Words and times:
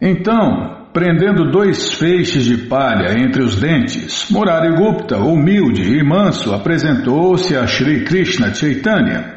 Então, 0.00 0.86
prendendo 0.92 1.50
dois 1.50 1.94
feixes 1.94 2.44
de 2.44 2.68
palha 2.68 3.18
entre 3.18 3.42
os 3.42 3.60
dentes, 3.60 4.30
Murari 4.30 4.76
Gupta, 4.76 5.18
humilde 5.18 5.82
e 5.82 6.04
manso, 6.04 6.54
apresentou-se 6.54 7.56
a 7.56 7.66
Sri 7.66 8.04
Krishna 8.04 8.54
Chaitanya. 8.54 9.36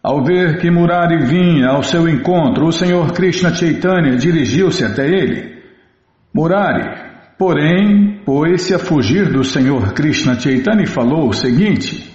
Ao 0.00 0.22
ver 0.22 0.58
que 0.60 0.70
Murari 0.70 1.26
vinha 1.26 1.70
ao 1.70 1.82
seu 1.82 2.08
encontro, 2.08 2.66
o 2.66 2.72
Senhor 2.72 3.12
Krishna 3.12 3.52
Chaitanya 3.52 4.16
dirigiu-se 4.16 4.84
até 4.84 5.08
ele. 5.08 5.54
Murari, 6.32 6.88
porém, 7.36 8.20
pôs-se 8.24 8.72
a 8.72 8.78
fugir 8.78 9.32
do 9.32 9.42
Senhor 9.42 9.94
Krishna 9.94 10.38
Chaitanya 10.38 10.84
e 10.84 10.86
falou 10.86 11.28
o 11.28 11.32
seguinte: 11.32 12.13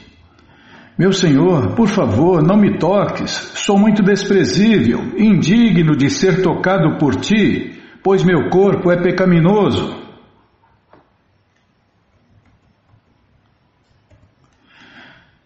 meu 0.99 1.13
Senhor, 1.13 1.75
por 1.75 1.87
favor, 1.87 2.43
não 2.43 2.57
me 2.57 2.77
toques. 2.77 3.31
Sou 3.55 3.79
muito 3.79 4.03
desprezível, 4.03 4.99
indigno 5.17 5.95
de 5.95 6.09
ser 6.09 6.41
tocado 6.43 6.97
por 6.97 7.15
ti, 7.15 7.81
pois 8.03 8.21
meu 8.21 8.49
corpo 8.49 8.91
é 8.91 9.01
pecaminoso. 9.01 9.97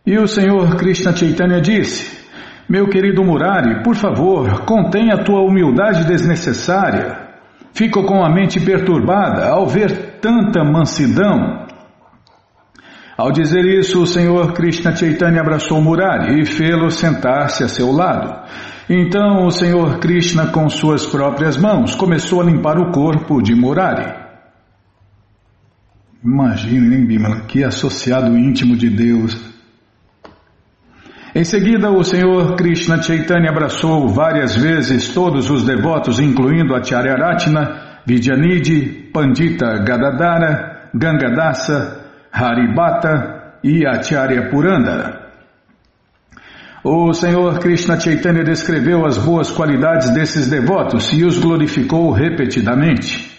E 0.03 0.17
o 0.17 0.27
Senhor 0.27 0.75
Krishna 0.75 1.15
Chaitanya 1.15 1.61
disse: 1.61 2.27
Meu 2.67 2.89
querido 2.89 3.23
Murari, 3.23 3.83
por 3.83 3.95
favor, 3.95 4.65
contenha 4.65 5.13
a 5.13 5.23
tua 5.23 5.41
humildade 5.41 6.07
desnecessária. 6.07 7.29
Fico 7.75 8.03
com 8.05 8.25
a 8.25 8.29
mente 8.29 8.59
perturbada 8.59 9.47
ao 9.49 9.67
ver 9.67 10.19
tanta 10.19 10.63
mansidão 10.63 11.62
ao 13.15 13.31
dizer 13.31 13.63
isso, 13.65 14.01
o 14.01 14.07
Senhor 14.07 14.53
Krishna 14.53 14.95
Chaitanya 14.95 15.41
abraçou 15.41 15.79
Murari 15.81 16.41
e 16.41 16.45
fê-lo 16.45 16.89
sentar-se 16.89 17.63
a 17.63 17.67
seu 17.67 17.91
lado. 17.91 18.49
Então 18.89 19.45
o 19.45 19.51
Senhor 19.51 19.99
Krishna, 19.99 20.47
com 20.47 20.67
suas 20.67 21.05
próprias 21.05 21.55
mãos, 21.55 21.95
começou 21.95 22.41
a 22.41 22.45
limpar 22.45 22.77
o 22.79 22.91
corpo 22.91 23.41
de 23.41 23.53
Murari. 23.53 24.23
Imagine, 26.23 26.95
hein, 26.95 27.05
Bimala, 27.05 27.41
que 27.41 27.63
associado 27.63 28.35
íntimo 28.37 28.75
de 28.75 28.89
Deus. 28.89 29.53
Em 31.35 31.43
seguida, 31.43 31.91
o 31.91 32.03
Senhor 32.03 32.55
Krishna 32.55 33.01
Chaitanya 33.01 33.49
abraçou 33.49 34.07
várias 34.07 34.55
vezes 34.55 35.13
todos 35.13 35.49
os 35.49 35.63
devotos, 35.63 36.19
incluindo 36.19 36.75
Acharya 36.75 37.15
Ratna, 37.15 38.01
Vidyanidhi, 38.05 39.09
Pandita 39.11 39.83
Gadadara, 39.83 40.89
Gangadasa, 40.93 42.02
Haribata 42.33 43.59
e 43.63 43.85
Acharya 43.85 44.49
Purandara. 44.49 45.21
O 46.83 47.13
Senhor 47.13 47.59
Krishna 47.59 47.99
Chaitanya 47.99 48.43
descreveu 48.43 49.05
as 49.05 49.17
boas 49.17 49.51
qualidades 49.51 50.09
desses 50.09 50.49
devotos 50.49 51.13
e 51.13 51.23
os 51.23 51.37
glorificou 51.37 52.11
repetidamente. 52.11 53.31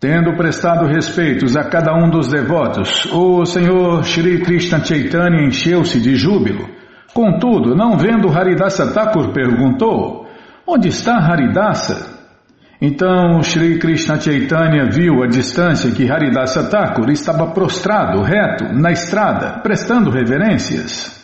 Tendo 0.00 0.34
prestado 0.34 0.86
respeitos 0.86 1.56
a 1.56 1.64
cada 1.64 1.94
um 1.94 2.08
dos 2.08 2.28
devotos, 2.28 3.04
o 3.12 3.44
Senhor 3.44 4.02
Shri 4.02 4.40
Krishna 4.40 4.82
Chaitanya 4.82 5.44
encheu-se 5.46 6.00
de 6.00 6.16
júbilo. 6.16 6.66
Contudo, 7.12 7.76
não 7.76 7.98
vendo 7.98 8.30
Haridasa 8.30 8.92
Thakur, 8.92 9.32
perguntou: 9.32 10.26
Onde 10.66 10.88
está 10.88 11.16
Haridasa? 11.16 12.19
Então 12.80 13.42
Sri 13.42 13.78
Krishna 13.78 14.18
Chaitanya 14.18 14.88
viu 14.90 15.22
à 15.22 15.26
distância 15.26 15.90
que 15.90 16.10
Haridasa 16.10 16.70
Thakur 16.70 17.10
estava 17.10 17.48
prostrado, 17.48 18.22
reto, 18.22 18.72
na 18.72 18.90
estrada, 18.90 19.60
prestando 19.60 20.10
reverências. 20.10 21.20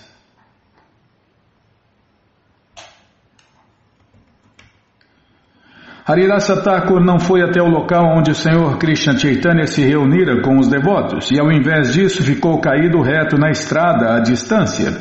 Haridasa 6.06 6.62
Thakur 6.62 7.00
não 7.00 7.18
foi 7.18 7.42
até 7.42 7.60
o 7.60 7.68
local 7.68 8.16
onde 8.16 8.30
o 8.30 8.34
Senhor 8.34 8.76
Krishna 8.76 9.18
Chaitanya 9.18 9.66
se 9.66 9.82
reunira 9.82 10.42
com 10.42 10.58
os 10.58 10.68
devotos 10.68 11.30
e, 11.30 11.40
ao 11.40 11.50
invés 11.50 11.94
disso, 11.94 12.22
ficou 12.22 12.60
caído 12.60 13.00
reto 13.00 13.38
na 13.38 13.50
estrada 13.50 14.14
à 14.14 14.20
distância. 14.20 14.92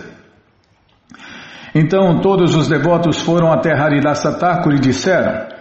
Então 1.75 2.21
todos 2.21 2.55
os 2.55 2.69
devotos 2.69 3.21
foram 3.21 3.51
até 3.51 3.73
Haridasa 3.73 4.39
Thakur 4.39 4.73
e 4.73 4.79
disseram: 4.79 5.54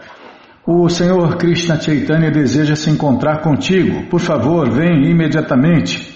o 0.66 0.88
Senhor 0.88 1.36
Krishna 1.36 1.78
Chaitanya 1.78 2.30
deseja 2.30 2.74
se 2.74 2.90
encontrar 2.90 3.42
contigo. 3.42 4.08
Por 4.08 4.18
favor, 4.18 4.70
vem 4.70 5.10
imediatamente. 5.10 6.10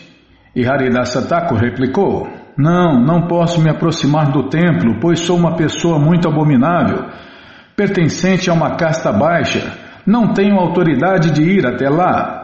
E 0.57 0.67
Haridasa 0.67 1.21
Thakur 1.21 1.59
replicou: 1.59 2.27
Não, 2.57 2.99
não 2.99 3.27
posso 3.27 3.61
me 3.61 3.69
aproximar 3.69 4.33
do 4.33 4.49
templo, 4.49 4.99
pois 5.01 5.21
sou 5.21 5.37
uma 5.37 5.55
pessoa 5.55 5.99
muito 5.99 6.27
abominável, 6.27 7.05
pertencente 7.77 8.49
a 8.49 8.55
uma 8.55 8.77
casta 8.77 9.13
baixa. 9.13 9.71
Não 10.07 10.33
tenho 10.33 10.57
autoridade 10.57 11.31
de 11.31 11.43
ir 11.43 11.67
até 11.67 11.91
lá. 11.91 12.39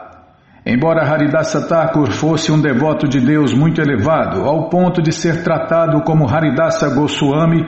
Embora 0.67 1.11
Haridasa 1.11 1.67
Thakur 1.67 2.11
fosse 2.11 2.53
um 2.53 2.61
devoto 2.61 3.09
de 3.09 3.21
Deus 3.21 3.55
muito 3.55 3.81
elevado, 3.81 4.43
ao 4.43 4.69
ponto 4.69 5.01
de 5.01 5.13
ser 5.13 5.43
tratado 5.43 6.03
como 6.03 6.29
Haridasa 6.29 6.95
Goswami, 6.95 7.65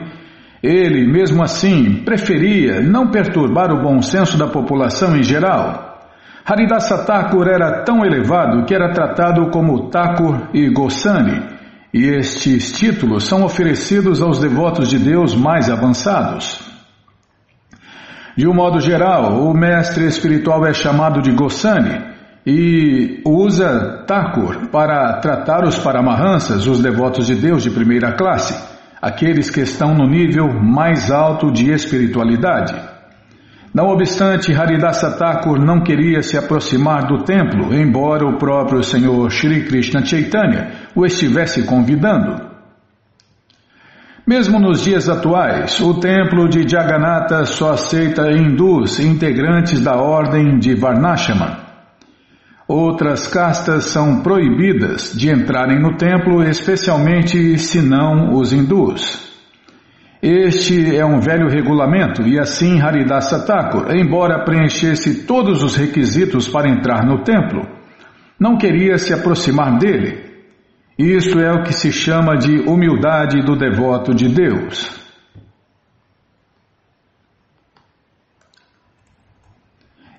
ele, 0.61 1.05
mesmo 1.05 1.43
assim, 1.43 2.03
preferia 2.03 2.81
não 2.81 3.11
perturbar 3.11 3.71
o 3.71 3.81
bom 3.81 4.01
senso 4.01 4.37
da 4.37 4.47
população 4.47 5.15
em 5.15 5.23
geral. 5.23 5.99
Haridasa 6.45 7.03
Thakur 7.05 7.47
era 7.47 7.83
tão 7.83 8.05
elevado 8.05 8.65
que 8.65 8.73
era 8.73 8.91
tratado 8.91 9.49
como 9.49 9.89
Thakur 9.89 10.47
e 10.53 10.69
Goswami, 10.69 11.43
e 11.93 12.05
estes 12.05 12.71
títulos 12.77 13.25
são 13.25 13.43
oferecidos 13.43 14.21
aos 14.21 14.39
devotos 14.39 14.89
de 14.89 14.97
Deus 14.97 15.35
mais 15.35 15.69
avançados. 15.69 16.59
De 18.35 18.47
um 18.47 18.53
modo 18.53 18.79
geral, 18.79 19.43
o 19.43 19.53
mestre 19.53 20.05
espiritual 20.05 20.65
é 20.65 20.73
chamado 20.73 21.21
de 21.21 21.31
Goswami 21.31 21.99
e 22.45 23.21
usa 23.25 24.03
Thakur 24.07 24.69
para 24.71 25.19
tratar 25.19 25.65
os 25.65 25.77
paramahansas, 25.77 26.65
os 26.65 26.79
devotos 26.79 27.27
de 27.27 27.35
Deus 27.35 27.63
de 27.63 27.71
primeira 27.71 28.13
classe 28.13 28.76
aqueles 29.01 29.49
que 29.49 29.61
estão 29.61 29.93
no 29.93 30.07
nível 30.07 30.47
mais 30.53 31.11
alto 31.11 31.51
de 31.51 31.71
espiritualidade. 31.71 32.73
Não 33.73 33.89
obstante, 33.89 34.53
Haridasa 34.53 35.17
Thakur 35.17 35.59
não 35.59 35.81
queria 35.81 36.23
se 36.23 36.37
aproximar 36.37 37.05
do 37.05 37.23
templo, 37.23 37.75
embora 37.75 38.25
o 38.25 38.37
próprio 38.37 38.81
Senhor 38.81 39.29
Shri 39.29 39.65
Krishna 39.65 40.03
Chaitanya 40.03 40.71
o 40.95 41.05
estivesse 41.05 41.63
convidando. 41.63 42.47
Mesmo 44.25 44.59
nos 44.59 44.83
dias 44.83 45.07
atuais, 45.07 45.79
o 45.79 45.99
templo 45.99 46.49
de 46.49 46.67
Jagannatha 46.67 47.45
só 47.45 47.73
aceita 47.73 48.31
hindus 48.31 48.99
integrantes 48.99 49.79
da 49.79 49.95
ordem 49.95 50.57
de 50.57 50.75
Varnashama. 50.75 51.66
Outras 52.67 53.27
castas 53.27 53.85
são 53.85 54.21
proibidas 54.21 55.13
de 55.15 55.31
entrarem 55.31 55.79
no 55.79 55.95
templo, 55.95 56.43
especialmente 56.43 57.57
se 57.57 57.81
não 57.81 58.33
os 58.33 58.51
hindus. 58.51 59.25
Este 60.21 60.97
é 60.97 61.05
um 61.05 61.21
velho 61.21 61.47
regulamento 61.47 62.27
e 62.27 62.37
assim 62.37 62.81
Haridasa 62.81 63.45
Thakur, 63.45 63.95
embora 63.95 64.43
preenchesse 64.43 65.25
todos 65.25 65.63
os 65.63 65.77
requisitos 65.77 66.49
para 66.49 66.69
entrar 66.69 67.05
no 67.05 67.23
templo, 67.23 67.65
não 68.37 68.57
queria 68.57 68.97
se 68.97 69.13
aproximar 69.13 69.77
dele. 69.77 70.25
Isto 70.99 71.39
é 71.39 71.53
o 71.53 71.63
que 71.63 71.71
se 71.71 71.91
chama 71.91 72.35
de 72.35 72.67
humildade 72.67 73.41
do 73.43 73.55
devoto 73.55 74.13
de 74.13 74.27
Deus. 74.27 75.06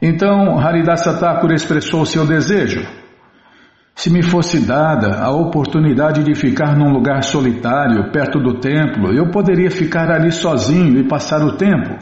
Então 0.01 0.59
Haridasa 0.59 1.19
Thakur 1.19 1.53
expressou 1.53 2.07
seu 2.07 2.27
desejo. 2.27 2.87
Se 3.99 4.11
me 4.11 4.23
fosse 4.23 4.65
dada 4.65 5.19
a 5.21 5.31
oportunidade 5.31 6.23
de 6.23 6.33
ficar 6.33 6.77
num 6.77 6.93
lugar 6.93 7.25
solitário, 7.25 8.13
perto 8.13 8.39
do 8.39 8.61
templo, 8.61 9.13
eu 9.13 9.29
poderia 9.33 9.73
ficar 9.73 10.09
ali 10.09 10.31
sozinho 10.31 11.01
e 11.01 11.09
passar 11.09 11.43
o 11.43 11.57
tempo. 11.57 11.99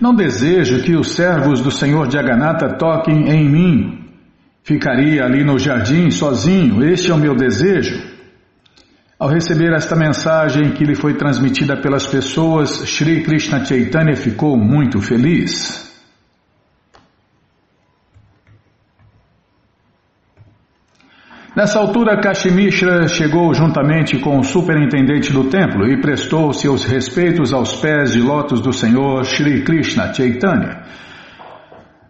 Não 0.00 0.14
desejo 0.14 0.82
que 0.82 0.96
os 0.96 1.12
servos 1.12 1.60
do 1.60 1.70
Senhor 1.70 2.10
Jagannatha 2.10 2.78
toquem 2.78 3.28
em 3.28 3.46
mim. 3.46 4.08
Ficaria 4.64 5.22
ali 5.22 5.44
no 5.44 5.58
jardim 5.58 6.10
sozinho, 6.10 6.82
este 6.82 7.10
é 7.10 7.14
o 7.14 7.18
meu 7.18 7.36
desejo. 7.36 8.02
Ao 9.18 9.28
receber 9.28 9.74
esta 9.74 9.94
mensagem 9.94 10.70
que 10.70 10.84
lhe 10.84 10.94
foi 10.94 11.14
transmitida 11.14 11.76
pelas 11.76 12.06
pessoas, 12.06 12.70
Sri 12.70 13.22
Krishna 13.22 13.62
Chaitanya 13.64 14.16
ficou 14.16 14.56
muito 14.56 14.98
feliz. 15.00 15.91
Nessa 21.54 21.78
altura, 21.78 22.18
Kashmishra 22.18 23.06
chegou 23.08 23.52
juntamente 23.52 24.18
com 24.18 24.38
o 24.38 24.42
superintendente 24.42 25.30
do 25.30 25.50
templo 25.50 25.86
e 25.86 26.00
prestou 26.00 26.50
seus 26.54 26.86
respeitos 26.86 27.52
aos 27.52 27.76
pés 27.76 28.14
de 28.14 28.20
lótus 28.20 28.58
do 28.62 28.72
Senhor 28.72 29.22
Sri 29.26 29.62
Krishna 29.62 30.14
Chaitanya. 30.14 30.80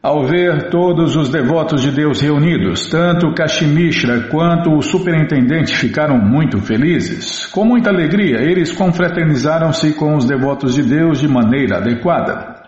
Ao 0.01 0.25
ver 0.25 0.71
todos 0.71 1.17
os 1.17 1.29
devotos 1.29 1.83
de 1.83 1.91
Deus 1.91 2.21
reunidos, 2.21 2.89
tanto 2.89 3.35
Kashmishra 3.35 4.29
quanto 4.31 4.77
o 4.77 4.81
superintendente 4.81 5.77
ficaram 5.77 6.19
muito 6.19 6.61
felizes. 6.61 7.45
Com 7.47 7.65
muita 7.65 7.91
alegria, 7.91 8.41
eles 8.43 8.71
confraternizaram-se 8.71 9.93
com 9.95 10.15
os 10.15 10.25
devotos 10.25 10.77
de 10.77 10.85
Deus 10.85 11.19
de 11.19 11.27
maneira 11.27 11.79
adequada. 11.79 12.63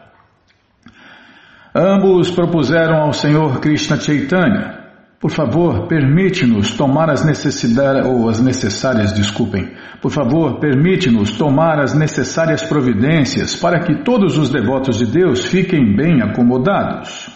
Ambos 1.72 2.32
propuseram 2.32 2.96
ao 2.96 3.12
Senhor 3.12 3.60
Krishna 3.60 3.96
Chaitanya 3.96 4.83
por 5.24 5.30
favor, 5.30 5.86
permite-nos 5.86 6.74
tomar 6.74 7.08
as 7.08 7.24
necessidades, 7.24 8.06
ou 8.06 8.28
as 8.28 8.42
necessárias, 8.42 9.10
desculpem. 9.14 9.72
Por 10.02 10.10
favor, 10.10 10.60
permite-nos 10.60 11.38
tomar 11.38 11.80
as 11.80 11.94
necessárias 11.94 12.62
providências 12.62 13.56
para 13.56 13.80
que 13.80 14.04
todos 14.04 14.36
os 14.36 14.50
devotos 14.50 14.98
de 14.98 15.06
Deus 15.06 15.46
fiquem 15.46 15.96
bem 15.96 16.20
acomodados. 16.20 17.30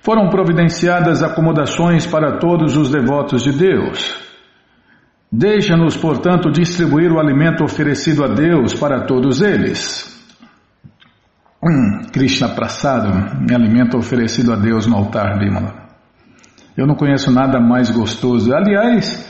Foram 0.00 0.30
providenciadas 0.30 1.24
acomodações 1.24 2.06
para 2.06 2.38
todos 2.38 2.76
os 2.76 2.88
devotos 2.88 3.42
de 3.42 3.50
Deus. 3.50 4.14
Deixa-nos, 5.28 5.96
portanto, 5.96 6.52
distribuir 6.52 7.10
o 7.10 7.18
alimento 7.18 7.64
oferecido 7.64 8.22
a 8.22 8.28
Deus 8.28 8.72
para 8.74 9.00
todos 9.06 9.40
eles. 9.40 10.13
Hum, 11.66 12.02
Krishna 12.12 12.50
Prasada, 12.50 13.38
alimento 13.54 13.96
oferecido 13.96 14.52
a 14.52 14.56
Deus 14.56 14.86
no 14.86 14.96
altar, 14.96 15.38
Bimala. 15.38 15.72
Eu 16.76 16.86
não 16.86 16.94
conheço 16.94 17.30
nada 17.30 17.58
mais 17.58 17.90
gostoso. 17.90 18.52
Aliás, 18.52 19.26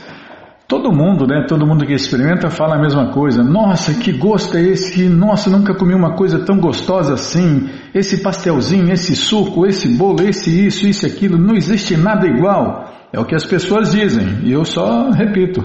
todo 0.67 0.91
mundo, 0.91 1.25
né? 1.25 1.45
Todo 1.47 1.65
mundo 1.65 1.85
que 1.85 1.93
experimenta 1.93 2.49
fala 2.49 2.75
a 2.75 2.81
mesma 2.81 3.13
coisa. 3.13 3.41
Nossa, 3.41 3.93
que 3.93 4.11
gosto 4.11 4.57
é 4.57 4.63
esse? 4.63 5.07
Nossa, 5.07 5.49
nunca 5.49 5.73
comi 5.75 5.93
uma 5.93 6.15
coisa 6.15 6.43
tão 6.43 6.59
gostosa 6.59 7.13
assim. 7.13 7.69
Esse 7.93 8.21
pastelzinho, 8.21 8.91
esse 8.91 9.15
suco, 9.15 9.65
esse 9.65 9.95
bolo, 9.95 10.21
esse 10.23 10.67
isso, 10.67 10.85
isso, 10.85 11.05
aquilo. 11.05 11.37
Não 11.37 11.55
existe 11.55 11.95
nada 11.95 12.27
igual. 12.27 12.91
É 13.13 13.19
o 13.19 13.23
que 13.23 13.35
as 13.35 13.45
pessoas 13.45 13.91
dizem. 13.91 14.39
E 14.43 14.51
eu 14.51 14.65
só 14.65 15.09
repito. 15.11 15.63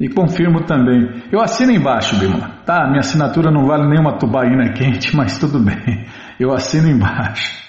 E 0.00 0.08
confirmo 0.08 0.64
também. 0.64 1.24
Eu 1.32 1.40
assino 1.40 1.72
embaixo, 1.72 2.16
Bima. 2.18 2.60
Tá, 2.64 2.86
minha 2.86 3.00
assinatura 3.00 3.50
não 3.50 3.66
vale 3.66 3.88
nenhuma 3.88 4.16
tubaína 4.16 4.72
quente, 4.72 5.14
mas 5.16 5.38
tudo 5.38 5.58
bem. 5.58 6.06
Eu 6.38 6.52
assino 6.52 6.88
embaixo. 6.88 7.66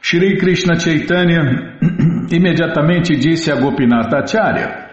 Shri 0.00 0.36
Krishna 0.38 0.78
Chaitanya 0.78 1.78
imediatamente 2.30 3.16
disse 3.16 3.52
a 3.52 3.56
Gopinath 3.56 4.12
Acharya: 4.12 4.90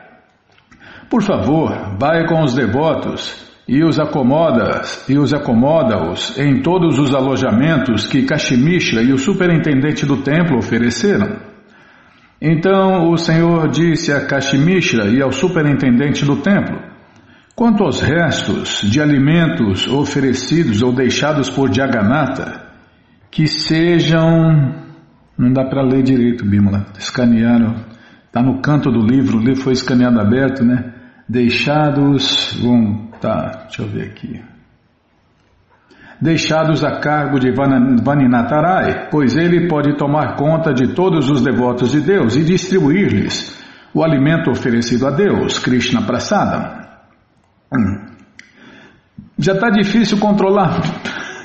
Por 1.09 1.23
favor, 1.23 1.97
vai 1.97 2.27
com 2.27 2.43
os 2.43 2.53
devotos 2.53 3.48
e 3.69 3.83
os 3.83 3.99
acomoda 3.99 4.81
e 5.07 5.15
os 5.19 5.31
acomoda-os 5.31 6.35
em 6.39 6.59
todos 6.63 6.97
os 6.97 7.13
alojamentos 7.13 8.07
que 8.07 8.23
Kashmishra 8.23 9.03
e 9.03 9.13
o 9.13 9.17
superintendente 9.17 10.07
do 10.07 10.23
templo 10.23 10.57
ofereceram. 10.57 11.37
Então 12.41 13.11
o 13.11 13.15
Senhor 13.15 13.69
disse 13.69 14.11
a 14.11 14.25
Kashmishra 14.25 15.07
e 15.09 15.21
ao 15.21 15.31
superintendente 15.31 16.25
do 16.25 16.37
templo: 16.37 16.79
Quanto 17.55 17.83
aos 17.83 18.01
restos 18.01 18.81
de 18.81 18.99
alimentos 18.99 19.87
oferecidos 19.87 20.81
ou 20.81 20.91
deixados 20.91 21.47
por 21.47 21.71
Jagannatha, 21.71 22.69
que 23.29 23.45
sejam. 23.45 24.89
Não 25.37 25.53
dá 25.53 25.63
para 25.63 25.83
ler 25.83 26.01
direito, 26.01 26.43
Bímola. 26.43 26.87
Escanearam. 26.97 27.75
Está 28.25 28.41
no 28.41 28.61
canto 28.61 28.89
do 28.89 29.05
livro, 29.05 29.37
o 29.37 29.41
livro 29.41 29.61
foi 29.61 29.73
escaneado 29.73 30.19
aberto, 30.19 30.65
né? 30.65 30.91
Deixados. 31.27 32.59
Tá, 33.21 33.63
deixa 33.63 33.81
eu 33.81 33.87
ver 33.87 34.07
aqui. 34.07 34.41
Deixados 36.21 36.83
a 36.83 36.99
cargo 36.99 37.39
de 37.39 37.51
Vaninatarai, 37.51 39.09
pois 39.09 39.37
ele 39.37 39.67
pode 39.67 39.97
tomar 39.97 40.35
conta 40.35 40.73
de 40.73 40.93
todos 40.93 41.29
os 41.29 41.41
devotos 41.41 41.91
de 41.91 42.01
Deus 42.01 42.35
e 42.35 42.43
distribuir-lhes 42.43 43.57
o 43.93 44.03
alimento 44.03 44.51
oferecido 44.51 45.07
a 45.07 45.11
Deus, 45.11 45.59
Krishna 45.59 46.01
Prasada. 46.01 46.89
Hum. 47.73 48.09
Já 49.37 49.53
está 49.53 49.69
difícil 49.69 50.19
controlar, 50.19 50.81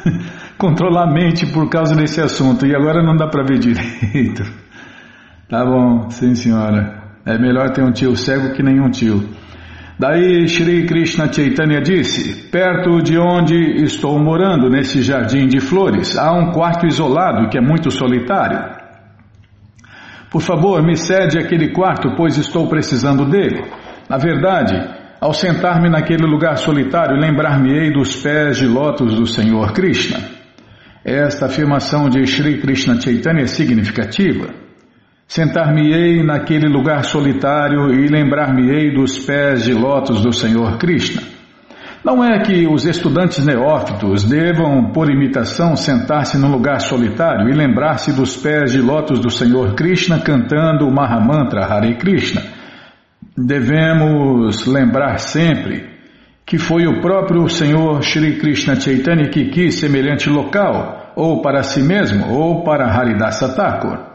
controlar 0.58 1.04
a 1.04 1.12
mente 1.12 1.46
por 1.46 1.68
causa 1.68 1.94
desse 1.94 2.20
assunto 2.20 2.66
e 2.66 2.74
agora 2.74 3.02
não 3.02 3.16
dá 3.16 3.28
para 3.28 3.44
ver 3.44 3.58
direito. 3.58 4.42
Tá 5.46 5.62
bom, 5.62 6.08
sim 6.08 6.34
senhora. 6.34 7.02
É 7.24 7.38
melhor 7.38 7.70
ter 7.70 7.84
um 7.84 7.92
tio 7.92 8.16
cego 8.16 8.54
que 8.54 8.62
nenhum 8.62 8.90
tio. 8.90 9.28
Daí 9.98 10.48
Shri 10.48 10.86
Krishna 10.86 11.32
Chaitanya 11.32 11.80
disse: 11.80 12.50
Perto 12.50 13.00
de 13.00 13.16
onde 13.16 13.84
estou 13.84 14.18
morando, 14.18 14.68
nesse 14.68 15.00
jardim 15.02 15.46
de 15.46 15.60
flores, 15.60 16.18
há 16.18 16.32
um 16.32 16.50
quarto 16.50 16.86
isolado 16.86 17.48
que 17.48 17.56
é 17.56 17.60
muito 17.60 17.90
solitário. 17.92 18.74
Por 20.30 20.42
favor, 20.42 20.82
me 20.82 20.96
cede 20.96 21.38
aquele 21.38 21.70
quarto, 21.72 22.16
pois 22.16 22.36
estou 22.36 22.68
precisando 22.68 23.24
dele. 23.24 23.62
Na 24.10 24.18
verdade, 24.18 24.74
ao 25.20 25.32
sentar-me 25.32 25.88
naquele 25.88 26.26
lugar 26.26 26.56
solitário, 26.56 27.16
lembrar-me-ei 27.16 27.92
dos 27.92 28.16
pés 28.16 28.58
de 28.58 28.66
lótus 28.66 29.14
do 29.14 29.26
Senhor 29.26 29.72
Krishna. 29.72 30.18
Esta 31.04 31.46
afirmação 31.46 32.08
de 32.08 32.26
Shri 32.26 32.60
Krishna 32.60 33.00
Chaitanya 33.00 33.42
é 33.42 33.46
significativa. 33.46 34.63
Sentar-me-ei 35.26 36.22
naquele 36.22 36.68
lugar 36.68 37.04
solitário 37.04 37.92
e 37.92 38.08
lembrar-me-ei 38.08 38.92
dos 38.92 39.18
pés 39.18 39.64
de 39.64 39.72
lótus 39.72 40.22
do 40.22 40.32
Senhor 40.32 40.76
Krishna. 40.78 41.22
Não 42.04 42.22
é 42.22 42.38
que 42.40 42.66
os 42.66 42.84
estudantes 42.84 43.44
neófitos 43.46 44.24
devam, 44.24 44.92
por 44.92 45.10
imitação, 45.10 45.74
sentar-se 45.74 46.36
num 46.36 46.52
lugar 46.52 46.80
solitário 46.80 47.48
e 47.48 47.54
lembrar-se 47.54 48.12
dos 48.12 48.36
pés 48.36 48.72
de 48.72 48.82
lótus 48.82 49.18
do 49.18 49.30
Senhor 49.30 49.74
Krishna 49.74 50.20
cantando 50.20 50.86
o 50.86 50.94
Mahamantra 50.94 51.64
Hare 51.64 51.96
Krishna. 51.96 52.42
Devemos 53.34 54.66
lembrar 54.66 55.18
sempre 55.18 55.94
que 56.44 56.58
foi 56.58 56.86
o 56.86 57.00
próprio 57.00 57.48
Senhor 57.48 58.02
Shri 58.02 58.38
Krishna 58.38 58.78
Chaitanya 58.78 59.30
que 59.30 59.46
quis 59.46 59.80
semelhante 59.80 60.28
local, 60.28 61.14
ou 61.16 61.40
para 61.40 61.62
si 61.62 61.82
mesmo, 61.82 62.30
ou 62.30 62.62
para 62.62 62.84
Haridasa 62.86 63.54
Thakur. 63.54 64.13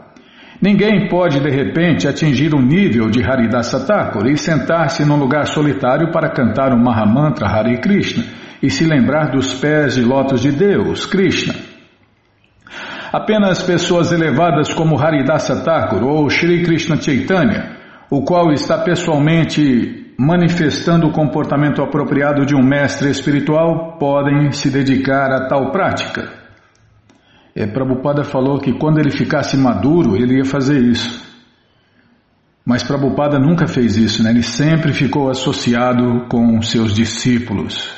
Ninguém 0.60 1.08
pode 1.08 1.40
de 1.40 1.48
repente 1.48 2.06
atingir 2.06 2.54
o 2.54 2.60
nível 2.60 3.08
de 3.08 3.22
Haridasa 3.24 3.80
Thakur 3.86 4.26
e 4.26 4.36
sentar-se 4.36 5.06
num 5.06 5.16
lugar 5.16 5.46
solitário 5.46 6.12
para 6.12 6.28
cantar 6.28 6.72
o 6.74 6.78
Mahamantra 6.78 7.48
Hare 7.48 7.78
Krishna 7.78 8.24
e 8.62 8.68
se 8.68 8.84
lembrar 8.84 9.30
dos 9.30 9.54
pés 9.54 9.94
de 9.94 10.02
lótus 10.02 10.42
de 10.42 10.52
Deus, 10.52 11.06
Krishna. 11.06 11.54
Apenas 13.10 13.62
pessoas 13.62 14.12
elevadas 14.12 14.72
como 14.74 15.00
Haridasa 15.00 15.64
Thakur 15.64 16.04
ou 16.04 16.28
Shri 16.28 16.62
Krishna 16.62 16.96
Chaitanya, 17.00 17.76
o 18.10 18.22
qual 18.22 18.52
está 18.52 18.76
pessoalmente 18.78 20.14
manifestando 20.18 21.08
o 21.08 21.12
comportamento 21.12 21.82
apropriado 21.82 22.44
de 22.44 22.54
um 22.54 22.62
mestre 22.62 23.08
espiritual, 23.08 23.96
podem 23.98 24.52
se 24.52 24.70
dedicar 24.70 25.32
a 25.32 25.48
tal 25.48 25.72
prática. 25.72 26.39
É, 27.54 27.66
Prabhupada 27.66 28.22
falou 28.22 28.58
que 28.58 28.72
quando 28.72 28.98
ele 28.98 29.10
ficasse 29.10 29.56
maduro, 29.56 30.16
ele 30.16 30.38
ia 30.38 30.44
fazer 30.44 30.78
isso. 30.80 31.28
Mas 32.64 32.82
Prabhupada 32.82 33.38
nunca 33.38 33.66
fez 33.66 33.96
isso, 33.96 34.22
né? 34.22 34.30
ele 34.30 34.42
sempre 34.42 34.92
ficou 34.92 35.28
associado 35.28 36.26
com 36.28 36.60
seus 36.62 36.94
discípulos. 36.94 37.90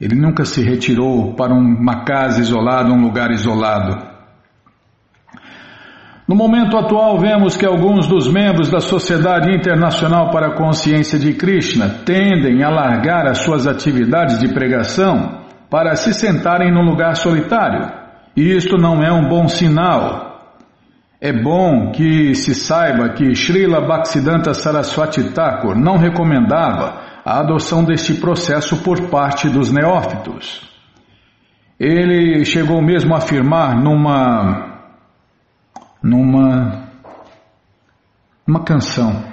Ele 0.00 0.16
nunca 0.16 0.44
se 0.44 0.62
retirou 0.62 1.34
para 1.34 1.52
uma 1.52 2.04
casa 2.04 2.40
isolada, 2.40 2.90
um 2.90 3.00
lugar 3.00 3.30
isolado. 3.30 4.08
No 6.26 6.36
momento 6.36 6.76
atual, 6.76 7.18
vemos 7.18 7.56
que 7.56 7.64
alguns 7.64 8.06
dos 8.06 8.30
membros 8.30 8.70
da 8.70 8.80
Sociedade 8.80 9.54
Internacional 9.54 10.30
para 10.30 10.48
a 10.48 10.56
Consciência 10.56 11.18
de 11.18 11.32
Krishna 11.34 11.88
tendem 12.04 12.62
a 12.62 12.68
largar 12.68 13.26
as 13.26 13.38
suas 13.38 13.66
atividades 13.66 14.38
de 14.38 14.48
pregação 14.48 15.46
para 15.70 15.94
se 15.96 16.12
sentarem 16.12 16.72
num 16.72 16.84
lugar 16.84 17.16
solitário 17.16 17.97
isto 18.40 18.76
não 18.76 19.02
é 19.02 19.12
um 19.12 19.28
bom 19.28 19.48
sinal. 19.48 20.28
É 21.20 21.32
bom 21.32 21.90
que 21.90 22.34
se 22.34 22.54
saiba 22.54 23.08
que 23.10 23.34
Srila 23.34 23.80
Bhaktisiddhanta 23.80 24.54
Saraswati 24.54 25.32
Thakur 25.32 25.74
não 25.74 25.96
recomendava 25.96 27.00
a 27.24 27.40
adoção 27.40 27.84
deste 27.84 28.14
processo 28.14 28.76
por 28.82 29.08
parte 29.08 29.48
dos 29.48 29.72
neófitos. 29.72 30.62
Ele 31.78 32.44
chegou 32.44 32.80
mesmo 32.80 33.14
a 33.14 33.18
afirmar 33.18 33.76
numa 33.76 34.68
numa 36.02 36.88
uma 38.46 38.64
canção. 38.64 39.24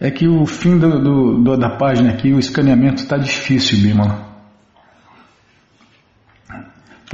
É 0.00 0.10
que 0.10 0.28
o 0.28 0.44
fim 0.44 0.76
do, 0.76 1.42
do, 1.42 1.56
da 1.56 1.76
página 1.76 2.10
aqui, 2.10 2.32
o 2.32 2.38
escaneamento 2.38 3.02
está 3.02 3.16
difícil, 3.16 3.80
Bima. 3.80 4.33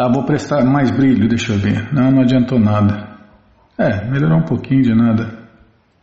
Tá, 0.01 0.09
vou 0.09 0.25
prestar 0.25 0.65
mais 0.65 0.91
brilho, 0.91 1.29
deixa 1.29 1.53
eu 1.53 1.59
ver. 1.59 1.93
Não, 1.93 2.11
não 2.11 2.23
adiantou 2.23 2.59
nada. 2.59 3.07
É, 3.77 4.03
melhorou 4.07 4.39
um 4.39 4.45
pouquinho 4.47 4.81
de 4.81 4.95
nada. 4.95 5.47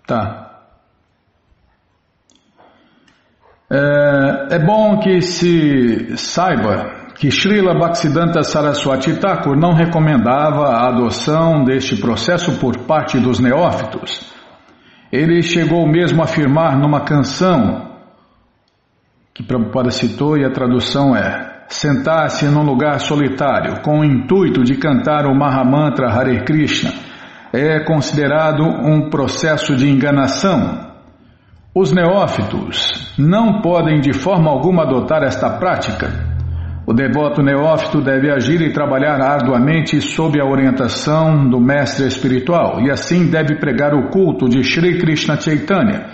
Tá. 0.05 0.61
É, 3.71 4.55
é 4.55 4.59
bom 4.59 4.99
que 4.99 5.19
se 5.23 6.15
saiba 6.15 7.07
que 7.15 7.31
Srila 7.31 7.73
Bhaktisiddhanta 7.73 8.43
Saraswati 8.43 9.19
Thakur 9.19 9.57
não 9.57 9.73
recomendava 9.73 10.67
a 10.67 10.89
adoção 10.89 11.63
deste 11.63 11.99
processo 11.99 12.59
por 12.59 12.85
parte 12.85 13.19
dos 13.19 13.39
neófitos. 13.39 14.31
Ele 15.11 15.41
chegou 15.41 15.87
mesmo 15.87 16.21
a 16.21 16.25
afirmar 16.25 16.77
numa 16.77 17.01
canção 17.01 17.95
que 19.33 19.41
Prabhupada 19.41 19.89
citou 19.89 20.37
e 20.37 20.45
a 20.45 20.51
tradução 20.51 21.15
é 21.15 21.46
sentar-se 21.67 22.45
num 22.45 22.63
lugar 22.63 22.99
solitário 22.99 23.81
com 23.81 23.99
o 23.99 24.05
intuito 24.05 24.63
de 24.63 24.75
cantar 24.75 25.25
o 25.25 25.35
Mahamantra 25.35 26.09
Hare 26.09 26.43
Krishna 26.43 26.91
é 27.53 27.79
considerado 27.79 28.63
um 28.63 29.09
processo 29.09 29.75
de 29.75 29.89
enganação. 29.89 30.85
Os 31.73 31.91
neófitos 31.91 33.13
não 33.17 33.61
podem 33.61 33.99
de 33.99 34.13
forma 34.13 34.49
alguma 34.49 34.83
adotar 34.83 35.23
esta 35.23 35.49
prática 35.49 36.27
o 36.87 36.93
devoto 36.93 37.43
neófito 37.43 37.99
deve 37.99 38.31
agir 38.31 38.61
e 38.61 38.71
trabalhar 38.71 39.19
arduamente 39.21 39.99
sob 39.99 40.39
a 40.39 40.45
orientação 40.45 41.49
do 41.49 41.59
mestre 41.59 42.07
espiritual 42.07 42.79
e 42.79 42.89
assim 42.89 43.29
deve 43.29 43.55
pregar 43.55 43.93
o 43.93 44.07
culto 44.09 44.47
de 44.47 44.63
Sri 44.63 44.97
Krishna 44.97 45.35
Chaitanya. 45.35 46.05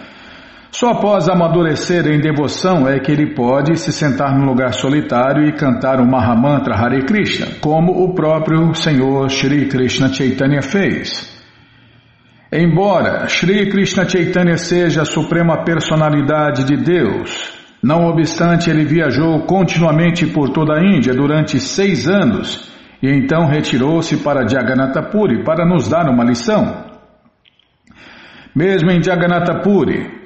Só 0.74 0.90
após 0.90 1.30
amadurecer 1.30 2.08
em 2.08 2.20
devoção 2.20 2.88
é 2.88 3.00
que 3.00 3.12
ele 3.12 3.36
pode 3.36 3.78
se 3.78 3.94
sentar 3.94 4.36
num 4.36 4.44
lugar 4.44 4.74
solitário 4.74 5.46
e 5.48 5.54
cantar 5.54 6.02
o 6.02 6.06
Mahamantra 6.06 6.74
Hare 6.74 7.06
Krishna, 7.06 7.46
como 7.62 8.04
o 8.04 8.16
próprio 8.16 8.74
Senhor 8.74 9.30
Sri 9.30 9.68
Krishna 9.68 10.12
Chaitanya 10.12 10.64
fez. 10.64 11.32
Embora 12.52 13.28
Sri 13.28 13.70
Krishna 13.70 14.10
Chaitanya 14.10 14.58
seja 14.58 15.04
a 15.04 15.06
suprema 15.06 15.64
personalidade 15.64 16.64
de 16.64 16.76
Deus, 16.76 17.54
não 17.84 18.08
obstante, 18.08 18.72
ele 18.72 18.84
viajou 18.84 19.42
continuamente 19.42 20.26
por 20.26 20.50
toda 20.50 20.74
a 20.74 20.84
Índia 20.84 21.14
durante 21.14 21.60
seis 21.60 22.08
anos 22.08 22.68
e 23.00 23.12
então 23.12 23.46
retirou-se 23.46 24.18
para 24.24 24.48
Jagannatha 24.48 25.04
Puri 25.04 25.44
para 25.44 25.68
nos 25.68 25.88
dar 25.88 26.10
uma 26.10 26.24
lição. 26.24 26.84
Mesmo 28.56 28.90
em 28.90 29.04
Jagannatha 29.04 29.62
Puri, 29.62 30.23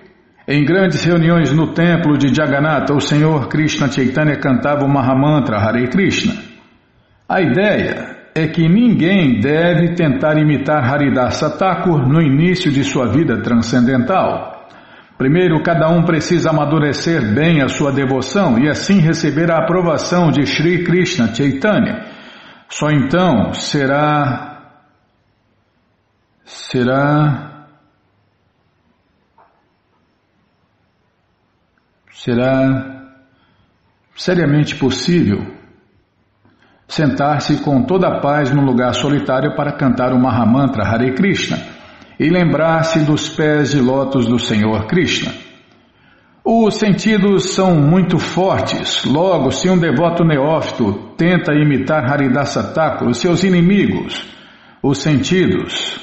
em 0.48 0.64
grandes 0.64 1.04
reuniões 1.04 1.52
no 1.52 1.74
templo 1.74 2.18
de 2.18 2.34
Jagannatha, 2.34 2.94
o 2.94 3.02
Senhor 3.02 3.50
Krishna 3.50 3.92
Chaitanya 3.92 4.38
cantava 4.38 4.86
o 4.86 4.88
Mahamantra 4.88 5.58
Hare 5.58 5.90
Krishna. 5.90 6.36
A 7.28 7.42
ideia 7.42 8.16
é 8.34 8.48
que 8.48 8.70
ninguém 8.70 9.42
deve 9.42 9.96
tentar 9.96 10.38
imitar 10.38 10.82
Haridasa 10.82 11.50
Thakur 11.50 12.08
no 12.08 12.22
início 12.22 12.72
de 12.72 12.84
sua 12.86 13.08
vida 13.08 13.42
transcendental. 13.42 14.70
Primeiro, 15.18 15.62
cada 15.64 15.90
um 15.90 16.04
precisa 16.04 16.52
amadurecer 16.52 17.34
bem 17.34 17.62
a 17.62 17.68
sua 17.68 17.92
devoção 17.92 18.58
e 18.58 18.70
assim 18.70 19.00
receber 19.00 19.52
a 19.52 19.58
aprovação 19.58 20.32
de 20.32 20.46
Sri 20.46 20.86
Krishna 20.86 21.34
Chaitanya. 21.34 22.06
Só 22.70 22.90
então 22.90 23.52
será 23.54 24.60
será 26.46 27.47
será 32.18 33.14
seriamente 34.16 34.76
possível 34.76 35.56
sentar-se 36.88 37.58
com 37.62 37.84
toda 37.84 38.08
a 38.08 38.20
paz 38.20 38.52
num 38.52 38.66
lugar 38.66 38.94
solitário 38.94 39.56
para 39.56 39.74
cantar 39.74 40.14
o 40.14 40.20
Mahamantra 40.20 40.84
Hare 40.84 41.14
Krishna 41.14 41.60
e 42.20 42.30
lembrar-se 42.30 43.00
dos 43.02 43.30
pés 43.30 43.72
de 43.72 43.80
lótus 43.80 44.26
do 44.26 44.40
Senhor 44.40 44.88
Krishna. 44.88 45.32
Os 46.44 46.76
sentidos 46.76 47.54
são 47.54 47.76
muito 47.76 48.18
fortes, 48.18 49.04
logo, 49.04 49.52
se 49.52 49.70
um 49.70 49.78
devoto 49.78 50.24
neófito 50.24 51.12
tenta 51.18 51.54
imitar 51.54 52.10
Haridasa 52.10 52.74
Thakur, 52.74 53.14
seus 53.14 53.44
inimigos, 53.44 54.26
os 54.82 55.00
sentidos, 55.00 56.00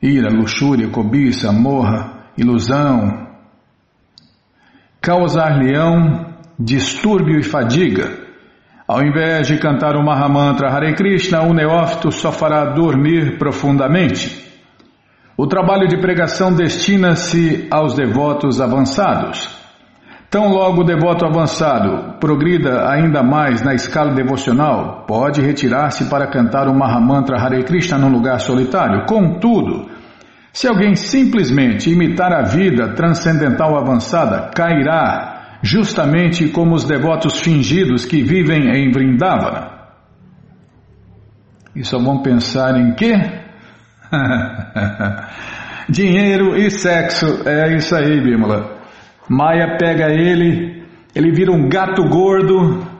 ira, 0.00 0.30
luxúria, 0.30 0.88
cobiça, 0.88 1.52
morra, 1.52 2.30
ilusão, 2.38 3.23
causar-lhe-ão 5.04 6.32
distúrbio 6.58 7.38
e 7.38 7.42
fadiga. 7.42 8.24
Ao 8.88 9.02
invés 9.02 9.46
de 9.46 9.58
cantar 9.58 9.96
o 9.96 10.02
Mahamantra 10.02 10.70
Hare 10.70 10.94
Krishna, 10.94 11.42
o 11.42 11.52
neófito 11.52 12.10
só 12.10 12.32
fará 12.32 12.64
dormir 12.64 13.38
profundamente. 13.38 14.42
O 15.36 15.46
trabalho 15.46 15.86
de 15.88 15.98
pregação 15.98 16.54
destina-se 16.54 17.68
aos 17.70 17.94
devotos 17.94 18.62
avançados. 18.62 19.62
Tão 20.30 20.48
logo 20.48 20.80
o 20.80 20.84
devoto 20.84 21.26
avançado 21.26 22.18
progrida 22.18 22.88
ainda 22.88 23.22
mais 23.22 23.62
na 23.62 23.74
escala 23.74 24.12
devocional, 24.14 25.04
pode 25.06 25.40
retirar-se 25.40 26.06
para 26.06 26.26
cantar 26.28 26.66
o 26.66 26.74
Mahamantra 26.74 27.38
Hare 27.38 27.62
Krishna 27.62 27.98
num 27.98 28.10
lugar 28.10 28.40
solitário. 28.40 29.04
Contudo, 29.06 29.86
se 30.54 30.68
alguém 30.68 30.94
simplesmente 30.94 31.90
imitar 31.90 32.32
a 32.32 32.42
vida 32.42 32.94
transcendental 32.94 33.76
avançada, 33.76 34.52
cairá 34.54 35.58
justamente 35.62 36.48
como 36.48 36.76
os 36.76 36.84
devotos 36.84 37.40
fingidos 37.40 38.04
que 38.06 38.22
vivem 38.22 38.70
em 38.70 38.92
Vrindavana. 38.92 39.72
E 41.74 41.82
só 41.82 41.98
vão 41.98 42.22
pensar 42.22 42.78
em 42.78 42.94
quê? 42.94 43.14
Dinheiro 45.90 46.56
e 46.56 46.70
sexo, 46.70 47.42
é 47.48 47.74
isso 47.74 47.96
aí, 47.96 48.20
Bímola. 48.20 48.78
Maia 49.28 49.76
pega 49.76 50.08
ele, 50.08 50.86
ele 51.16 51.32
vira 51.32 51.50
um 51.50 51.68
gato 51.68 52.08
gordo 52.08 52.93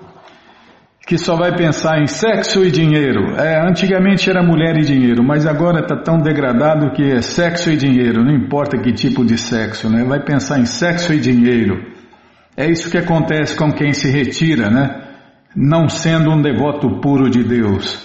que 1.07 1.19
só 1.19 1.37
vai 1.37 1.55
pensar 1.55 2.01
em 2.01 2.07
sexo 2.07 2.65
e 2.65 2.71
dinheiro. 2.71 3.37
É, 3.37 3.61
antigamente 3.61 4.31
era 4.31 4.43
mulher 4.43 4.77
e 4.79 4.85
dinheiro, 4.85 5.23
mas 5.23 5.47
agora 5.47 5.81
está 5.81 5.97
tão 5.97 6.19
degradado 6.19 6.93
que 6.93 7.03
é 7.03 7.21
sexo 7.21 7.71
e 7.71 7.77
dinheiro, 7.77 8.25
não 8.25 8.35
importa 8.35 8.79
que 8.79 8.93
tipo 8.93 9.25
de 9.25 9.37
sexo, 9.37 9.91
né? 9.91 10.03
Vai 10.05 10.21
pensar 10.21 10.59
em 10.59 10.65
sexo 10.65 11.13
e 11.13 11.21
dinheiro. 11.21 11.93
É 12.57 12.71
isso 12.71 12.91
que 12.91 12.97
acontece 12.97 13.55
com 13.57 13.71
quem 13.73 13.93
se 13.93 14.11
retira, 14.11 14.71
né? 14.71 15.03
Não 15.55 15.89
sendo 15.89 16.31
um 16.31 16.41
devoto 16.41 17.01
puro 17.01 17.29
de 17.29 17.45
Deus. 17.45 18.03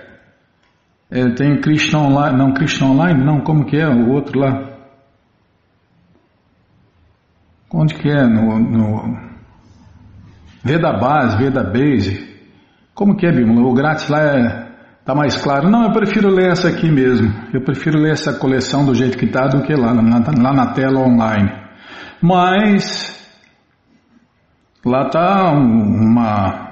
É, 1.11 1.29
tem 1.31 1.61
Krishna 1.61 1.99
Online, 1.99 2.39
não, 2.39 2.53
Krishna 2.53 2.87
Online, 2.87 3.25
não, 3.25 3.41
como 3.41 3.67
que 3.67 3.77
é 3.77 3.89
o 3.89 4.13
outro 4.13 4.39
lá? 4.39 4.68
Onde 7.73 7.95
que 7.95 8.09
é? 8.09 8.27
No, 8.27 8.59
no 8.59 9.19
Veda 10.65 10.93
Base, 10.93 11.37
Veda 11.39 11.63
Base. 11.63 12.27
Como 12.95 13.17
que 13.17 13.27
é, 13.27 13.33
Bímola? 13.33 13.69
O 13.69 13.75
grátis 13.75 14.09
lá 14.09 14.21
é, 14.21 14.69
tá 15.05 15.15
mais 15.15 15.37
claro. 15.37 15.71
Não, 15.71 15.85
eu 15.85 15.93
prefiro 15.93 16.29
ler 16.29 16.51
essa 16.51 16.69
aqui 16.69 16.91
mesmo. 16.91 17.33
Eu 17.53 17.63
prefiro 17.63 17.99
ler 17.99 18.13
essa 18.13 18.33
coleção 18.33 18.85
do 18.85 18.95
jeito 18.95 19.19
que 19.19 19.27
está 19.27 19.47
do 19.47 19.63
que 19.63 19.75
lá, 19.75 19.93
lá, 19.93 20.23
lá 20.43 20.53
na 20.53 20.73
tela 20.73 21.01
online. 21.01 21.53
Mas 22.21 23.19
Lá 24.85 25.09
tá 25.11 25.53
uma 25.53 26.67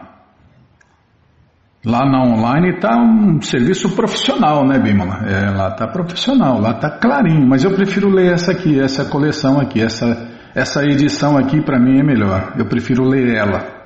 Lá 1.84 2.04
na 2.04 2.20
online 2.20 2.70
está 2.70 2.96
um 2.96 3.40
serviço 3.40 3.94
profissional, 3.94 4.66
né, 4.66 4.76
Bimala? 4.76 5.24
É, 5.24 5.50
lá 5.50 5.68
está 5.68 5.86
profissional, 5.86 6.60
lá 6.60 6.72
está 6.72 6.90
clarinho, 6.90 7.46
mas 7.46 7.62
eu 7.62 7.72
prefiro 7.72 8.10
ler 8.10 8.32
essa 8.32 8.50
aqui, 8.50 8.80
essa 8.80 9.04
coleção 9.04 9.60
aqui, 9.60 9.80
essa, 9.80 10.28
essa 10.56 10.82
edição 10.82 11.36
aqui 11.36 11.60
para 11.60 11.78
mim 11.78 11.98
é 11.98 12.02
melhor. 12.02 12.54
Eu 12.56 12.64
prefiro 12.64 13.04
ler 13.04 13.28
ela. 13.36 13.76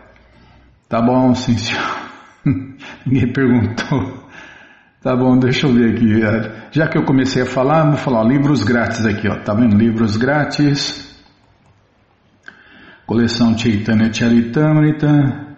Tá 0.88 1.02
bom, 1.02 1.34
sim, 1.34 1.58
senhor. 1.58 1.82
Ninguém 3.04 3.32
perguntou. 3.32 4.20
Tá 5.02 5.16
bom, 5.16 5.36
deixa 5.36 5.66
eu 5.66 5.74
ver 5.74 5.96
aqui. 5.96 6.70
Já 6.70 6.86
que 6.86 6.96
eu 6.96 7.04
comecei 7.04 7.42
a 7.42 7.46
falar, 7.46 7.88
vou 7.88 7.96
falar 7.96 8.20
ó, 8.20 8.22
livros 8.22 8.62
grátis 8.62 9.04
aqui, 9.04 9.26
ó. 9.28 9.42
Tá 9.42 9.52
vendo? 9.52 9.76
Livros 9.76 10.16
grátis. 10.16 11.20
Coleção 13.04 13.58
Chaitanya 13.58 14.12
Charitamrita. 14.12 15.56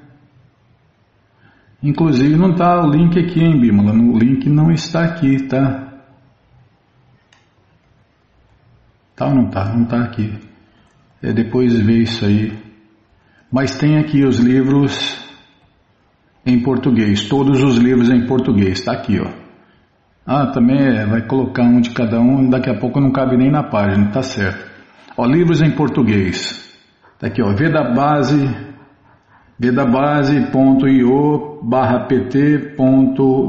Inclusive 1.82 2.36
não 2.36 2.52
está 2.52 2.80
o 2.80 2.90
link 2.90 3.18
aqui, 3.18 3.44
hein, 3.44 3.60
Bímola? 3.60 3.92
O 3.92 4.16
link 4.16 4.48
não 4.48 4.70
está 4.70 5.04
aqui, 5.04 5.46
tá? 5.46 5.92
Tá 9.14 9.26
ou 9.26 9.34
não 9.34 9.50
tá? 9.50 9.76
Não 9.76 9.84
tá 9.84 10.04
aqui. 10.04 10.51
É 11.22 11.32
depois 11.32 11.78
ver 11.78 12.02
isso 12.02 12.24
aí. 12.24 12.52
Mas 13.50 13.76
tem 13.78 13.98
aqui 13.98 14.24
os 14.24 14.38
livros 14.38 15.22
em 16.44 16.60
português, 16.60 17.28
todos 17.28 17.62
os 17.62 17.76
livros 17.76 18.10
em 18.10 18.26
português, 18.26 18.80
está 18.80 18.92
aqui, 18.92 19.20
ó. 19.20 19.30
Ah, 20.26 20.46
também 20.46 20.78
é, 20.78 21.06
vai 21.06 21.22
colocar 21.26 21.62
um 21.62 21.80
de 21.80 21.90
cada 21.90 22.20
um, 22.20 22.48
daqui 22.48 22.70
a 22.70 22.78
pouco 22.78 23.00
não 23.00 23.12
cabe 23.12 23.36
nem 23.36 23.50
na 23.50 23.62
página, 23.62 24.10
tá 24.10 24.22
certo. 24.22 24.70
Ó, 25.16 25.26
livros 25.26 25.60
em 25.62 25.70
português. 25.70 26.60
Tá 27.18 27.28
aqui, 27.28 27.42
ó, 27.42 27.52
Veda 27.54 27.84
Base 27.94 28.72
vedabase.io 29.62 31.60
barra 31.62 32.06
pt 32.06 32.74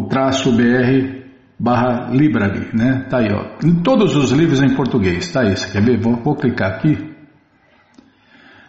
traço 0.09 0.51
br 0.51 1.23
barra 1.59 2.09
library, 2.11 2.67
né? 2.73 3.07
Tá 3.09 3.17
aí, 3.17 3.29
ó. 3.31 3.45
Todos 3.83 4.15
os 4.15 4.31
livros 4.31 4.61
em 4.61 4.75
português, 4.75 5.31
tá. 5.31 5.43
Você 5.43 5.71
quer 5.71 5.81
ver? 5.81 5.99
Vou, 5.99 6.15
vou 6.17 6.35
clicar 6.35 6.73
aqui. 6.73 7.12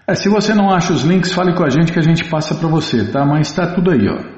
É, 0.06 0.14
se 0.14 0.28
você 0.28 0.54
não 0.54 0.70
acha 0.70 0.92
os 0.92 1.02
links, 1.02 1.32
fale 1.32 1.54
com 1.54 1.64
a 1.64 1.70
gente 1.70 1.92
que 1.92 1.98
a 1.98 2.02
gente 2.02 2.28
passa 2.28 2.54
para 2.54 2.68
você, 2.68 3.10
tá? 3.10 3.24
Mas 3.24 3.48
está 3.48 3.74
tudo 3.74 3.90
aí, 3.90 4.06
ó. 4.06 4.34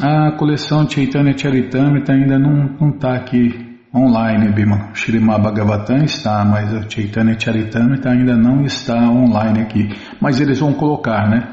A 0.00 0.32
coleção 0.32 0.88
Chaitanya 0.88 1.36
Charitamrita 1.36 2.12
ainda 2.12 2.38
não, 2.38 2.76
não 2.80 2.92
tá 2.92 3.14
aqui 3.14 3.78
online, 3.94 4.50
Bima. 4.50 4.90
Srimad 4.92 5.40
Bhagavatam 5.40 6.04
está, 6.04 6.44
mas 6.44 6.72
o 6.72 6.90
Chaitanya 6.90 7.38
Charitamrita 7.38 8.10
ainda 8.10 8.36
não 8.36 8.62
está 8.64 8.96
online 8.96 9.60
aqui. 9.60 9.88
Mas 10.20 10.40
eles 10.40 10.58
vão 10.58 10.72
colocar, 10.72 11.28
né? 11.28 11.46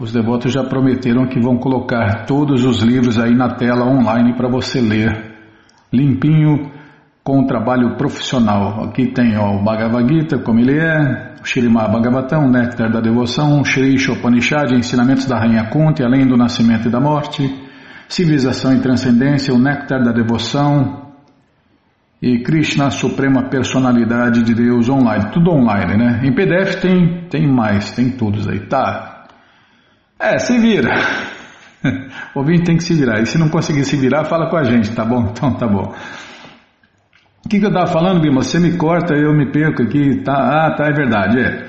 Os 0.00 0.12
devotos 0.12 0.52
já 0.52 0.62
prometeram 0.62 1.26
que 1.26 1.40
vão 1.40 1.58
colocar 1.58 2.24
todos 2.24 2.64
os 2.64 2.80
livros 2.82 3.18
aí 3.18 3.34
na 3.34 3.56
tela 3.56 3.84
online 3.84 4.34
para 4.34 4.48
você 4.48 4.80
ler. 4.80 5.36
Limpinho, 5.92 6.70
com 7.28 7.40
o 7.40 7.46
trabalho 7.46 7.94
profissional. 7.94 8.84
Aqui 8.84 9.08
tem 9.08 9.36
ó, 9.36 9.56
o 9.56 9.62
Bhagavad 9.62 10.08
Gita, 10.08 10.38
como 10.38 10.60
ele 10.60 10.78
é, 10.78 11.34
o 11.38 11.46
Srimad 11.46 11.92
Bhagavatam, 11.92 12.48
Néctar 12.48 12.90
da 12.90 13.02
Devoção, 13.02 13.62
Shri 13.62 13.96
Upanishad, 14.10 14.72
Ensinamentos 14.72 15.26
da 15.26 15.38
Rainha 15.38 15.68
Kunti, 15.68 16.02
além 16.02 16.26
do 16.26 16.38
nascimento 16.38 16.88
e 16.88 16.90
da 16.90 16.98
morte, 16.98 17.54
Civilização 18.08 18.72
e 18.72 18.80
Transcendência, 18.80 19.52
o 19.52 19.58
Néctar 19.58 20.02
da 20.02 20.10
Devoção, 20.10 21.06
e 22.22 22.42
Krishna, 22.42 22.90
Suprema 22.90 23.50
Personalidade 23.50 24.42
de 24.42 24.54
Deus 24.54 24.88
online, 24.88 25.30
tudo 25.30 25.50
online, 25.50 25.98
né? 25.98 26.20
Em 26.24 26.32
PDF 26.32 26.76
tem, 26.80 27.26
tem 27.28 27.46
mais, 27.46 27.92
tem 27.92 28.08
todos 28.08 28.48
aí, 28.48 28.60
tá? 28.60 29.26
É, 30.18 30.38
se 30.38 30.58
vira. 30.58 30.94
O 32.34 32.40
ouvinte 32.40 32.64
tem 32.64 32.76
que 32.76 32.82
se 32.82 32.92
virar. 32.94 33.20
E 33.20 33.26
se 33.26 33.38
não 33.38 33.48
conseguir 33.48 33.84
se 33.84 33.96
virar, 33.96 34.24
fala 34.24 34.50
com 34.50 34.56
a 34.56 34.64
gente, 34.64 34.90
tá 34.94 35.04
bom? 35.04 35.28
Então 35.30 35.54
tá 35.54 35.66
bom. 35.66 35.94
O 37.48 37.50
que, 37.50 37.60
que 37.60 37.64
eu 37.64 37.70
estava 37.70 37.86
falando, 37.86 38.20
Bima? 38.20 38.42
Você 38.42 38.60
me 38.60 38.76
corta, 38.76 39.14
eu 39.14 39.32
me 39.32 39.50
perco 39.50 39.82
aqui. 39.82 40.22
Tá? 40.22 40.34
Ah, 40.34 40.70
tá, 40.76 40.84
é 40.84 40.92
verdade, 40.92 41.40
é. 41.40 41.64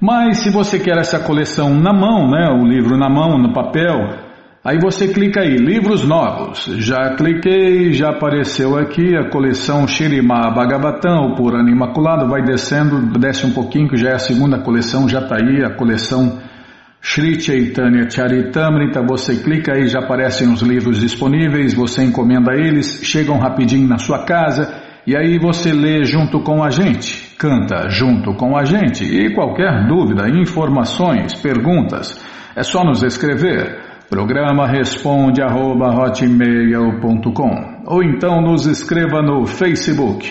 Mas 0.00 0.38
se 0.38 0.48
você 0.48 0.78
quer 0.78 0.96
essa 0.96 1.18
coleção 1.18 1.74
na 1.74 1.92
mão, 1.92 2.30
né? 2.30 2.48
O 2.50 2.64
livro 2.64 2.96
na 2.96 3.10
mão, 3.10 3.36
no 3.36 3.52
papel, 3.52 3.98
Aí 4.64 4.78
você 4.80 5.08
clica 5.08 5.40
aí, 5.40 5.56
livros 5.56 6.06
novos. 6.06 6.66
Já 6.78 7.16
cliquei, 7.16 7.92
já 7.92 8.10
apareceu 8.10 8.78
aqui 8.78 9.16
a 9.16 9.28
coleção 9.28 9.88
Shirima 9.88 10.52
Bhagavatam, 10.54 11.32
o 11.32 11.34
Purana 11.34 11.68
Imaculado, 11.68 12.28
vai 12.28 12.42
descendo, 12.42 13.18
desce 13.18 13.44
um 13.44 13.52
pouquinho, 13.52 13.88
que 13.88 13.96
já 13.96 14.10
é 14.10 14.14
a 14.14 14.20
segunda 14.20 14.60
coleção, 14.60 15.08
já 15.08 15.18
está 15.18 15.34
aí 15.34 15.64
a 15.64 15.74
coleção 15.74 16.38
Sri 17.00 17.40
Chaitanya 17.40 18.08
Charitamrita. 18.08 19.02
Você 19.02 19.42
clica 19.42 19.74
aí, 19.74 19.88
já 19.88 19.98
aparecem 19.98 20.52
os 20.52 20.62
livros 20.62 21.00
disponíveis, 21.00 21.74
você 21.74 22.04
encomenda 22.04 22.54
eles, 22.54 23.00
chegam 23.02 23.36
rapidinho 23.38 23.88
na 23.88 23.98
sua 23.98 24.24
casa 24.24 24.86
e 25.08 25.16
aí 25.16 25.38
você 25.38 25.72
lê 25.72 26.04
junto 26.04 26.40
com 26.40 26.62
a 26.62 26.68
gente, 26.68 27.34
canta 27.38 27.88
junto 27.88 28.34
com 28.34 28.58
a 28.58 28.66
gente. 28.66 29.04
E 29.04 29.34
qualquer 29.34 29.86
dúvida, 29.86 30.28
informações, 30.28 31.32
perguntas, 31.32 32.22
é 32.54 32.62
só 32.62 32.84
nos 32.84 33.02
escrever. 33.02 33.78
Programa 34.10 34.66
responde 34.66 35.40
arroba 35.40 35.88
ou 37.86 38.02
então 38.02 38.42
nos 38.42 38.66
escreva 38.66 39.22
no 39.22 39.46
Facebook, 39.46 40.30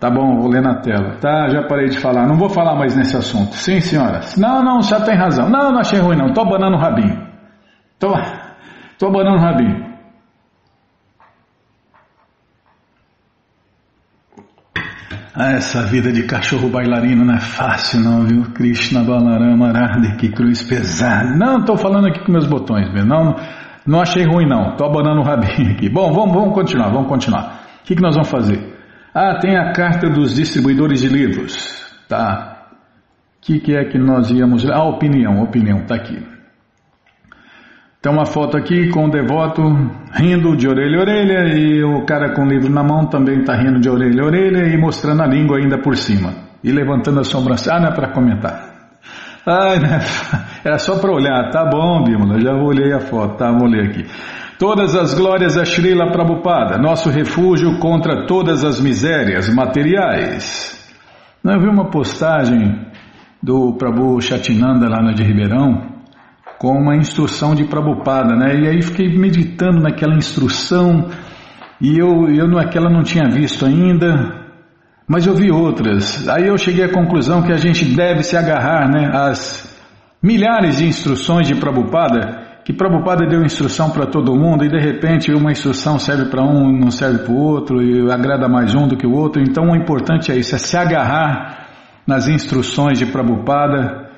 Tá 0.00 0.10
bom, 0.10 0.36
vou 0.40 0.50
ler 0.50 0.60
na 0.60 0.80
tela. 0.80 1.16
Tá, 1.20 1.48
já 1.48 1.62
parei 1.62 1.86
de 1.86 2.00
falar. 2.00 2.26
Não 2.26 2.34
vou 2.34 2.48
falar 2.48 2.74
mais 2.74 2.96
nesse 2.96 3.16
assunto. 3.16 3.54
Sim, 3.54 3.80
senhora. 3.80 4.20
Não, 4.36 4.60
não, 4.60 4.82
já 4.82 5.00
tem 5.00 5.16
razão. 5.16 5.48
Não, 5.48 5.70
não 5.70 5.78
achei 5.78 6.00
ruim 6.00 6.16
não. 6.16 6.32
Tô 6.32 6.40
abanando 6.40 6.76
o 6.76 6.80
rabinho. 6.80 7.24
Tô, 8.00 8.12
tô 8.98 9.06
abanando 9.06 9.36
o 9.36 9.40
rabinho. 9.40 9.91
Ah, 15.34 15.52
essa 15.52 15.82
vida 15.82 16.12
de 16.12 16.24
cachorro 16.24 16.68
bailarino 16.68 17.24
não 17.24 17.34
é 17.34 17.40
fácil 17.40 18.00
não, 18.00 18.26
viu? 18.26 18.42
Krishna 18.52 19.02
Balarama 19.02 19.68
Arade, 19.68 20.16
que 20.16 20.28
cruz 20.28 20.62
pesada. 20.62 21.34
Não, 21.34 21.64
tô 21.64 21.74
falando 21.74 22.08
aqui 22.08 22.22
com 22.22 22.32
meus 22.32 22.46
botões, 22.46 22.92
meu. 22.92 23.06
Não, 23.06 23.36
não 23.86 24.02
achei 24.02 24.24
ruim 24.24 24.46
não. 24.46 24.76
Tô 24.76 24.84
abanando 24.84 25.20
o 25.20 25.24
rabinho 25.24 25.72
aqui. 25.72 25.88
Bom, 25.88 26.12
vamos, 26.12 26.34
vamos 26.34 26.54
continuar, 26.54 26.90
vamos 26.90 27.08
continuar. 27.08 27.62
O 27.80 27.84
que, 27.84 27.96
que 27.96 28.02
nós 28.02 28.14
vamos 28.14 28.28
fazer? 28.28 28.76
Ah, 29.14 29.38
tem 29.40 29.56
a 29.56 29.72
carta 29.72 30.10
dos 30.10 30.34
distribuidores 30.34 31.00
de 31.00 31.08
livros. 31.08 31.82
Tá. 32.06 32.68
O 33.38 33.40
que, 33.40 33.58
que 33.58 33.74
é 33.74 33.84
que 33.86 33.98
nós 33.98 34.30
íamos? 34.30 34.68
Ah, 34.68 34.84
opinião, 34.84 35.42
opinião, 35.42 35.78
está 35.78 35.94
aqui. 35.94 36.31
Tem 38.02 38.10
uma 38.10 38.26
foto 38.26 38.56
aqui 38.56 38.88
com 38.88 39.06
o 39.06 39.10
devoto 39.12 39.62
rindo 40.12 40.56
de 40.56 40.66
orelha 40.66 40.98
a 40.98 41.00
orelha 41.02 41.56
e 41.56 41.84
o 41.84 42.04
cara 42.04 42.34
com 42.34 42.42
o 42.42 42.48
livro 42.48 42.68
na 42.68 42.82
mão 42.82 43.06
também 43.06 43.38
está 43.38 43.54
rindo 43.54 43.78
de 43.78 43.88
orelha 43.88 44.24
a 44.24 44.26
orelha 44.26 44.74
e 44.74 44.76
mostrando 44.76 45.22
a 45.22 45.26
língua 45.28 45.58
ainda 45.58 45.78
por 45.78 45.96
cima. 45.96 46.34
E 46.64 46.72
levantando 46.72 47.20
a 47.20 47.24
sobrancelha. 47.24 47.76
Ah, 47.76 47.80
não 47.80 47.88
é 47.90 47.94
para 47.94 48.12
comentar. 48.12 48.72
Ah, 49.46 49.76
né? 49.78 50.00
Era 50.66 50.78
só 50.78 50.98
para 50.98 51.12
olhar. 51.12 51.48
Tá 51.50 51.64
bom, 51.64 52.02
Bímola, 52.02 52.40
já 52.40 52.52
olhei 52.54 52.92
a 52.92 52.98
foto, 52.98 53.36
tá? 53.36 53.52
Vou 53.52 53.68
ler 53.68 53.90
aqui. 53.90 54.04
Todas 54.58 54.96
as 54.96 55.14
glórias 55.14 55.56
a 55.56 55.64
Srila 55.64 56.10
Prabhupada, 56.10 56.78
nosso 56.78 57.08
refúgio 57.08 57.78
contra 57.78 58.26
todas 58.26 58.64
as 58.64 58.80
misérias 58.80 59.48
materiais. 59.48 60.92
Eu 61.44 61.60
vi 61.60 61.68
uma 61.68 61.88
postagem 61.88 62.84
do 63.40 63.74
Prabhu 63.74 64.20
Chatinanda 64.20 64.88
lá 64.88 65.00
na 65.00 65.12
de 65.12 65.22
Ribeirão 65.22 65.91
com 66.62 66.78
uma 66.78 66.94
instrução 66.94 67.56
de 67.56 67.64
Prabhupada, 67.64 68.36
né? 68.36 68.54
E 68.54 68.68
aí 68.68 68.80
fiquei 68.82 69.08
meditando 69.18 69.80
naquela 69.80 70.14
instrução 70.14 71.08
e 71.80 71.98
eu, 71.98 72.28
eu 72.28 72.46
naquela 72.46 72.88
não 72.88 73.02
tinha 73.02 73.28
visto 73.28 73.66
ainda, 73.66 74.46
mas 75.08 75.26
eu 75.26 75.34
vi 75.34 75.50
outras. 75.50 76.28
Aí 76.28 76.46
eu 76.46 76.56
cheguei 76.56 76.84
à 76.84 76.88
conclusão 76.88 77.42
que 77.42 77.50
a 77.50 77.56
gente 77.56 77.84
deve 77.84 78.22
se 78.22 78.36
agarrar, 78.36 78.88
né, 78.88 79.10
às 79.12 79.76
milhares 80.22 80.76
de 80.76 80.86
instruções 80.86 81.48
de 81.48 81.56
Prabhupada 81.56 82.40
que 82.64 82.72
Prabhupada 82.72 83.26
deu 83.26 83.42
instrução 83.42 83.90
para 83.90 84.06
todo 84.06 84.36
mundo 84.36 84.64
e 84.64 84.68
de 84.68 84.78
repente 84.78 85.32
uma 85.32 85.50
instrução 85.50 85.98
serve 85.98 86.26
para 86.26 86.44
um, 86.44 86.70
não 86.70 86.92
serve 86.92 87.24
para 87.24 87.32
o 87.32 87.36
outro 87.36 87.82
e 87.82 88.08
agrada 88.08 88.48
mais 88.48 88.72
um 88.72 88.86
do 88.86 88.96
que 88.96 89.04
o 89.04 89.12
outro. 89.12 89.42
Então 89.42 89.64
o 89.72 89.74
importante 89.74 90.30
é 90.30 90.36
isso, 90.36 90.54
é 90.54 90.58
se 90.58 90.76
agarrar 90.76 91.66
nas 92.06 92.28
instruções 92.28 93.00
de 93.00 93.06
Prabhupada 93.06 94.08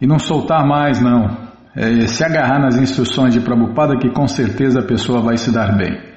e 0.00 0.06
não 0.06 0.18
soltar 0.18 0.66
mais 0.66 0.98
não. 0.98 1.49
É 1.76 2.06
se 2.06 2.24
agarrar 2.24 2.60
nas 2.60 2.76
instruções 2.76 3.32
de 3.32 3.40
Prabhupada 3.40 3.96
que 3.96 4.10
com 4.10 4.26
certeza 4.26 4.80
a 4.80 4.86
pessoa 4.86 5.20
vai 5.20 5.36
se 5.36 5.52
dar 5.52 5.76
bem. 5.76 6.10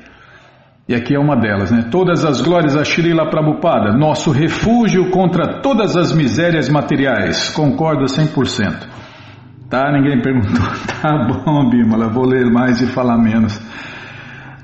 E 0.87 0.93
aqui 0.93 1.15
é 1.15 1.19
uma 1.19 1.35
delas, 1.35 1.71
né? 1.71 1.87
Todas 1.89 2.25
as 2.25 2.41
glórias 2.41 2.75
a 2.75 2.83
Srila 2.83 3.29
Prabhupada, 3.29 3.93
nosso 3.93 4.31
refúgio 4.31 5.11
contra 5.11 5.61
todas 5.61 5.95
as 5.95 6.13
misérias 6.13 6.67
materiais. 6.69 7.49
Concordo 7.49 8.05
100%. 8.05 8.87
Tá? 9.69 9.91
Ninguém 9.91 10.19
perguntou. 10.21 10.65
Tá 11.01 11.27
bom, 11.27 11.69
Bimala, 11.69 12.09
vou 12.09 12.25
ler 12.25 12.51
mais 12.51 12.81
e 12.81 12.87
falar 12.87 13.17
menos. 13.17 13.57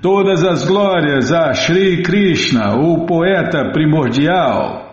Todas 0.01 0.43
as 0.43 0.65
glórias 0.65 1.31
a 1.31 1.53
Sri 1.53 2.03
Krishna, 2.03 2.75
o 2.75 3.05
poeta 3.05 3.71
primordial. 3.71 4.88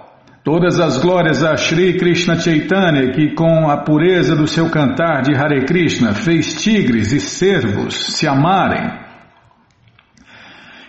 Todas 0.46 0.78
as 0.78 0.98
glórias 0.98 1.42
a 1.42 1.56
Sri 1.56 1.94
Krishna 1.98 2.38
Chaitanya, 2.38 3.10
que 3.10 3.34
com 3.34 3.68
a 3.68 3.78
pureza 3.78 4.36
do 4.36 4.46
seu 4.46 4.70
cantar 4.70 5.22
de 5.22 5.34
Hare 5.34 5.64
Krishna 5.64 6.14
fez 6.14 6.62
tigres 6.62 7.10
e 7.10 7.18
cervos 7.18 8.14
se 8.14 8.28
amarem. 8.28 8.92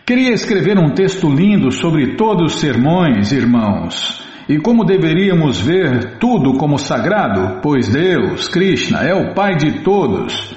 Queria 0.06 0.32
escrever 0.32 0.78
um 0.78 0.94
texto 0.94 1.28
lindo 1.28 1.72
sobre 1.72 2.16
todos 2.16 2.54
os 2.54 2.60
sermões, 2.60 3.32
irmãos, 3.32 4.24
e 4.48 4.60
como 4.60 4.86
deveríamos 4.86 5.60
ver 5.60 6.20
tudo 6.20 6.54
como 6.60 6.78
sagrado, 6.78 7.60
pois 7.60 7.90
Deus, 7.90 8.48
Krishna, 8.48 9.00
é 9.00 9.16
o 9.16 9.34
Pai 9.34 9.56
de 9.56 9.82
todos. 9.82 10.56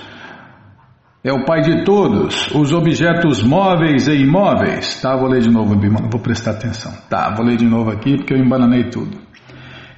É 1.23 1.31
o 1.31 1.45
Pai 1.45 1.61
de 1.61 1.85
todos, 1.85 2.51
os 2.55 2.73
objetos 2.73 3.43
móveis 3.43 4.09
e 4.09 4.23
imóveis. 4.23 5.03
Tá, 5.03 5.15
vou 5.15 5.29
ler 5.29 5.43
de 5.43 5.51
novo, 5.51 5.79
vou 6.11 6.21
prestar 6.21 6.53
atenção. 6.53 6.93
Tá, 7.11 7.35
vou 7.37 7.45
ler 7.45 7.57
de 7.57 7.67
novo 7.67 7.91
aqui 7.91 8.17
porque 8.17 8.33
eu 8.33 8.39
embananei 8.39 8.89
tudo. 8.89 9.19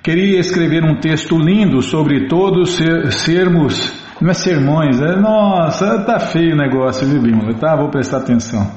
Queria 0.02 0.40
escrever 0.40 0.82
um 0.82 0.98
texto 0.98 1.38
lindo 1.38 1.80
sobre 1.80 2.26
todos 2.26 2.74
ser, 2.74 3.12
sermos, 3.12 3.94
não 4.20 4.30
é 4.30 4.34
sermões, 4.34 5.00
é, 5.00 5.14
nossa, 5.14 6.02
tá 6.04 6.18
feio 6.18 6.54
o 6.54 6.56
negócio, 6.56 7.06
viu, 7.06 7.22
Bímola? 7.22 7.54
Tá, 7.54 7.76
vou 7.76 7.88
prestar 7.88 8.18
atenção. 8.18 8.68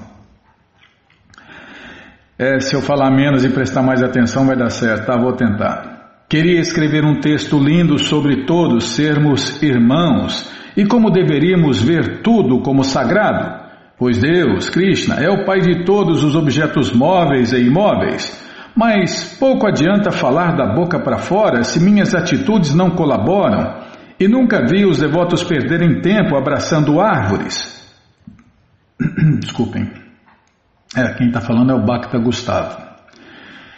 É, 2.37 2.59
se 2.59 2.75
eu 2.75 2.81
falar 2.81 3.09
menos 3.09 3.43
e 3.43 3.49
prestar 3.49 3.81
mais 3.81 4.03
atenção 4.03 4.45
vai 4.45 4.55
dar 4.55 4.69
certo, 4.69 5.07
tá? 5.07 5.17
Vou 5.17 5.33
tentar. 5.33 6.25
Queria 6.29 6.59
escrever 6.59 7.03
um 7.03 7.19
texto 7.19 7.57
lindo 7.57 7.97
sobre 7.97 8.45
todos 8.45 8.89
sermos 8.89 9.63
irmãos 9.63 10.53
e 10.75 10.85
como 10.85 11.09
deveríamos 11.09 11.81
ver 11.81 12.21
tudo 12.21 12.61
como 12.61 12.83
sagrado, 12.83 13.63
pois 13.97 14.17
Deus, 14.17 14.69
Krishna, 14.69 15.15
é 15.15 15.29
o 15.29 15.45
Pai 15.45 15.61
de 15.61 15.85
todos 15.85 16.23
os 16.23 16.35
objetos 16.35 16.91
móveis 16.91 17.53
e 17.53 17.61
imóveis. 17.61 18.43
Mas 18.75 19.37
pouco 19.39 19.65
adianta 19.65 20.11
falar 20.11 20.57
da 20.57 20.73
boca 20.73 20.99
para 20.99 21.17
fora 21.17 21.63
se 21.63 21.79
minhas 21.79 22.13
atitudes 22.13 22.75
não 22.75 22.89
colaboram, 22.89 23.85
e 24.19 24.27
nunca 24.27 24.65
vi 24.65 24.85
os 24.85 24.99
devotos 24.99 25.43
perderem 25.43 26.01
tempo 26.01 26.35
abraçando 26.35 26.99
árvores. 26.99 27.73
Desculpem. 29.39 29.89
É, 30.95 31.13
quem 31.13 31.27
está 31.27 31.41
falando 31.41 31.71
é 31.71 31.75
o 31.75 31.85
Bacta 31.85 32.17
Gustavo. 32.17 32.85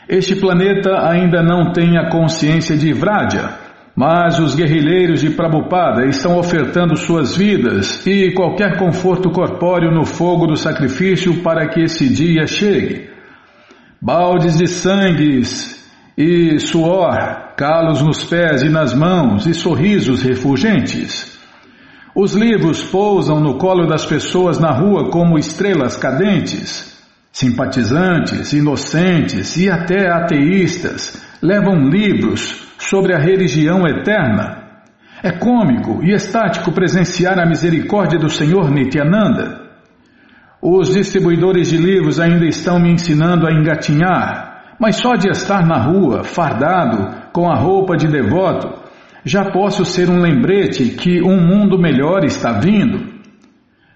Este 0.07 0.36
planeta 0.36 1.07
ainda 1.07 1.41
não 1.43 1.73
tem 1.73 1.97
a 1.97 2.10
consciência 2.10 2.77
de 2.77 2.93
Vraja, 2.93 3.66
mas 3.97 4.38
os 4.38 4.53
guerrilheiros 4.53 5.21
de 5.21 5.31
Prabhupada 5.31 6.05
estão 6.05 6.38
ofertando 6.38 6.95
suas 6.95 7.36
vidas 7.36 8.05
e 8.05 8.31
qualquer 8.31 8.77
conforto 8.77 9.31
corpóreo 9.31 9.91
no 9.91 10.05
fogo 10.05 10.45
do 10.45 10.55
sacrifício 10.55 11.41
para 11.41 11.67
que 11.67 11.81
esse 11.81 12.07
dia 12.07 12.45
chegue. 12.45 13.10
Baldes 13.99 14.55
de 14.55 14.67
sangues 14.67 15.83
e 16.15 16.60
suor, 16.60 17.55
calos 17.57 18.03
nos 18.03 18.23
pés 18.23 18.62
e 18.62 18.69
nas 18.69 18.93
mãos 18.93 19.47
e 19.47 19.53
sorrisos 19.55 20.21
refulgentes. 20.21 21.36
Os 22.13 22.36
livros 22.36 22.83
pousam 22.83 23.39
no 23.39 23.57
colo 23.57 23.88
das 23.88 24.05
pessoas 24.05 24.60
na 24.60 24.71
rua 24.71 25.10
como 25.10 25.39
estrelas 25.39 25.97
cadentes. 25.97 26.95
Simpatizantes, 27.31 28.53
inocentes 28.53 29.57
e 29.57 29.71
até 29.71 30.07
ateístas 30.07 31.19
levam 31.41 31.89
livros 31.89 32.66
sobre 32.89 33.13
a 33.13 33.19
religião 33.19 33.86
eterna. 33.88 34.65
É 35.21 35.32
cômico 35.32 36.04
e 36.04 36.13
estático 36.13 36.71
presenciar 36.71 37.39
a 37.39 37.45
misericórdia 37.45 38.19
do 38.19 38.30
Senhor 38.30 38.69
Nityananda. 38.69 39.62
Os 40.62 40.93
distribuidores 40.93 41.69
de 41.69 41.78
livros 41.78 42.19
ainda 42.19 42.45
estão 42.45 42.80
me 42.80 42.91
ensinando 42.91 43.47
a 43.47 43.52
engatinhar, 43.52 44.76
mas 44.80 44.97
só 44.97 45.15
de 45.15 45.30
estar 45.30 45.65
na 45.65 45.78
rua, 45.78 46.23
fardado, 46.23 47.32
com 47.34 47.50
a 47.50 47.56
roupa 47.56 47.97
de 47.97 48.08
devoto, 48.08 48.69
já 49.23 49.45
posso 49.52 49.84
ser 49.84 50.10
um 50.10 50.21
lembrete 50.21 50.86
que 50.89 51.21
um 51.21 51.39
mundo 51.39 51.78
melhor 51.78 52.23
está 52.23 52.54
vindo. 52.54 53.17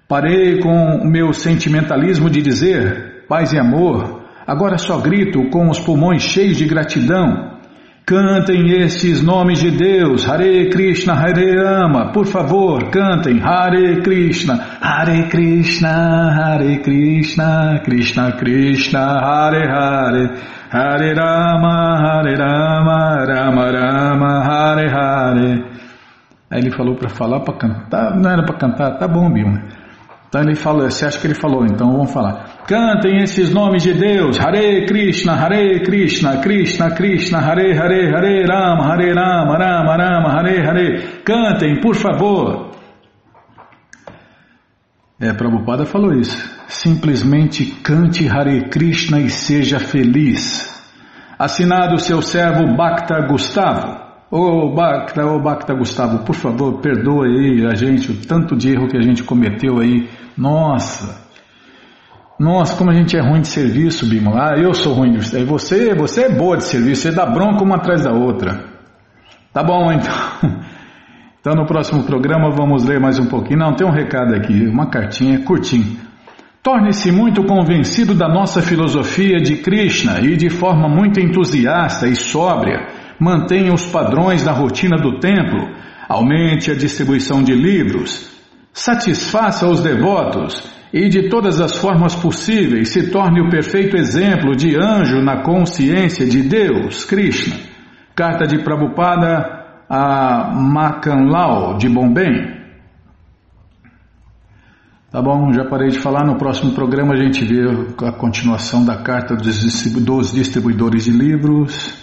Parei 0.07 0.59
com 0.59 0.97
o 0.97 1.07
meu 1.07 1.31
sentimentalismo 1.33 2.29
de 2.29 2.41
dizer: 2.41 3.25
paz 3.29 3.53
e 3.53 3.59
amor, 3.59 4.23
agora 4.45 4.77
só 4.77 4.99
grito 4.99 5.49
com 5.49 5.69
os 5.69 5.79
pulmões 5.79 6.21
cheios 6.21 6.57
de 6.57 6.65
gratidão. 6.65 7.50
Cantem 8.11 8.69
estes 8.83 9.23
nomes 9.23 9.59
de 9.59 9.71
Deus, 9.71 10.27
Hare 10.27 10.69
Krishna, 10.69 11.13
Hare 11.13 11.55
Rama, 11.55 12.11
por 12.11 12.27
favor, 12.27 12.89
cantem. 12.91 13.39
Hare 13.39 14.01
Krishna, 14.01 14.55
Hare 14.81 15.29
Krishna, 15.29 16.29
Hare 16.35 16.79
Krishna, 16.79 17.79
Krishna 17.85 18.33
Krishna, 18.33 18.99
Hare 18.99 19.65
Hare, 19.65 20.29
Hare 20.69 21.13
Rama, 21.13 22.01
Hare 22.01 22.35
Rama, 22.35 23.25
Rama 23.25 23.71
Rama, 23.71 24.43
Hare 24.43 24.89
Hare. 24.89 25.63
Aí 26.49 26.59
ele 26.59 26.71
falou 26.71 26.97
para 26.97 27.07
falar, 27.07 27.39
para 27.39 27.57
cantar, 27.57 28.19
não 28.19 28.29
era 28.29 28.43
para 28.43 28.57
cantar, 28.57 28.97
tá 28.97 29.07
bom, 29.07 29.31
Bilma. 29.31 29.80
Então 30.31 30.43
ele 30.43 30.55
falou, 30.55 30.89
você 30.89 31.05
acha 31.05 31.19
que 31.19 31.27
ele 31.27 31.33
falou, 31.33 31.65
então 31.65 31.91
vamos 31.91 32.13
falar. 32.13 32.63
Cantem 32.65 33.21
esses 33.21 33.53
nomes 33.53 33.83
de 33.83 33.93
Deus, 33.93 34.39
Hare 34.39 34.85
Krishna, 34.85 35.33
Hare 35.33 35.81
Krishna, 35.83 36.37
Krishna 36.37 36.89
Krishna, 36.91 37.39
Hare 37.39 37.77
Hare, 37.77 38.15
Hare 38.15 38.45
Rama, 38.45 38.93
Hare 38.93 39.13
Rama, 39.13 39.57
Rama 39.57 39.97
Rama, 39.97 40.29
Hare 40.29 40.65
Hare. 40.65 41.21
Cantem, 41.25 41.81
por 41.81 41.95
favor. 41.95 42.71
É, 45.19 45.33
Prabhupada 45.33 45.85
falou 45.85 46.13
isso. 46.13 46.49
Simplesmente 46.69 47.65
cante 47.83 48.25
Hare 48.29 48.69
Krishna 48.69 49.19
e 49.19 49.29
seja 49.29 49.81
feliz. 49.81 50.81
Assinado 51.37 51.99
seu 51.99 52.21
servo 52.21 52.73
Bhakta 52.73 53.19
Gustavo. 53.27 53.99
Ô 54.31 54.37
oh, 54.37 54.73
Bhakta, 54.73 55.25
ô 55.25 55.35
oh, 55.35 55.39
Bhakta 55.41 55.73
Gustavo, 55.73 56.19
por 56.23 56.35
favor, 56.35 56.79
perdoa 56.79 57.25
aí 57.25 57.65
a 57.65 57.75
gente 57.75 58.13
o 58.13 58.15
tanto 58.25 58.55
de 58.55 58.71
erro 58.71 58.87
que 58.87 58.95
a 58.95 59.01
gente 59.01 59.23
cometeu 59.25 59.77
aí 59.77 60.07
nossa! 60.41 61.29
Nossa, 62.39 62.75
como 62.75 62.89
a 62.89 62.93
gente 62.95 63.15
é 63.15 63.21
ruim 63.21 63.41
de 63.41 63.49
serviço, 63.49 64.09
Bimo. 64.09 64.35
Ah, 64.35 64.55
eu 64.57 64.73
sou 64.73 64.93
ruim 64.93 65.11
de 65.11 65.23
serviço. 65.23 65.51
Você, 65.51 65.93
você 65.93 66.23
é 66.23 66.29
boa 66.29 66.57
de 66.57 66.63
serviço, 66.63 67.03
você 67.03 67.11
dá 67.11 67.23
bronca 67.23 67.63
uma 67.63 67.75
atrás 67.75 68.03
da 68.03 68.11
outra. 68.11 68.65
Tá 69.53 69.63
bom, 69.63 69.91
então. 69.91 70.11
Então 71.41 71.55
no 71.55 71.65
próximo 71.65 72.03
programa 72.03 72.51
vamos 72.51 72.85
ler 72.85 72.99
mais 72.99 73.17
um 73.17 73.25
pouquinho. 73.25 73.57
Não, 73.57 73.73
tem 73.73 73.85
um 73.85 73.91
recado 73.91 74.35
aqui, 74.35 74.67
uma 74.67 74.91
cartinha 74.91 75.39
curtinho. 75.39 75.97
Torne-se 76.61 77.11
muito 77.11 77.43
convencido 77.45 78.13
da 78.13 78.29
nossa 78.29 78.61
filosofia 78.61 79.39
de 79.39 79.55
Krishna 79.55 80.19
e 80.21 80.37
de 80.37 80.51
forma 80.51 80.87
muito 80.87 81.19
entusiasta 81.19 82.07
e 82.07 82.15
sóbria, 82.15 82.89
mantenha 83.19 83.73
os 83.73 83.87
padrões 83.87 84.43
da 84.43 84.51
rotina 84.51 84.97
do 84.97 85.19
templo, 85.19 85.67
aumente 86.07 86.69
a 86.69 86.75
distribuição 86.75 87.41
de 87.41 87.55
livros, 87.55 88.30
Satisfaça 88.73 89.67
os 89.67 89.81
devotos 89.81 90.63
e 90.93 91.09
de 91.09 91.29
todas 91.29 91.59
as 91.59 91.77
formas 91.77 92.15
possíveis 92.15 92.89
se 92.89 93.11
torne 93.11 93.41
o 93.41 93.49
perfeito 93.49 93.97
exemplo 93.97 94.55
de 94.55 94.75
anjo 94.75 95.21
na 95.21 95.41
consciência 95.43 96.25
de 96.25 96.41
Deus, 96.43 97.05
Krishna. 97.05 97.55
Carta 98.15 98.45
de 98.45 98.63
Prabhupada 98.63 99.61
a 99.89 100.53
Makanlal 100.53 101.77
de 101.77 101.89
Bombay. 101.89 102.61
Tá 105.11 105.21
bom, 105.21 105.51
já 105.51 105.65
parei 105.65 105.89
de 105.89 105.99
falar. 105.99 106.25
No 106.25 106.37
próximo 106.37 106.71
programa 106.71 107.13
a 107.13 107.17
gente 107.17 107.43
vê 107.43 107.67
a 108.07 108.13
continuação 108.13 108.85
da 108.85 109.03
carta 109.03 109.35
dos 109.35 109.61
distribuidores 110.31 111.03
de 111.03 111.11
livros. 111.11 111.93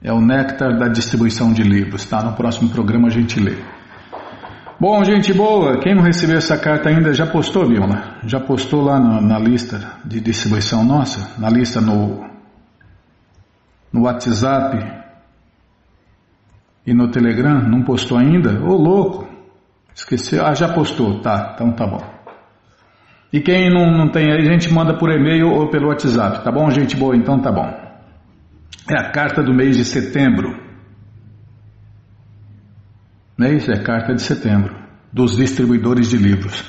É 0.00 0.12
o 0.12 0.20
néctar 0.20 0.78
da 0.78 0.86
distribuição 0.86 1.52
de 1.52 1.64
livros, 1.64 2.04
tá? 2.04 2.22
No 2.22 2.34
próximo 2.34 2.70
programa 2.70 3.08
a 3.08 3.10
gente 3.10 3.40
lê. 3.40 3.56
Bom, 4.80 5.02
gente 5.02 5.34
boa, 5.34 5.80
quem 5.80 5.92
não 5.92 6.04
recebeu 6.04 6.36
essa 6.38 6.56
carta 6.56 6.88
ainda 6.88 7.12
já 7.12 7.26
postou, 7.26 7.66
Vilma? 7.66 8.20
Já 8.24 8.38
postou 8.38 8.80
lá 8.80 9.00
na, 9.00 9.20
na 9.20 9.36
lista 9.36 9.96
de 10.04 10.20
distribuição 10.20 10.84
nossa? 10.84 11.40
Na 11.40 11.50
lista 11.50 11.80
no, 11.80 12.24
no 13.92 14.02
WhatsApp 14.02 14.78
e 16.86 16.94
no 16.94 17.10
Telegram? 17.10 17.60
Não 17.68 17.82
postou 17.82 18.16
ainda? 18.16 18.62
Ô 18.62 18.76
louco! 18.76 19.28
Esqueceu? 19.92 20.46
Ah, 20.46 20.54
já 20.54 20.72
postou, 20.72 21.20
tá, 21.22 21.54
então 21.56 21.72
tá 21.72 21.84
bom. 21.84 22.04
E 23.32 23.40
quem 23.40 23.68
não, 23.68 23.90
não 23.90 24.12
tem 24.12 24.30
aí, 24.30 24.46
a 24.46 24.52
gente 24.52 24.72
manda 24.72 24.96
por 24.96 25.10
e-mail 25.10 25.50
ou 25.50 25.68
pelo 25.70 25.88
WhatsApp, 25.88 26.44
tá 26.44 26.52
bom, 26.52 26.70
gente 26.70 26.96
boa? 26.96 27.16
Então 27.16 27.40
tá 27.40 27.50
bom. 27.50 27.68
É 28.88 28.96
a 28.96 29.10
carta 29.10 29.42
do 29.42 29.52
mês 29.52 29.76
de 29.76 29.84
setembro. 29.84 30.67
Não 33.38 33.46
é 33.46 33.54
isso? 33.54 33.70
É 33.70 33.78
carta 33.78 34.12
de 34.12 34.22
setembro, 34.22 34.74
dos 35.12 35.36
distribuidores 35.36 36.10
de 36.10 36.16
livros. 36.16 36.64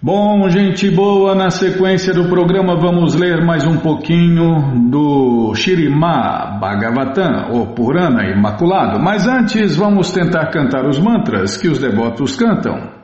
Bom, 0.00 0.48
gente 0.48 0.88
boa, 0.88 1.34
na 1.34 1.50
sequência 1.50 2.14
do 2.14 2.28
programa 2.28 2.76
vamos 2.76 3.16
ler 3.16 3.44
mais 3.44 3.66
um 3.66 3.78
pouquinho 3.78 4.88
do 4.88 5.52
Shirimá 5.56 6.56
Bhagavatam, 6.60 7.50
ou 7.50 7.74
Purana 7.74 8.30
Imaculado, 8.30 9.00
mas 9.00 9.26
antes 9.26 9.74
vamos 9.74 10.12
tentar 10.12 10.46
cantar 10.52 10.86
os 10.86 11.00
mantras 11.00 11.56
que 11.56 11.66
os 11.66 11.80
devotos 11.80 12.36
cantam. 12.36 12.97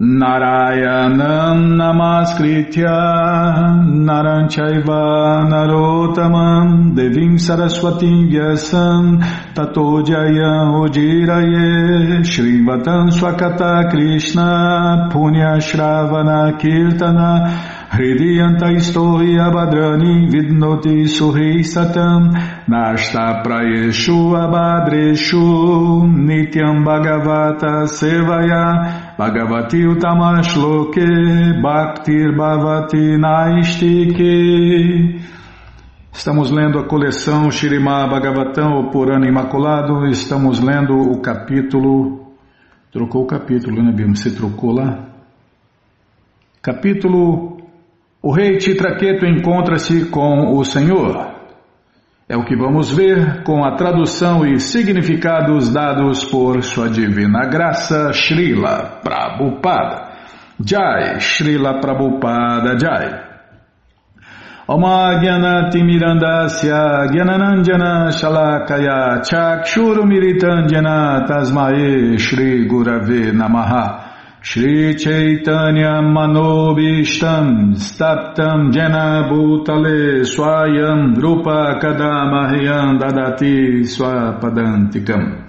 Narayanam 0.00 1.76
Namaskritya 1.76 2.88
Naranchaiva 3.84 5.44
Narotamam 5.44 6.94
Devim 6.96 7.36
Saraswatim 7.36 8.30
Vyasam 8.32 9.20
Tato 9.54 10.02
Jaya 10.02 10.72
Ujiraye 10.72 12.24
Shrivatam 12.24 13.10
Swakata 13.12 13.90
Krishna 13.90 15.10
Punya 15.12 15.60
Shravana 15.60 16.58
Kirtana 16.58 17.79
Suhi 21.08 21.64
Satam 21.64 22.30
Nashta 22.68 23.42
Prayeshu 23.42 24.30
Abhadreshu 24.36 26.06
Nityam 26.06 26.84
Bhagavata 26.84 27.88
Sevaya 27.88 29.16
Bhagavati 29.18 29.82
Utamashloke 29.84 31.60
Bhaktir 31.60 32.30
Bhavati 32.36 33.18
Naistike 33.18 34.30
Estamos 36.12 36.52
lendo 36.52 36.78
a 36.78 36.86
coleção 36.86 37.50
Shirimá 37.50 38.06
Bhagavatam, 38.06 38.78
o 38.78 38.90
Purana 38.90 39.26
Imaculado. 39.26 40.06
Estamos 40.06 40.60
lendo 40.60 40.94
o 40.94 41.20
capítulo. 41.20 42.34
Trocou 42.92 43.24
o 43.24 43.26
capítulo, 43.26 43.82
né, 43.82 43.90
Bima? 43.90 44.14
Você 44.14 44.30
trocou 44.30 44.70
lá? 44.72 45.08
Capítulo 46.62 47.59
o 48.22 48.32
rei 48.32 48.58
Titraqueto 48.58 49.24
encontra-se 49.24 50.10
com 50.10 50.54
o 50.54 50.64
Senhor. 50.64 51.40
É 52.28 52.36
o 52.36 52.44
que 52.44 52.54
vamos 52.54 52.94
ver 52.94 53.42
com 53.42 53.64
a 53.64 53.74
tradução 53.76 54.46
e 54.46 54.60
significados 54.60 55.72
dados 55.72 56.24
por 56.24 56.62
Sua 56.62 56.88
Divina 56.88 57.46
Graça 57.46 58.12
Srila 58.12 59.00
Prabhupada. 59.02 60.10
Jai, 60.64 61.18
Srila 61.18 61.80
Prabhupada 61.80 62.78
Jai. 62.78 63.30
Oma 64.68 65.18
Gyanati 65.18 65.82
Mirandasya 65.82 67.06
Gyananandjana 67.10 68.12
Shalakaya 68.12 69.22
Chakshuru 69.24 70.04
Miritandjana 70.04 71.26
Tasmae 71.26 72.16
Shri 72.18 72.68
Gurave 72.68 73.32
Namaha 73.32 74.09
Shri 74.42 74.94
Chaitanya 74.96 76.00
Manobishtam 76.00 77.76
Staptam 77.76 78.72
Jena 78.72 79.28
Bhutale 79.28 80.24
Swayam 80.24 81.14
Drupa 81.14 81.78
Kadamahyam 81.78 82.98
Dadati 82.98 83.84
Swapadantikam. 83.84 85.46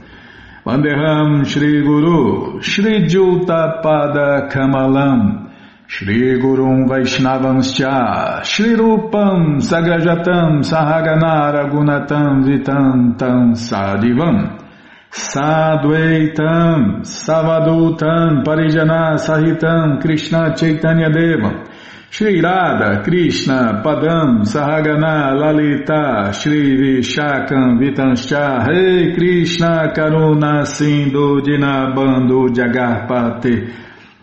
Vandeham 0.65 1.45
Shri 1.47 1.81
Guru 1.83 2.61
Shri 2.61 3.07
Juta 3.07 3.79
Pada 3.81 4.51
Kamalam. 4.51 5.49
Shri 5.87 6.37
Gurum 6.41 6.89
Vaishnavanscha 6.89 8.43
Shri 8.43 8.75
Rupam 8.75 9.61
Sagrajatam 9.61 10.63
Sahagana 10.63 11.53
Ragunatam 11.53 12.43
Vitantam 12.43 13.55
Sadivam 13.55 14.60
Sadvaitam, 15.11 17.03
Savadutam, 17.03 18.43
Parijana 18.45 19.17
Sahitam, 19.19 19.99
Krishna 20.01 20.55
Chaitanya 20.55 21.09
Deva, 21.09 21.65
Shri 22.09 22.39
Radha, 22.41 23.03
Krishna, 23.03 23.81
Padam, 23.83 24.45
Sahagana, 24.45 25.37
Lalita, 25.37 26.31
Shri 26.31 26.77
Vishakam, 26.77 27.77
Vitanscha, 27.77 28.65
Rei 28.65 29.13
Krishna, 29.13 29.91
Karuna, 29.93 30.65
Sindhu, 30.65 31.41
Dinabando, 31.41 32.47
Jagarpate, 32.47 33.69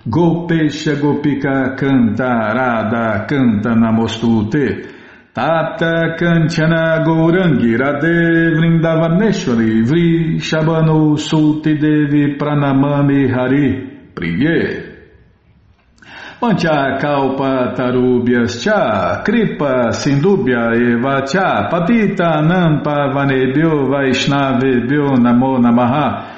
Gopesha, 0.08 0.96
Gopika, 0.96 1.76
Canta, 1.76 2.54
Radha, 2.54 3.26
Canta, 3.28 3.74
Namostute, 3.74 4.97
Tata 5.38 6.16
Kanchana 6.18 7.04
Gourangi 7.06 7.76
Radhe 7.78 8.50
Vrindavaneshwari 8.58 9.84
Vri 9.86 10.40
Shabano 10.40 11.16
Sulti 11.16 11.78
Devi 11.78 12.34
Pranamami 12.36 13.30
Hari 13.30 14.10
Priye 14.14 14.82
Pancha 16.40 16.98
Kalpa 16.98 17.72
Tarubhyas 17.76 18.60
Cha 18.64 19.22
Kripa 19.22 19.92
Sindubhya 19.92 20.74
Eva 20.74 21.24
Cha 21.24 21.68
Patita 21.70 22.42
Nampa 22.42 23.14
Vanebhyo 23.14 23.86
Vaishnavebhyo 23.86 25.18
Namo 25.22 25.58
Namaha 25.60 26.37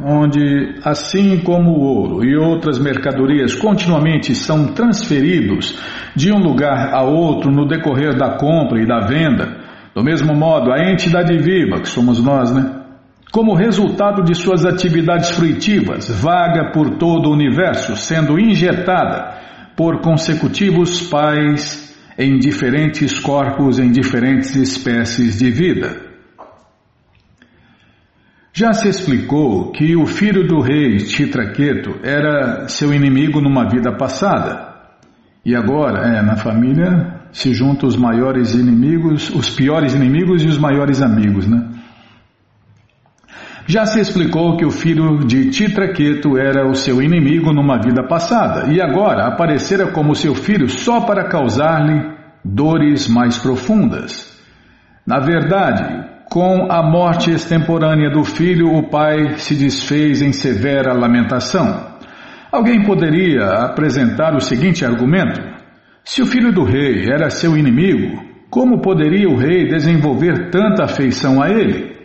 onde, 0.00 0.76
assim 0.84 1.40
como 1.40 1.70
o 1.70 1.80
ouro 1.80 2.24
e 2.24 2.36
outras 2.36 2.78
mercadorias 2.78 3.54
continuamente 3.54 4.34
são 4.34 4.68
transferidos 4.68 5.78
de 6.14 6.32
um 6.32 6.38
lugar 6.38 6.94
a 6.94 7.02
outro 7.02 7.50
no 7.50 7.66
decorrer 7.66 8.16
da 8.16 8.36
compra 8.36 8.80
e 8.80 8.86
da 8.86 9.00
venda, 9.00 9.58
do 9.94 10.02
mesmo 10.02 10.34
modo, 10.34 10.72
a 10.72 10.90
entidade 10.90 11.36
viva, 11.38 11.80
que 11.80 11.88
somos 11.88 12.22
nós, 12.22 12.52
né? 12.52 12.74
Como 13.32 13.54
resultado 13.54 14.22
de 14.22 14.34
suas 14.34 14.64
atividades 14.64 15.30
fruitivas, 15.30 16.08
vaga 16.08 16.70
por 16.72 16.96
todo 16.96 17.28
o 17.28 17.32
universo, 17.32 17.94
sendo 17.96 18.38
injetada 18.38 19.36
por 19.76 20.00
consecutivos 20.00 21.02
pais 21.10 21.94
em 22.16 22.38
diferentes 22.38 23.18
corpos, 23.20 23.78
em 23.78 23.90
diferentes 23.90 24.56
espécies 24.56 25.38
de 25.38 25.50
vida. 25.50 26.07
Já 28.58 28.72
se 28.72 28.88
explicou 28.88 29.70
que 29.70 29.94
o 29.94 30.04
filho 30.04 30.44
do 30.44 30.58
rei 30.60 30.98
Chitraketu 30.98 32.00
era 32.02 32.66
seu 32.66 32.92
inimigo 32.92 33.40
numa 33.40 33.68
vida 33.68 33.92
passada. 33.96 34.74
E 35.44 35.54
agora, 35.54 36.00
é, 36.08 36.20
na 36.22 36.34
família 36.34 37.20
se 37.30 37.54
juntam 37.54 37.88
os 37.88 37.94
maiores 37.94 38.54
inimigos, 38.54 39.30
os 39.30 39.48
piores 39.48 39.94
inimigos 39.94 40.42
e 40.42 40.48
os 40.48 40.58
maiores 40.58 41.00
amigos, 41.00 41.46
né? 41.46 41.68
Já 43.64 43.86
se 43.86 44.00
explicou 44.00 44.56
que 44.56 44.66
o 44.66 44.72
filho 44.72 45.24
de 45.24 45.50
Titraketu 45.50 46.36
era 46.36 46.68
o 46.68 46.74
seu 46.74 47.00
inimigo 47.00 47.52
numa 47.52 47.80
vida 47.80 48.08
passada 48.08 48.72
e 48.72 48.80
agora 48.80 49.28
aparecera 49.28 49.92
como 49.92 50.16
seu 50.16 50.34
filho 50.34 50.68
só 50.68 51.02
para 51.02 51.28
causar-lhe 51.28 52.10
dores 52.44 53.06
mais 53.06 53.38
profundas. 53.38 54.36
Na 55.06 55.20
verdade, 55.20 56.17
com 56.30 56.70
a 56.70 56.82
morte 56.82 57.30
extemporânea 57.30 58.10
do 58.10 58.22
filho, 58.22 58.74
o 58.74 58.88
pai 58.90 59.38
se 59.38 59.54
desfez 59.54 60.20
em 60.20 60.32
severa 60.32 60.92
lamentação. 60.92 61.96
Alguém 62.52 62.84
poderia 62.84 63.44
apresentar 63.64 64.34
o 64.34 64.40
seguinte 64.40 64.84
argumento: 64.84 65.40
se 66.04 66.22
o 66.22 66.26
filho 66.26 66.52
do 66.52 66.64
rei 66.64 67.06
era 67.10 67.30
seu 67.30 67.56
inimigo, 67.56 68.22
como 68.50 68.80
poderia 68.80 69.28
o 69.28 69.36
rei 69.36 69.68
desenvolver 69.68 70.50
tanta 70.50 70.84
afeição 70.84 71.42
a 71.42 71.48
ele? 71.48 71.96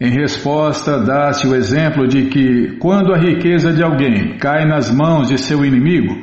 Em 0.00 0.10
resposta, 0.10 0.98
dá-se 0.98 1.46
o 1.46 1.54
exemplo 1.54 2.08
de 2.08 2.26
que, 2.26 2.76
quando 2.80 3.12
a 3.12 3.18
riqueza 3.18 3.72
de 3.72 3.82
alguém 3.82 4.36
cai 4.36 4.66
nas 4.66 4.92
mãos 4.92 5.28
de 5.28 5.38
seu 5.38 5.64
inimigo, 5.64 6.16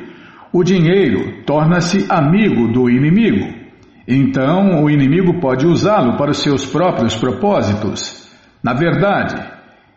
o 0.52 0.62
dinheiro 0.62 1.42
torna-se 1.46 2.06
amigo 2.10 2.68
do 2.72 2.90
inimigo. 2.90 3.59
Então 4.06 4.82
o 4.82 4.90
inimigo 4.90 5.40
pode 5.40 5.66
usá-lo 5.66 6.16
para 6.16 6.30
os 6.30 6.38
seus 6.38 6.66
próprios 6.66 7.14
propósitos. 7.16 8.28
Na 8.62 8.74
verdade, 8.74 9.36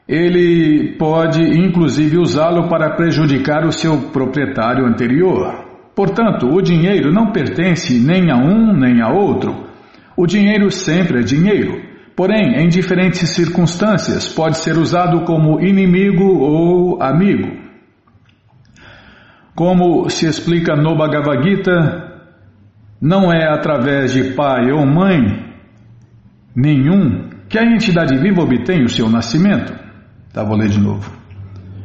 ele 0.08 0.96
pode 0.98 1.42
inclusive 1.42 2.18
usá-lo 2.18 2.68
para 2.68 2.96
prejudicar 2.96 3.66
o 3.66 3.72
seu 3.72 3.98
proprietário 4.12 4.86
anterior. 4.86 5.64
Portanto, 5.96 6.48
o 6.48 6.62
dinheiro 6.62 7.12
não 7.12 7.32
pertence 7.32 8.00
nem 8.00 8.32
a 8.32 8.36
um 8.36 8.74
nem 8.74 9.02
a 9.02 9.10
outro. 9.10 9.68
O 10.18 10.28
dinheiro 10.28 10.70
sempre 10.70 11.20
é 11.20 11.24
dinheiro, 11.24 11.82
porém, 12.16 12.56
em 12.58 12.68
diferentes 12.68 13.30
circunstâncias, 13.30 14.28
pode 14.28 14.58
ser 14.58 14.78
usado 14.78 15.22
como 15.22 15.60
inimigo 15.60 16.40
ou 16.40 17.02
amigo. 17.02 17.64
Como 19.56 20.10
se 20.10 20.28
explica 20.28 20.76
no 20.76 20.96
Bhagavad 20.96 21.44
Gita 21.44 22.03
Não 23.04 23.30
é 23.34 23.46
através 23.50 24.14
de 24.14 24.34
pai 24.34 24.72
ou 24.72 24.86
mãe 24.86 25.20
nenhum 26.56 27.28
que 27.50 27.60
a 27.60 27.66
entidade 27.66 28.18
viva 28.18 28.42
obtém 28.42 28.86
o 28.86 28.88
seu 28.88 29.10
nascimento. 29.10 29.74
Tá, 30.32 30.42
vou 30.42 30.56
ler 30.56 30.70
de 30.70 30.80
novo. 30.80 31.12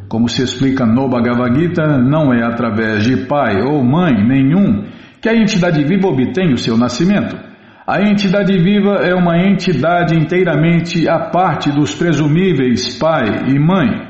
Como 0.09 0.29
se 0.29 0.45
explica 0.45 0.87
no 0.87 1.09
Bhagavad 1.09 1.59
Gita, 1.59 1.99
não 1.99 2.33
é 2.33 2.45
através 2.45 3.03
de 3.03 3.27
pai 3.27 3.61
ou 3.63 3.85
mãe 3.85 4.15
nenhum 4.25 4.85
que 5.21 5.29
a 5.29 5.35
entidade 5.35 5.83
viva 5.83 6.07
obtém 6.07 6.53
o 6.53 6.57
seu 6.57 6.79
nascimento. 6.79 7.37
A 7.85 8.01
entidade 8.01 8.57
viva 8.57 8.99
é 9.03 9.13
uma 9.13 9.39
entidade 9.39 10.15
inteiramente 10.15 11.09
à 11.09 11.31
parte 11.31 11.73
dos 11.73 11.97
presumíveis 11.97 12.97
pai 12.97 13.49
e 13.49 13.59
mãe. 13.59 14.07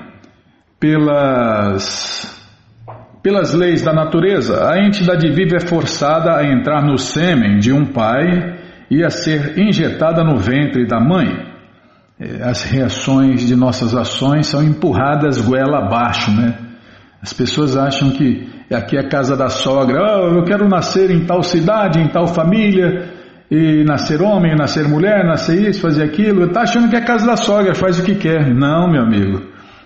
Pelas 0.78 2.37
pelas 3.28 3.52
leis 3.52 3.82
da 3.82 3.92
natureza, 3.92 4.70
a 4.70 4.82
entidade 4.82 5.30
viva 5.30 5.56
é 5.56 5.60
forçada 5.60 6.34
a 6.34 6.50
entrar 6.50 6.82
no 6.82 6.96
sêmen 6.96 7.58
de 7.58 7.70
um 7.70 7.84
pai 7.84 8.56
e 8.90 9.04
a 9.04 9.10
ser 9.10 9.58
injetada 9.58 10.24
no 10.24 10.38
ventre 10.38 10.86
da 10.86 10.98
mãe. 10.98 11.46
É, 12.18 12.42
as 12.42 12.64
reações 12.64 13.46
de 13.46 13.54
nossas 13.54 13.94
ações 13.94 14.46
são 14.46 14.62
empurradas 14.62 15.42
goela 15.42 15.84
abaixo, 15.84 16.30
né? 16.30 16.54
As 17.20 17.34
pessoas 17.34 17.76
acham 17.76 18.12
que 18.12 18.48
aqui 18.72 18.96
é 18.96 19.00
a 19.00 19.08
casa 19.10 19.36
da 19.36 19.50
sogra, 19.50 20.00
oh, 20.00 20.38
eu 20.38 20.44
quero 20.44 20.66
nascer 20.66 21.10
em 21.10 21.26
tal 21.26 21.42
cidade, 21.42 22.00
em 22.00 22.08
tal 22.08 22.28
família, 22.28 23.10
e 23.50 23.84
nascer 23.84 24.22
homem, 24.22 24.56
nascer 24.56 24.88
mulher, 24.88 25.22
nascer 25.26 25.68
isso, 25.68 25.82
fazer 25.82 26.02
aquilo, 26.02 26.46
está 26.46 26.62
achando 26.62 26.88
que 26.88 26.96
é 26.96 26.98
a 26.98 27.04
casa 27.04 27.26
da 27.26 27.36
sogra, 27.36 27.74
faz 27.74 27.98
o 27.98 28.02
que 28.02 28.14
quer. 28.14 28.54
Não, 28.54 28.90
meu 28.90 29.02
amigo. 29.02 29.42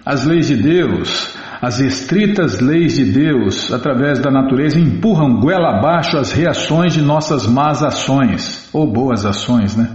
As 0.06 0.24
leis 0.24 0.46
de 0.46 0.56
Deus, 0.56 1.36
as 1.62 1.78
estritas 1.78 2.58
leis 2.58 2.94
de 2.94 3.04
Deus, 3.04 3.72
através 3.72 4.18
da 4.18 4.32
natureza, 4.32 4.80
empurram 4.80 5.38
goela 5.38 5.78
abaixo 5.78 6.18
as 6.18 6.32
reações 6.32 6.92
de 6.92 7.00
nossas 7.00 7.46
más 7.46 7.84
ações, 7.84 8.68
ou 8.72 8.92
boas 8.92 9.24
ações, 9.24 9.76
né? 9.76 9.88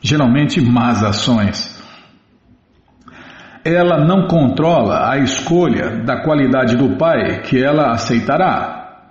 Geralmente 0.00 0.62
más 0.62 1.04
ações. 1.04 1.78
Ela 3.62 4.02
não 4.02 4.28
controla 4.28 5.10
a 5.10 5.18
escolha 5.18 6.02
da 6.06 6.22
qualidade 6.22 6.74
do 6.74 6.96
pai 6.96 7.42
que 7.42 7.62
ela 7.62 7.90
aceitará. 7.90 9.02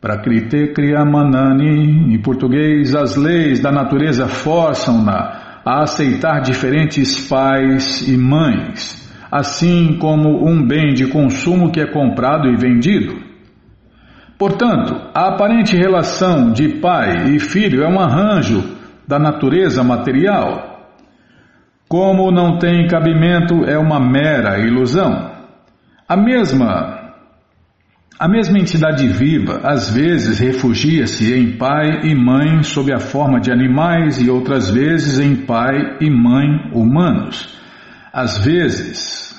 Prakrite 0.00 0.72
Kriyamanani, 0.72 2.14
em 2.14 2.22
português, 2.22 2.94
as 2.94 3.16
leis 3.16 3.60
da 3.60 3.70
natureza 3.70 4.28
forçam-na 4.28 5.60
a 5.62 5.82
aceitar 5.82 6.40
diferentes 6.40 7.28
pais 7.28 8.08
e 8.08 8.16
mães 8.16 9.07
assim 9.30 9.98
como 9.98 10.46
um 10.46 10.66
bem 10.66 10.94
de 10.94 11.06
consumo 11.06 11.70
que 11.70 11.80
é 11.80 11.86
comprado 11.86 12.48
e 12.48 12.56
vendido. 12.56 13.28
Portanto, 14.38 14.94
a 15.14 15.28
aparente 15.28 15.76
relação 15.76 16.52
de 16.52 16.68
pai 16.80 17.34
e 17.34 17.40
filho 17.40 17.82
é 17.82 17.88
um 17.88 17.98
arranjo 17.98 18.76
da 19.06 19.18
natureza 19.18 19.82
material. 19.82 20.92
Como 21.88 22.30
não 22.30 22.58
tem 22.58 22.86
cabimento, 22.86 23.64
é 23.64 23.78
uma 23.78 23.98
mera 23.98 24.58
ilusão. 24.58 25.32
A 26.08 26.16
mesma 26.16 26.98
a 28.20 28.26
mesma 28.26 28.58
entidade 28.58 29.06
viva 29.06 29.60
às 29.62 29.94
vezes 29.94 30.40
refugia-se 30.40 31.32
em 31.32 31.56
pai 31.56 32.00
e 32.02 32.16
mãe 32.16 32.64
sob 32.64 32.92
a 32.92 32.98
forma 32.98 33.38
de 33.40 33.52
animais 33.52 34.20
e 34.20 34.28
outras 34.28 34.70
vezes 34.70 35.20
em 35.20 35.36
pai 35.36 35.98
e 36.00 36.10
mãe 36.10 36.70
humanos. 36.72 37.56
Às 38.12 38.38
vezes, 38.38 39.36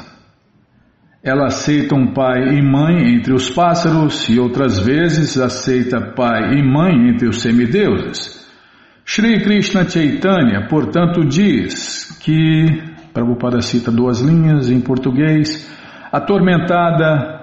ela 1.23 1.47
aceita 1.47 1.95
um 1.95 2.13
pai 2.13 2.57
e 2.57 2.61
mãe 2.61 3.15
entre 3.15 3.33
os 3.33 3.49
pássaros 3.49 4.29
e 4.29 4.39
outras 4.39 4.79
vezes 4.79 5.37
aceita 5.37 6.13
pai 6.15 6.53
e 6.57 6.63
mãe 6.63 7.09
entre 7.09 7.27
os 7.27 7.41
semideuses. 7.41 8.39
Sri 9.05 9.41
Krishna 9.41 9.89
Chaitanya, 9.89 10.67
portanto, 10.69 11.25
diz 11.25 12.17
que, 12.21 12.65
Prabhupada 13.13 13.59
cita 13.59 13.91
duas 13.91 14.19
linhas 14.21 14.69
em 14.69 14.79
português, 14.79 15.67
atormentada 16.11 17.38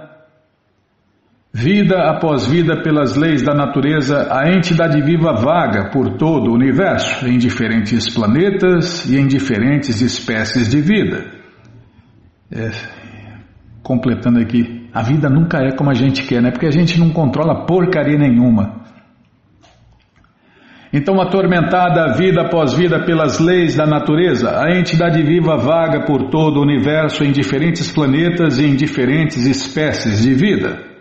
Vida 1.59 2.11
após 2.11 2.47
vida, 2.47 2.83
pelas 2.83 3.17
leis 3.17 3.41
da 3.41 3.55
natureza, 3.55 4.29
a 4.31 4.53
entidade 4.53 5.01
viva 5.01 5.33
vaga 5.33 5.89
por 5.91 6.19
todo 6.19 6.51
o 6.51 6.55
universo, 6.55 7.27
em 7.27 7.39
diferentes 7.39 8.13
planetas 8.15 9.07
e 9.07 9.17
em 9.17 9.27
diferentes 9.27 10.03
espécies 10.03 10.69
de 10.69 10.83
vida. 10.83 11.25
É, 12.53 12.71
completando 13.83 14.39
aqui, 14.39 14.87
a 14.93 15.03
vida 15.03 15.31
nunca 15.31 15.63
é 15.63 15.75
como 15.75 15.89
a 15.89 15.95
gente 15.95 16.27
quer, 16.27 16.43
né? 16.43 16.51
Porque 16.51 16.67
a 16.67 16.71
gente 16.71 17.01
não 17.01 17.09
controla 17.09 17.65
porcaria 17.65 18.19
nenhuma. 18.19 18.83
Então, 20.93 21.19
atormentada 21.23 22.13
vida 22.19 22.43
após 22.43 22.75
vida 22.75 23.03
pelas 23.07 23.41
leis 23.41 23.75
da 23.75 23.87
natureza, 23.87 24.61
a 24.61 24.77
entidade 24.77 25.23
viva 25.23 25.57
vaga 25.57 26.05
por 26.05 26.29
todo 26.29 26.59
o 26.59 26.63
universo 26.63 27.25
em 27.25 27.33
diferentes 27.33 27.91
planetas 27.91 28.59
e 28.59 28.67
em 28.67 28.77
diferentes 28.77 29.47
espécies 29.47 30.21
de 30.23 30.35
vida. 30.35 30.96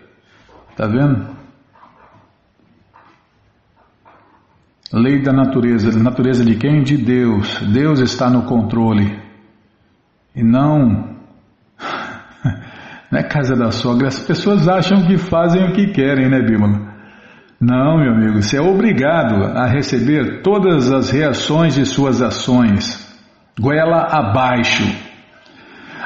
Está 0.76 0.88
vendo? 0.88 1.26
Lei 4.92 5.22
da 5.22 5.32
natureza. 5.32 5.98
Natureza 5.98 6.44
de 6.44 6.56
quem? 6.58 6.84
De 6.84 6.98
Deus. 6.98 7.62
Deus 7.62 8.02
está 8.02 8.30
no 8.30 8.44
controle. 8.44 9.18
E 10.36 10.44
não. 10.44 11.16
Não 13.10 13.20
é 13.20 13.24
casa 13.24 13.56
da 13.56 13.72
sogra. 13.72 14.10
As 14.10 14.20
pessoas 14.20 14.68
acham 14.68 15.06
que 15.08 15.18
fazem 15.18 15.64
o 15.64 15.72
que 15.72 15.94
querem, 15.94 16.28
né, 16.28 16.42
Bímola? 16.42 16.94
Não, 17.62 17.98
meu 17.98 18.14
amigo. 18.14 18.42
Você 18.42 18.58
é 18.58 18.62
obrigado 18.62 19.46
a 19.58 19.68
receber 19.68 20.42
todas 20.42 20.92
as 20.92 21.10
reações 21.10 21.76
de 21.76 21.86
suas 21.86 22.22
ações. 22.22 23.16
Goela 23.58 24.02
abaixo. 24.12 24.84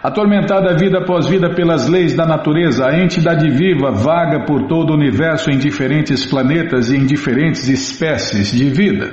Atormentada 0.02 0.78
vida 0.78 1.00
após 1.00 1.28
vida 1.28 1.54
pelas 1.54 1.90
leis 1.90 2.16
da 2.16 2.26
natureza, 2.26 2.88
a 2.88 2.98
entidade 2.98 3.50
viva 3.50 3.92
vaga 3.92 4.46
por 4.46 4.68
todo 4.68 4.92
o 4.92 4.96
universo 4.96 5.52
em 5.52 5.58
diferentes 5.58 6.26
planetas 6.26 6.90
e 6.90 6.96
em 6.96 7.06
diferentes 7.06 7.68
espécies 7.68 8.50
de 8.50 8.70
vida. 8.70 9.12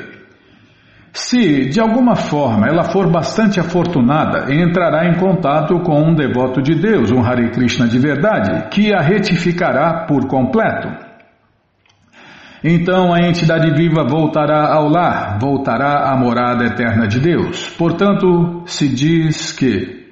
Se, 1.13 1.69
de 1.71 1.81
alguma 1.81 2.15
forma, 2.15 2.69
ela 2.69 2.85
for 2.85 3.11
bastante 3.11 3.59
afortunada, 3.59 4.55
entrará 4.55 5.09
em 5.09 5.15
contato 5.15 5.81
com 5.81 6.01
um 6.01 6.15
devoto 6.15 6.63
de 6.63 6.75
Deus, 6.77 7.11
um 7.11 7.25
Hare 7.25 7.51
Krishna 7.51 7.89
de 7.89 7.99
verdade, 7.99 8.69
que 8.71 8.93
a 8.95 9.01
retificará 9.01 10.05
por 10.07 10.27
completo. 10.29 10.89
Então 12.63 13.13
a 13.13 13.21
entidade 13.21 13.75
viva 13.75 14.05
voltará 14.05 14.73
ao 14.73 14.89
lar, 14.89 15.39
voltará 15.41 16.13
à 16.13 16.17
morada 16.17 16.65
eterna 16.65 17.09
de 17.09 17.19
Deus. 17.19 17.71
Portanto, 17.71 18.63
se 18.67 18.89
diz 18.89 19.53
que 19.53 20.06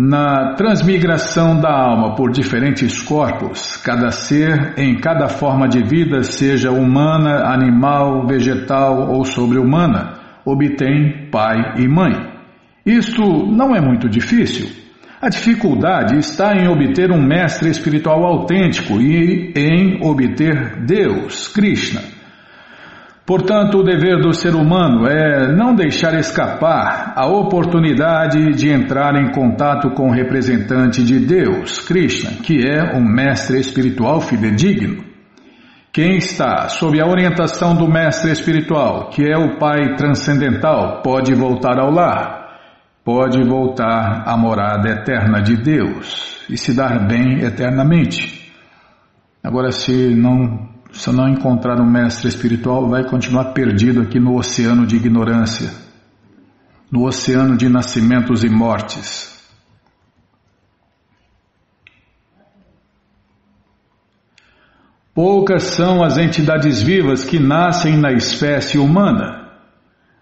na 0.00 0.54
transmigração 0.54 1.60
da 1.60 1.72
alma 1.72 2.14
por 2.14 2.30
diferentes 2.30 3.02
corpos, 3.02 3.76
cada 3.78 4.12
ser 4.12 4.74
em 4.78 4.94
cada 4.94 5.26
forma 5.26 5.66
de 5.66 5.82
vida, 5.82 6.22
seja 6.22 6.70
humana, 6.70 7.52
animal, 7.52 8.24
vegetal 8.24 9.10
ou 9.10 9.24
sobre-humana, 9.24 10.14
obtém 10.44 11.28
pai 11.32 11.74
e 11.78 11.88
mãe. 11.88 12.14
Isto 12.86 13.22
não 13.46 13.74
é 13.74 13.80
muito 13.80 14.08
difícil. 14.08 14.68
A 15.20 15.28
dificuldade 15.28 16.16
está 16.16 16.54
em 16.54 16.68
obter 16.68 17.10
um 17.10 17.20
mestre 17.20 17.68
espiritual 17.68 18.24
autêntico 18.24 19.00
e 19.00 19.52
em 19.56 19.98
obter 20.00 20.84
Deus, 20.86 21.48
Krishna. 21.48 22.17
Portanto, 23.28 23.80
o 23.80 23.82
dever 23.82 24.22
do 24.22 24.32
ser 24.32 24.54
humano 24.54 25.06
é 25.06 25.52
não 25.52 25.74
deixar 25.74 26.14
escapar 26.14 27.12
a 27.14 27.26
oportunidade 27.26 28.54
de 28.54 28.70
entrar 28.70 29.14
em 29.16 29.30
contato 29.32 29.90
com 29.90 30.08
o 30.08 30.14
representante 30.14 31.04
de 31.04 31.20
Deus, 31.20 31.86
Krishna, 31.86 32.42
que 32.42 32.66
é 32.66 32.96
um 32.96 33.04
mestre 33.04 33.60
espiritual 33.60 34.22
fidedigno. 34.22 35.04
Quem 35.92 36.16
está 36.16 36.70
sob 36.70 36.98
a 36.98 37.06
orientação 37.06 37.74
do 37.74 37.86
mestre 37.86 38.32
espiritual, 38.32 39.10
que 39.10 39.22
é 39.30 39.36
o 39.36 39.58
Pai 39.58 39.94
transcendental, 39.94 41.02
pode 41.02 41.34
voltar 41.34 41.78
ao 41.78 41.90
lar, 41.90 42.60
pode 43.04 43.44
voltar 43.44 44.22
à 44.26 44.38
morada 44.38 44.88
eterna 44.88 45.42
de 45.42 45.54
Deus 45.54 46.46
e 46.48 46.56
se 46.56 46.74
dar 46.74 47.06
bem 47.06 47.42
eternamente. 47.44 48.50
Agora, 49.44 49.70
se 49.70 50.14
não 50.14 50.77
se 50.92 51.12
não 51.12 51.28
encontrar 51.28 51.80
um 51.80 51.88
mestre 51.88 52.28
espiritual, 52.28 52.88
vai 52.88 53.04
continuar 53.04 53.52
perdido 53.52 54.00
aqui 54.00 54.18
no 54.18 54.36
oceano 54.36 54.86
de 54.86 54.96
ignorância, 54.96 55.70
no 56.90 57.06
oceano 57.06 57.56
de 57.56 57.68
nascimentos 57.68 58.42
e 58.42 58.48
mortes. 58.48 59.36
Poucas 65.14 65.64
são 65.64 66.02
as 66.02 66.16
entidades 66.16 66.80
vivas 66.80 67.24
que 67.24 67.40
nascem 67.40 67.96
na 67.96 68.12
espécie 68.12 68.78
humana. 68.78 69.48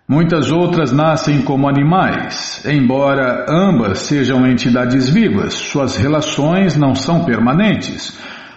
Muitas 0.08 0.50
outras 0.50 0.90
nascem 0.90 1.42
como 1.42 1.68
animais. 1.68 2.64
Embora 2.64 3.44
ambas 3.48 3.98
sejam 3.98 4.46
entidades 4.46 5.08
vivas, 5.08 5.52
suas 5.52 5.96
relações 5.96 6.76
não 6.76 6.94
são 6.94 7.24
permanentes 7.24 8.16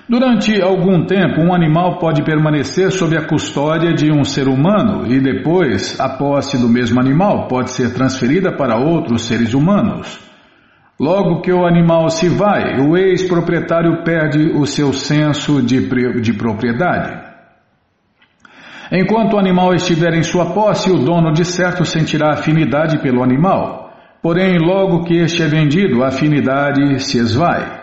Durante 0.10 0.60
algum 0.60 1.06
tempo, 1.06 1.40
um 1.40 1.54
animal 1.54 2.00
pode 2.00 2.24
permanecer 2.24 2.92
sob 2.92 3.16
a 3.16 3.28
custódia 3.28 3.94
de 3.94 4.12
um 4.12 4.24
ser 4.24 4.48
humano 4.48 5.06
e 5.06 5.22
depois 5.22 6.00
a 6.00 6.10
posse 6.10 6.58
do 6.58 6.68
mesmo 6.68 7.00
animal 7.00 7.48
pode 7.48 7.70
ser 7.70 7.94
transferida 7.94 8.52
para 8.52 8.76
outros 8.76 9.22
seres 9.22 9.54
humanos. 9.54 10.20
Logo 11.00 11.42
que 11.42 11.54
o 11.54 11.64
animal 11.64 12.10
se 12.10 12.28
vai, 12.28 12.80
o 12.82 12.98
ex-proprietário 12.98 14.04
perde 14.04 14.52
o 14.58 14.66
seu 14.66 14.92
senso 14.94 15.62
de, 15.62 15.88
de 16.20 16.34
propriedade. 16.34 17.30
Enquanto 18.92 19.36
o 19.36 19.40
animal 19.40 19.76
estiver 19.76 20.16
em 20.16 20.24
sua 20.24 20.48
posse, 20.48 20.90
o 20.90 20.98
dono 20.98 21.32
de 21.32 21.46
certo 21.46 21.86
sentirá 21.86 22.32
afinidade 22.32 22.98
pelo 22.98 23.24
animal. 23.24 23.94
Porém, 24.24 24.58
logo 24.58 25.04
que 25.04 25.18
este 25.18 25.44
é 25.44 25.48
vendido, 25.48 26.04
a 26.04 26.08
afinidade 26.08 27.00
se 27.00 27.20
esvai. 27.20 27.79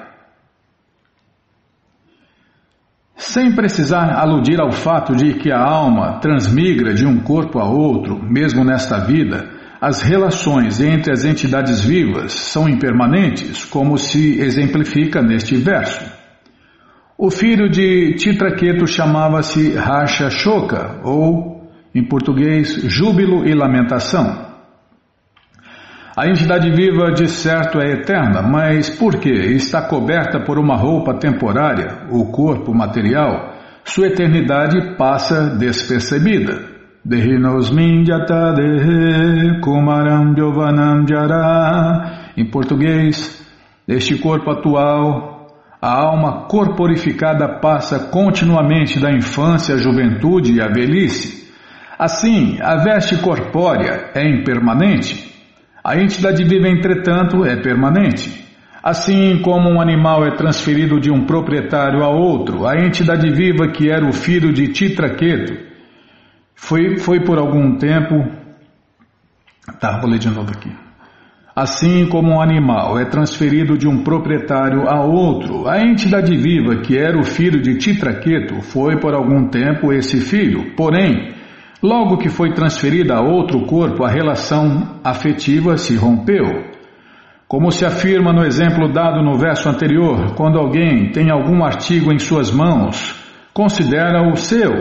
Sem 3.16 3.54
precisar 3.54 4.12
aludir 4.14 4.60
ao 4.60 4.70
fato 4.70 5.16
de 5.16 5.34
que 5.34 5.50
a 5.50 5.58
alma 5.58 6.20
transmigra 6.20 6.92
de 6.92 7.06
um 7.06 7.18
corpo 7.20 7.58
a 7.58 7.64
outro, 7.64 8.22
mesmo 8.22 8.62
nesta 8.62 8.98
vida, 8.98 9.48
as 9.80 10.02
relações 10.02 10.80
entre 10.80 11.12
as 11.12 11.24
entidades 11.24 11.82
vivas 11.82 12.32
são 12.32 12.68
impermanentes, 12.68 13.64
como 13.64 13.96
se 13.96 14.38
exemplifica 14.38 15.22
neste 15.22 15.56
verso. 15.56 16.04
O 17.16 17.30
filho 17.30 17.70
de 17.70 18.14
Titraqueto 18.16 18.86
chamava-se 18.86 19.72
Racha 19.72 20.28
Shoka, 20.28 21.00
ou, 21.02 21.66
em 21.94 22.04
português, 22.04 22.82
Júbilo 22.84 23.48
e 23.48 23.54
Lamentação. 23.54 24.45
A 26.18 26.26
entidade 26.26 26.70
viva, 26.70 27.12
de 27.12 27.28
certo, 27.28 27.78
é 27.78 27.92
eterna, 27.92 28.40
mas 28.40 28.88
porque 28.88 29.28
está 29.28 29.82
coberta 29.82 30.40
por 30.40 30.58
uma 30.58 30.74
roupa 30.74 31.12
temporária, 31.12 32.06
o 32.10 32.32
corpo 32.32 32.74
material, 32.74 33.52
sua 33.84 34.06
eternidade 34.06 34.96
passa 34.96 35.50
despercebida. 35.58 36.74
Em 42.34 42.50
português, 42.50 43.46
este 43.86 44.16
corpo 44.16 44.50
atual, 44.50 45.48
a 45.82 46.00
alma 46.02 46.46
corporificada 46.48 47.60
passa 47.60 48.08
continuamente 48.08 48.98
da 48.98 49.12
infância 49.12 49.74
à 49.74 49.78
juventude 49.78 50.54
e 50.54 50.62
à 50.62 50.68
velhice. 50.68 51.52
Assim, 51.98 52.56
a 52.62 52.76
veste 52.76 53.18
corpórea 53.18 54.12
é 54.14 54.26
impermanente 54.26 55.35
a 55.86 55.96
entidade 56.02 56.42
viva, 56.42 56.66
entretanto, 56.66 57.44
é 57.44 57.62
permanente. 57.62 58.44
Assim 58.82 59.40
como 59.40 59.70
um 59.70 59.80
animal 59.80 60.26
é 60.26 60.32
transferido 60.32 60.98
de 60.98 61.12
um 61.12 61.24
proprietário 61.26 62.02
a 62.02 62.08
outro, 62.08 62.66
a 62.66 62.74
entidade 62.84 63.30
viva 63.30 63.68
que 63.68 63.88
era 63.88 64.04
o 64.04 64.12
filho 64.12 64.52
de 64.52 64.66
Titraqueto 64.72 65.56
foi, 66.56 66.98
foi 66.98 67.20
por 67.20 67.38
algum 67.38 67.76
tempo. 67.76 68.16
Tá, 69.78 70.00
vou 70.00 70.10
ler 70.10 70.18
de 70.18 70.28
novo 70.28 70.50
aqui. 70.50 70.72
Assim 71.54 72.08
como 72.08 72.32
um 72.32 72.40
animal 72.40 72.98
é 72.98 73.04
transferido 73.04 73.78
de 73.78 73.86
um 73.86 74.02
proprietário 74.02 74.88
a 74.88 75.04
outro, 75.04 75.68
a 75.68 75.80
entidade 75.80 76.36
viva 76.36 76.82
que 76.82 76.98
era 76.98 77.16
o 77.16 77.22
filho 77.22 77.62
de 77.62 77.76
Titraqueto 77.78 78.60
foi 78.60 78.98
por 78.98 79.14
algum 79.14 79.48
tempo 79.48 79.92
esse 79.92 80.20
filho, 80.20 80.74
porém, 80.76 81.35
Logo 81.82 82.16
que 82.16 82.30
foi 82.30 82.54
transferida 82.54 83.16
a 83.16 83.20
outro 83.20 83.66
corpo, 83.66 84.02
a 84.02 84.10
relação 84.10 84.98
afetiva 85.04 85.76
se 85.76 85.94
rompeu. 85.94 86.74
Como 87.46 87.70
se 87.70 87.84
afirma 87.84 88.32
no 88.32 88.44
exemplo 88.44 88.92
dado 88.92 89.22
no 89.22 89.36
verso 89.36 89.68
anterior, 89.68 90.34
quando 90.34 90.58
alguém 90.58 91.12
tem 91.12 91.30
algum 91.30 91.62
artigo 91.62 92.12
em 92.12 92.18
suas 92.18 92.50
mãos, 92.50 93.14
considera-o 93.52 94.36
seu, 94.36 94.72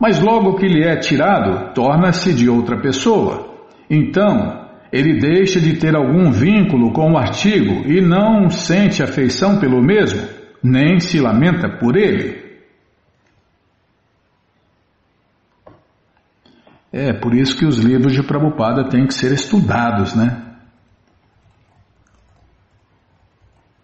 mas 0.00 0.20
logo 0.20 0.56
que 0.56 0.66
lhe 0.66 0.82
é 0.82 0.96
tirado, 0.96 1.74
torna-se 1.74 2.34
de 2.34 2.48
outra 2.48 2.80
pessoa. 2.80 3.46
Então, 3.90 4.66
ele 4.90 5.18
deixa 5.18 5.60
de 5.60 5.74
ter 5.76 5.94
algum 5.94 6.30
vínculo 6.30 6.92
com 6.92 7.12
o 7.12 7.18
artigo 7.18 7.86
e 7.86 8.00
não 8.00 8.48
sente 8.48 9.02
afeição 9.02 9.60
pelo 9.60 9.82
mesmo, 9.82 10.26
nem 10.62 10.98
se 10.98 11.20
lamenta 11.20 11.68
por 11.78 11.94
ele. 11.94 12.47
É, 16.92 17.12
por 17.12 17.34
isso 17.34 17.56
que 17.56 17.66
os 17.66 17.78
livros 17.78 18.12
de 18.12 18.22
Prabhupada 18.22 18.88
têm 18.88 19.06
que 19.06 19.14
ser 19.14 19.32
estudados, 19.32 20.14
né? 20.14 20.44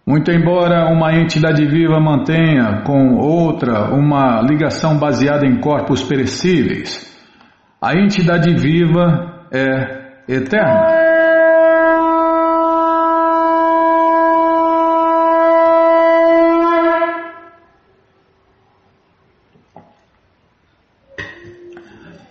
Muito 0.07 0.31
embora 0.31 0.91
uma 0.91 1.15
entidade 1.15 1.65
viva 1.65 1.99
mantenha 1.99 2.83
com 2.85 3.15
outra 3.15 3.91
uma 3.93 4.39
ligação 4.41 4.99
baseada 4.99 5.47
em 5.47 5.59
corpos 5.59 6.03
perecíveis, 6.03 7.11
a 7.81 7.95
entidade 7.95 8.53
viva 8.55 9.47
é 9.51 10.23
eterna. 10.27 11.04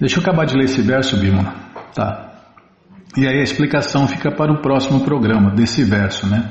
Deixa 0.00 0.18
eu 0.18 0.22
acabar 0.22 0.44
de 0.44 0.56
ler 0.56 0.64
esse 0.64 0.82
verso, 0.82 1.16
Bimala. 1.16 1.54
Tá. 1.94 2.32
E 3.16 3.26
aí 3.26 3.38
a 3.38 3.42
explicação 3.42 4.08
fica 4.08 4.30
para 4.32 4.52
o 4.52 4.60
próximo 4.60 5.04
programa 5.04 5.50
desse 5.50 5.84
verso, 5.84 6.26
né? 6.26 6.50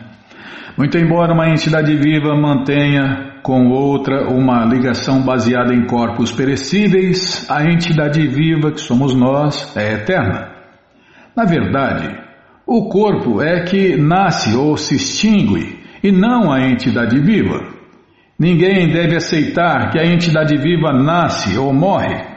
Muito 0.78 0.98
embora 0.98 1.34
uma 1.34 1.50
entidade 1.50 1.96
viva 1.96 2.36
mantenha 2.36 3.34
com 3.44 3.68
outra 3.68 4.30
uma 4.30 4.66
ligação 4.66 5.22
baseada 5.22 5.74
em 5.74 5.86
corpos 5.86 6.32
perecíveis, 6.32 7.46
a 7.50 7.64
entidade 7.66 8.26
viva 8.28 8.72
que 8.72 8.80
somos 8.80 9.14
nós 9.14 9.76
é 9.76 9.94
eterna. 9.94 10.50
Na 11.36 11.44
verdade, 11.44 12.18
o 12.66 12.88
corpo 12.88 13.42
é 13.42 13.66
que 13.66 13.98
nasce 13.98 14.56
ou 14.56 14.78
se 14.78 14.96
extingue 14.96 15.84
e 16.02 16.12
não 16.12 16.52
a 16.52 16.62
entidade 16.62 17.20
viva. 17.20 17.60
Ninguém 18.40 18.92
deve 18.92 19.16
aceitar 19.16 19.92
que 19.92 20.00
a 20.00 20.06
entidade 20.06 20.58
viva 20.58 20.92
nasce 20.94 21.58
ou 21.58 21.74
morre. 21.74 22.33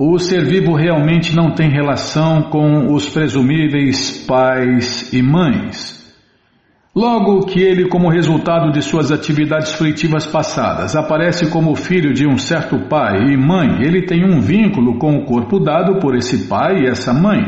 O 0.00 0.16
ser 0.16 0.44
vivo 0.44 0.76
realmente 0.76 1.34
não 1.34 1.50
tem 1.50 1.68
relação 1.70 2.42
com 2.50 2.94
os 2.94 3.08
presumíveis 3.08 4.24
pais 4.28 5.12
e 5.12 5.20
mães. 5.20 5.98
Logo 6.94 7.46
que 7.46 7.60
ele, 7.60 7.88
como 7.88 8.08
resultado 8.08 8.70
de 8.70 8.80
suas 8.80 9.10
atividades 9.10 9.72
fruitivas 9.72 10.24
passadas, 10.24 10.94
aparece 10.94 11.50
como 11.50 11.74
filho 11.74 12.14
de 12.14 12.28
um 12.28 12.38
certo 12.38 12.78
pai 12.88 13.32
e 13.32 13.36
mãe, 13.36 13.82
ele 13.82 14.06
tem 14.06 14.24
um 14.24 14.40
vínculo 14.40 14.98
com 14.98 15.16
o 15.16 15.24
corpo 15.24 15.58
dado 15.58 15.98
por 15.98 16.14
esse 16.14 16.46
pai 16.46 16.82
e 16.82 16.86
essa 16.86 17.12
mãe. 17.12 17.42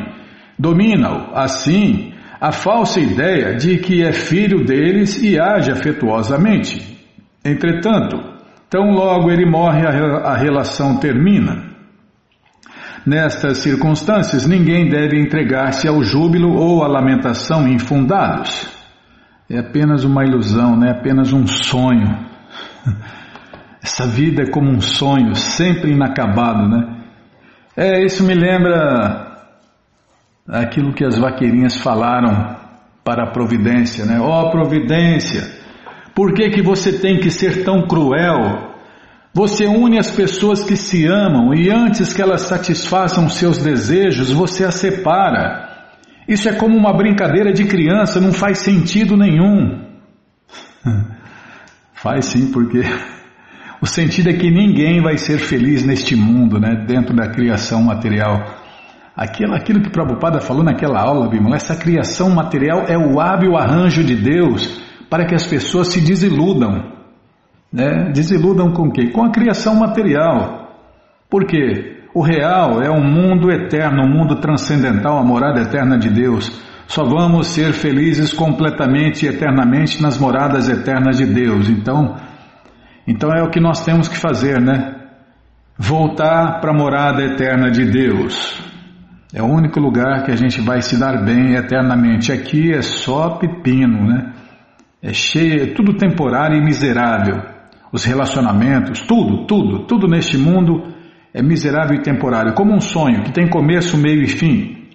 Domina-o, 0.59 1.33
assim, 1.33 2.13
a 2.41 2.51
falsa 2.51 2.99
ideia 2.99 3.55
de 3.55 3.79
que 3.79 4.03
é 4.03 4.13
filho 4.13 4.65
deles 4.65 5.23
e 5.23 5.39
age 5.39 5.71
afetuosamente. 5.71 6.99
Entretanto, 7.45 8.17
tão 8.69 8.91
logo 8.91 9.31
ele 9.31 9.49
morre, 9.49 9.87
a 9.87 10.37
relação 10.37 10.99
termina. 10.99 11.70
Nestas 13.07 13.59
circunstâncias, 13.59 14.47
ninguém 14.47 14.89
deve 14.89 15.19
entregar-se 15.19 15.89
ao 15.89 16.03
júbilo 16.03 16.55
ou 16.55 16.85
à 16.85 16.89
lamentação 16.89 17.67
infundados. 17.67 18.69
É 19.49 19.59
apenas 19.59 20.05
uma 20.05 20.25
ilusão, 20.25 20.77
né? 20.77 20.91
apenas 20.91 21.33
um 21.33 21.47
sonho. 21.47 22.09
Essa 23.83 24.07
vida 24.07 24.43
é 24.43 24.51
como 24.51 24.71
um 24.71 24.81
sonho, 24.81 25.35
sempre 25.35 25.93
inacabado, 25.93 26.69
né? 26.69 26.97
É, 27.75 28.05
isso 28.05 28.23
me 28.23 28.35
lembra 28.35 29.47
aquilo 30.47 30.93
que 30.93 31.03
as 31.03 31.17
vaqueirinhas 31.17 31.81
falaram 31.81 32.57
para 33.03 33.25
a 33.25 33.31
providência, 33.31 34.05
né? 34.05 34.21
Ó 34.21 34.43
oh, 34.43 34.51
providência, 34.51 35.43
por 36.15 36.35
que 36.35 36.51
que 36.51 36.63
você 36.63 36.99
tem 36.99 37.19
que 37.19 37.31
ser 37.31 37.65
tão 37.65 37.87
cruel? 37.87 38.70
Você 39.33 39.65
une 39.65 39.97
as 39.99 40.11
pessoas 40.11 40.65
que 40.65 40.77
se 40.77 41.07
amam 41.07 41.55
e 41.55 41.71
antes 41.71 42.13
que 42.13 42.21
elas 42.21 42.43
satisfaçam 42.43 43.29
seus 43.29 43.59
desejos, 43.59 44.31
você 44.31 44.65
as 44.65 44.75
separa. 44.75 45.69
Isso 46.27 46.49
é 46.49 46.53
como 46.53 46.77
uma 46.77 46.93
brincadeira 46.93 47.53
de 47.53 47.65
criança, 47.65 48.21
não 48.21 48.33
faz 48.33 48.59
sentido 48.59 49.17
nenhum. 49.17 49.85
faz 51.95 52.27
sim, 52.27 52.51
porque 52.51 52.81
o 53.81 53.87
sentido 53.87 54.31
é 54.31 54.33
que 54.33 54.51
ninguém 54.51 55.01
vai 55.01 55.17
ser 55.17 55.39
feliz 55.39 55.85
neste 55.85 56.17
mundo, 56.17 56.59
né, 56.59 56.85
dentro 56.87 57.15
da 57.15 57.29
criação 57.29 57.85
material. 57.85 58.59
Aquilo, 59.17 59.55
aquilo 59.55 59.81
que 59.81 59.91
Prabhupada 59.91 60.41
falou 60.41 60.65
naquela 60.65 61.01
aula, 61.01 61.29
Bimala, 61.29 61.55
essa 61.55 61.77
criação 61.77 62.31
material 62.31 62.87
é 62.89 62.99
o 62.99 63.21
hábil 63.21 63.57
arranjo 63.57 64.03
de 64.03 64.17
Deus 64.17 64.81
para 65.09 65.25
que 65.25 65.35
as 65.37 65.47
pessoas 65.47 65.89
se 65.89 66.01
desiludam. 66.01 67.00
Né? 67.73 68.11
Desiludam 68.13 68.73
com 68.73 68.89
o 68.89 68.93
quê? 68.93 69.11
Com 69.11 69.25
a 69.25 69.31
criação 69.31 69.77
material. 69.77 70.77
Por 71.29 71.45
quê? 71.45 71.99
O 72.13 72.23
real 72.23 72.83
é 72.83 72.91
um 72.91 73.05
mundo 73.05 73.53
eterno, 73.53 74.03
um 74.03 74.09
mundo 74.09 74.41
transcendental, 74.41 75.19
a 75.19 75.25
morada 75.25 75.61
eterna 75.61 75.97
de 75.97 76.11
Deus. 76.11 76.61
Só 76.89 77.05
vamos 77.05 77.47
ser 77.47 77.73
felizes 77.73 78.33
completamente 78.33 79.25
e 79.25 79.29
eternamente 79.29 80.03
nas 80.03 80.19
moradas 80.19 80.69
eternas 80.69 81.19
de 81.19 81.27
Deus. 81.27 81.69
Então, 81.69 82.17
Então 83.07 83.31
é 83.31 83.43
o 83.43 83.51
que 83.51 83.61
nós 83.61 83.85
temos 83.85 84.09
que 84.09 84.19
fazer, 84.19 84.61
né? 84.61 84.97
Voltar 85.79 86.61
para 86.61 86.73
a 86.73 86.77
morada 86.77 87.23
eterna 87.23 87.71
de 87.71 87.85
Deus. 87.85 88.61
É 89.33 89.41
o 89.41 89.47
único 89.47 89.79
lugar 89.79 90.25
que 90.25 90.33
a 90.33 90.37
gente 90.37 90.61
vai 90.61 90.83
se 90.83 90.99
dar 90.99 91.25
bem 91.25 91.55
eternamente. 91.55 92.33
Aqui 92.33 92.73
é 92.73 92.83
só 92.83 93.37
pepino, 93.37 94.05
né? 94.09 94.33
É 95.01 95.13
cheio, 95.13 95.63
é 95.63 95.67
tudo 95.69 95.97
temporário 95.97 96.57
e 96.57 96.65
miserável. 96.65 97.41
Os 97.93 98.05
relacionamentos, 98.05 99.01
tudo, 99.01 99.47
tudo, 99.47 99.87
tudo 99.87 100.07
neste 100.07 100.39
mundo 100.39 100.95
é 101.35 101.43
miserável 101.43 101.97
e 101.99 102.03
temporário, 102.03 102.55
como 102.55 102.75
um 102.75 102.81
sonho 102.81 103.23
que 103.23 103.33
tem 103.33 103.49
começo, 103.49 103.97
meio 103.97 104.23
e 104.23 104.29
fim. 104.29 104.89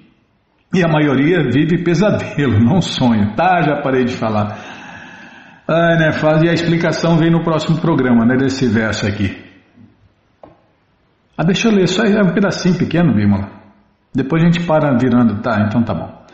E 0.74 0.84
a 0.84 0.88
maioria 0.88 1.43
vive 1.50 1.84
pesadelo, 1.84 2.60
não 2.64 2.82
sonho. 2.82 3.36
Tá, 3.36 3.62
já 3.62 3.82
parei 3.82 4.04
de 4.04 4.14
falar. 4.14 4.58
Ah, 5.68 5.96
né, 5.98 6.12
e 6.43 6.50
a 6.50 6.54
explicação 6.54 7.18
vem 7.18 7.32
no 7.32 7.43
próximo 7.43 7.80
programa, 7.80 8.26
né, 8.26 8.36
desse 8.36 8.68
verso 8.68 9.08
aqui. 9.08 9.43
Ah, 11.38 11.43
deixa 11.43 11.68
eu 11.68 11.74
ler, 11.74 11.88
só 11.88 12.04
é 12.04 12.22
um 12.22 12.34
pedacinho 12.34 12.78
pequeno, 12.78 13.14
Bímola. 13.14 13.50
Depois 14.14 14.41
a 14.41 14.46
gente 14.46 14.66
para 14.66 14.98
virando, 14.98 15.41
tá, 15.41 15.66
então 15.68 15.84
tá 15.84 15.93
bom. 15.93 16.24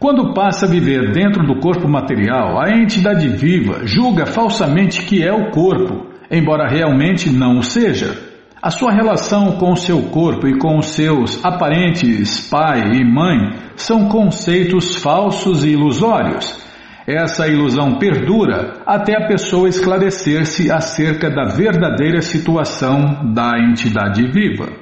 Quando 0.00 0.32
passa 0.32 0.64
a 0.64 0.68
viver 0.68 1.12
dentro 1.12 1.46
do 1.46 1.60
corpo 1.60 1.86
material, 1.86 2.58
a 2.58 2.70
entidade 2.70 3.28
viva 3.28 3.86
julga 3.86 4.24
falsamente 4.24 5.04
que 5.04 5.22
é 5.22 5.30
o 5.30 5.50
corpo, 5.50 6.06
embora 6.30 6.66
realmente 6.66 7.28
não 7.28 7.58
o 7.58 7.62
seja. 7.62 8.16
A 8.62 8.70
sua 8.70 8.92
relação 8.92 9.58
com 9.58 9.72
o 9.72 9.76
seu 9.76 10.04
corpo 10.04 10.48
e 10.48 10.58
com 10.58 10.78
os 10.78 10.86
seus 10.86 11.44
aparentes 11.44 12.48
pai 12.48 12.80
e 12.94 13.04
mãe 13.04 13.58
são 13.76 14.08
conceitos 14.08 14.96
falsos 14.96 15.66
e 15.66 15.72
ilusórios. 15.72 16.58
Essa 17.06 17.46
ilusão 17.46 17.98
perdura 17.98 18.80
até 18.86 19.14
a 19.22 19.26
pessoa 19.26 19.68
esclarecer-se 19.68 20.72
acerca 20.72 21.28
da 21.28 21.44
verdadeira 21.54 22.22
situação 22.22 23.34
da 23.34 23.58
entidade 23.58 24.26
viva. 24.30 24.72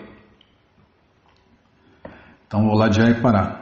Então 2.46 2.64
vou 2.64 2.76
lá 2.76 2.88
já 2.88 3.10
e 3.10 3.14
parar. 3.14 3.57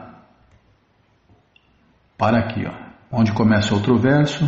Para 2.17 2.39
aqui, 2.39 2.65
ó. 2.65 2.73
Onde 3.11 3.31
começa 3.31 3.73
outro 3.73 3.97
verso. 3.97 4.47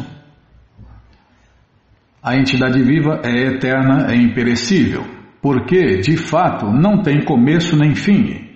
A 2.21 2.35
entidade 2.35 2.81
viva 2.81 3.21
é 3.23 3.53
eterna, 3.53 4.11
é 4.11 4.15
imperecível 4.15 5.19
porque, 5.41 5.97
de 5.97 6.17
fato, 6.17 6.65
não 6.67 7.01
tem 7.01 7.23
começo 7.23 7.75
nem 7.77 7.95
fim. 7.95 8.47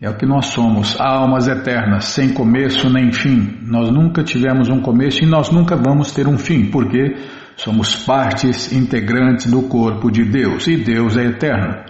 É 0.00 0.08
o 0.08 0.16
que 0.16 0.26
nós 0.26 0.46
somos, 0.46 0.98
almas 0.98 1.46
eternas, 1.46 2.06
sem 2.06 2.32
começo 2.32 2.90
nem 2.90 3.12
fim. 3.12 3.58
Nós 3.62 3.90
nunca 3.90 4.22
tivemos 4.22 4.68
um 4.68 4.80
começo 4.80 5.22
e 5.22 5.26
nós 5.26 5.50
nunca 5.50 5.76
vamos 5.76 6.12
ter 6.12 6.26
um 6.26 6.38
fim, 6.38 6.70
porque 6.70 7.16
somos 7.56 7.94
partes 8.04 8.72
integrantes 8.72 9.50
do 9.50 9.62
corpo 9.62 10.10
de 10.10 10.24
Deus 10.24 10.66
e 10.66 10.76
Deus 10.76 11.16
é 11.18 11.24
eterno. 11.26 11.84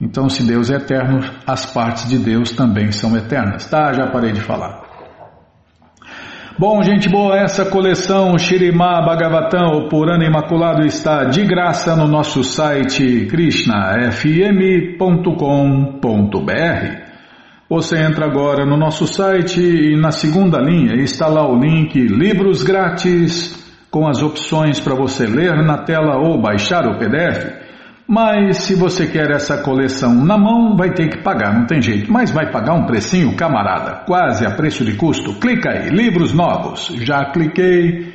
Então, 0.00 0.28
se 0.28 0.44
Deus 0.44 0.70
é 0.70 0.76
eterno, 0.76 1.18
as 1.44 1.66
partes 1.66 2.08
de 2.08 2.18
Deus 2.18 2.52
também 2.52 2.92
são 2.92 3.16
eternas. 3.16 3.68
Tá, 3.68 3.92
já 3.92 4.06
parei 4.06 4.32
de 4.32 4.40
falar. 4.40 4.87
Bom, 6.60 6.82
gente 6.82 7.08
boa, 7.08 7.38
essa 7.38 7.64
coleção 7.64 8.36
Shirimá 8.36 9.00
Bhagavatam, 9.00 9.78
o 9.78 9.88
Purana 9.88 10.24
Imaculado, 10.24 10.84
está 10.84 11.22
de 11.22 11.44
graça 11.44 11.94
no 11.94 12.08
nosso 12.08 12.42
site 12.42 13.26
krishnafm.com.br. 13.26 14.98
Você 17.70 17.98
entra 17.98 18.26
agora 18.26 18.66
no 18.66 18.76
nosso 18.76 19.06
site 19.06 19.60
e 19.60 19.96
na 19.96 20.10
segunda 20.10 20.58
linha 20.58 20.96
está 20.96 21.28
lá 21.28 21.48
o 21.48 21.56
link 21.56 21.96
Livros 21.96 22.64
Grátis, 22.64 23.54
com 23.88 24.08
as 24.08 24.20
opções 24.20 24.80
para 24.80 24.96
você 24.96 25.28
ler 25.28 25.62
na 25.62 25.84
tela 25.84 26.16
ou 26.16 26.42
baixar 26.42 26.88
o 26.88 26.98
PDF. 26.98 27.67
Mas 28.10 28.64
se 28.64 28.74
você 28.74 29.06
quer 29.06 29.30
essa 29.30 29.58
coleção 29.58 30.14
na 30.14 30.38
mão, 30.38 30.74
vai 30.74 30.94
ter 30.94 31.10
que 31.10 31.22
pagar, 31.22 31.52
não 31.52 31.66
tem 31.66 31.82
jeito. 31.82 32.10
Mas 32.10 32.30
vai 32.30 32.50
pagar 32.50 32.72
um 32.72 32.86
precinho, 32.86 33.36
camarada, 33.36 34.02
quase 34.06 34.46
a 34.46 34.50
preço 34.50 34.82
de 34.82 34.94
custo. 34.96 35.34
Clica 35.34 35.68
aí, 35.70 35.90
livros 35.90 36.32
novos. 36.32 36.86
Já 37.02 37.26
cliquei, 37.26 38.14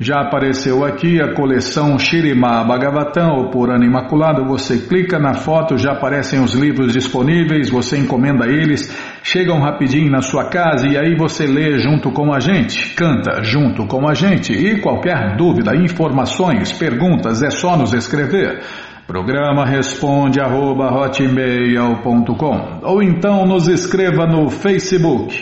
já 0.00 0.22
apareceu 0.22 0.84
aqui 0.84 1.22
a 1.22 1.32
coleção 1.32 1.96
Shirima 1.96 2.64
Bhagavatam, 2.64 3.36
ou 3.36 3.50
Purana 3.50 3.86
Imaculado. 3.86 4.44
Você 4.46 4.78
clica 4.88 5.16
na 5.16 5.34
foto, 5.34 5.78
já 5.78 5.92
aparecem 5.92 6.42
os 6.42 6.52
livros 6.52 6.92
disponíveis, 6.92 7.70
você 7.70 7.98
encomenda 7.98 8.48
eles, 8.48 8.92
chegam 9.22 9.60
rapidinho 9.60 10.10
na 10.10 10.22
sua 10.22 10.50
casa 10.50 10.88
e 10.88 10.98
aí 10.98 11.14
você 11.14 11.46
lê 11.46 11.78
junto 11.78 12.10
com 12.10 12.34
a 12.34 12.40
gente, 12.40 12.96
canta 12.96 13.44
junto 13.44 13.86
com 13.86 14.08
a 14.08 14.12
gente. 14.12 14.52
E 14.52 14.80
qualquer 14.80 15.36
dúvida, 15.36 15.76
informações, 15.76 16.72
perguntas, 16.72 17.44
é 17.44 17.50
só 17.50 17.76
nos 17.76 17.94
escrever. 17.94 18.89
Programa 19.10 19.66
responde 19.66 20.40
arroba 20.40 20.88
hotmail.com 20.88 22.80
ou 22.84 23.02
então 23.02 23.44
nos 23.44 23.66
escreva 23.66 24.24
no 24.24 24.48
Facebook, 24.48 25.36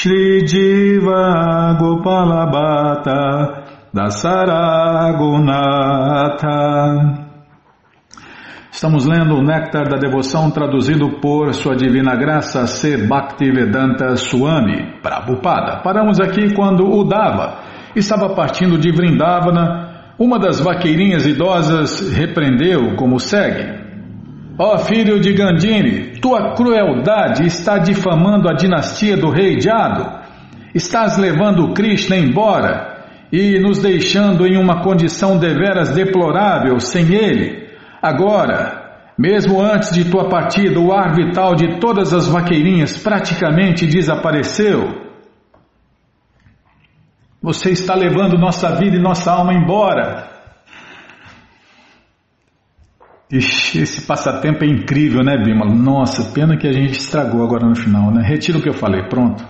Shri 0.00 0.46
Jiva 0.46 1.74
Gopalabhata 1.76 3.64
Dasaragunatha. 3.92 4.46
Estamos 8.70 9.06
lendo 9.06 9.34
o 9.34 9.42
Néctar 9.42 9.88
da 9.88 9.96
Devoção 9.96 10.52
traduzido 10.52 11.18
por 11.20 11.52
Sua 11.52 11.74
Divina 11.74 12.14
Graça 12.14 12.64
C. 12.68 13.08
Bhaktivedanta 13.08 14.14
Swami, 14.14 15.00
Prabhupada. 15.02 15.82
Paramos 15.82 16.20
aqui 16.20 16.54
quando 16.54 16.88
o 16.88 17.02
Dava 17.02 17.58
estava 17.96 18.32
partindo 18.36 18.78
de 18.78 18.92
Vrindavana. 18.92 20.12
Uma 20.16 20.38
das 20.38 20.60
vaqueirinhas 20.60 21.26
idosas 21.26 22.12
repreendeu 22.14 22.94
como 22.94 23.18
segue. 23.18 23.87
Ó 24.60 24.74
oh, 24.74 24.78
filho 24.78 25.20
de 25.20 25.32
Gandhini, 25.34 26.18
tua 26.20 26.54
crueldade 26.56 27.46
está 27.46 27.78
difamando 27.78 28.48
a 28.48 28.54
dinastia 28.54 29.16
do 29.16 29.30
rei 29.30 29.60
Jado. 29.60 30.18
Estás 30.74 31.16
levando 31.16 31.72
Krishna 31.72 32.16
embora 32.16 33.06
e 33.32 33.60
nos 33.60 33.78
deixando 33.78 34.44
em 34.44 34.56
uma 34.56 34.82
condição 34.82 35.38
deveras 35.38 35.94
deplorável 35.94 36.80
sem 36.80 37.14
ele. 37.14 37.68
Agora, 38.02 39.12
mesmo 39.16 39.60
antes 39.60 39.92
de 39.92 40.10
tua 40.10 40.28
partida, 40.28 40.80
o 40.80 40.92
ar 40.92 41.14
vital 41.14 41.54
de 41.54 41.78
todas 41.78 42.12
as 42.12 42.26
vaqueirinhas 42.26 42.98
praticamente 42.98 43.86
desapareceu. 43.86 45.06
Você 47.40 47.70
está 47.70 47.94
levando 47.94 48.36
nossa 48.36 48.74
vida 48.74 48.96
e 48.96 49.00
nossa 49.00 49.30
alma 49.30 49.54
embora. 49.54 50.37
Ixi, 53.30 53.82
esse 53.82 54.06
passatempo 54.06 54.64
é 54.64 54.66
incrível, 54.66 55.22
né, 55.22 55.36
Bima? 55.36 55.66
Nossa, 55.66 56.32
pena 56.32 56.56
que 56.56 56.66
a 56.66 56.72
gente 56.72 56.98
estragou 56.98 57.42
agora 57.42 57.66
no 57.66 57.76
final, 57.76 58.10
né? 58.10 58.22
Retiro 58.26 58.58
o 58.58 58.62
que 58.62 58.68
eu 58.68 58.74
falei, 58.74 59.02
pronto. 59.02 59.44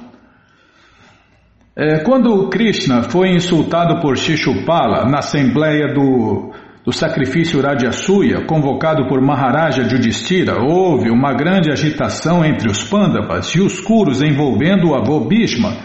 É, 1.76 2.01
quando 2.01 2.49
Krishna 2.49 3.05
foi 3.05 3.31
insultado 3.31 4.01
por 4.01 4.16
Shishupala 4.16 5.09
na 5.09 5.18
assembleia 5.18 5.95
do, 5.95 6.53
do 6.85 6.93
sacrifício 6.93 7.62
Radyasuya, 7.62 8.47
convocado 8.47 9.07
por 9.07 9.20
Maharaja 9.20 9.83
Yudhishthira, 9.83 10.61
houve 10.61 11.09
uma 11.09 11.33
grande 11.33 11.70
agitação 11.70 12.45
entre 12.45 12.68
os 12.68 12.83
Pandavas 12.83 13.55
e 13.55 13.61
os 13.61 13.81
Kuros 13.81 14.20
envolvendo 14.20 14.89
o 14.89 14.95
avô 14.97 15.20
Bhishma. 15.20 15.76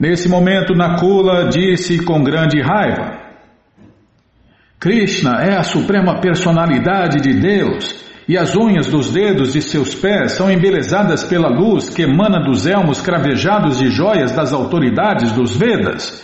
Nesse 0.00 0.30
momento, 0.30 0.74
Nakula 0.74 1.50
disse 1.50 2.02
com 2.02 2.24
grande 2.24 2.62
raiva: 2.62 3.31
Krishna 4.82 5.40
é 5.40 5.56
a 5.56 5.62
suprema 5.62 6.18
personalidade 6.20 7.20
de 7.20 7.32
Deus 7.34 7.94
e 8.28 8.36
as 8.36 8.56
unhas 8.56 8.88
dos 8.88 9.12
dedos 9.12 9.52
de 9.52 9.62
seus 9.62 9.94
pés 9.94 10.32
são 10.32 10.50
embelezadas 10.50 11.22
pela 11.22 11.48
luz 11.48 11.88
que 11.88 12.02
emana 12.02 12.40
dos 12.40 12.66
elmos 12.66 13.00
cravejados 13.00 13.78
de 13.78 13.86
joias 13.86 14.32
das 14.32 14.52
autoridades 14.52 15.30
dos 15.30 15.54
Vedas. 15.54 16.20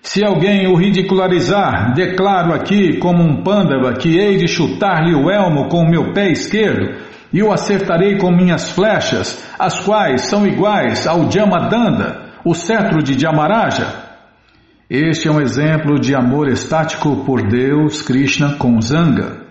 Se 0.00 0.22
alguém 0.22 0.68
o 0.68 0.76
ridicularizar, 0.76 1.92
declaro 1.92 2.54
aqui 2.54 2.98
como 2.98 3.24
um 3.24 3.42
pândava 3.42 3.92
que 3.94 4.16
hei 4.16 4.36
de 4.36 4.46
chutar-lhe 4.46 5.12
o 5.12 5.28
elmo 5.28 5.68
com 5.68 5.80
o 5.80 5.90
meu 5.90 6.12
pé 6.12 6.30
esquerdo 6.30 6.94
e 7.32 7.42
o 7.42 7.50
acertarei 7.50 8.18
com 8.18 8.30
minhas 8.30 8.70
flechas, 8.70 9.44
as 9.58 9.80
quais 9.80 10.22
são 10.26 10.46
iguais 10.46 11.08
ao 11.08 11.28
Jamadanda, 11.28 12.20
o 12.44 12.54
cetro 12.54 13.02
de 13.02 13.18
Jamaraja. 13.18 14.09
Este 14.90 15.28
é 15.28 15.30
um 15.30 15.40
exemplo 15.40 16.00
de 16.00 16.16
amor 16.16 16.48
estático 16.48 17.24
por 17.24 17.46
Deus, 17.46 18.02
Krishna, 18.02 18.56
com 18.56 18.80
Zanga. 18.80 19.46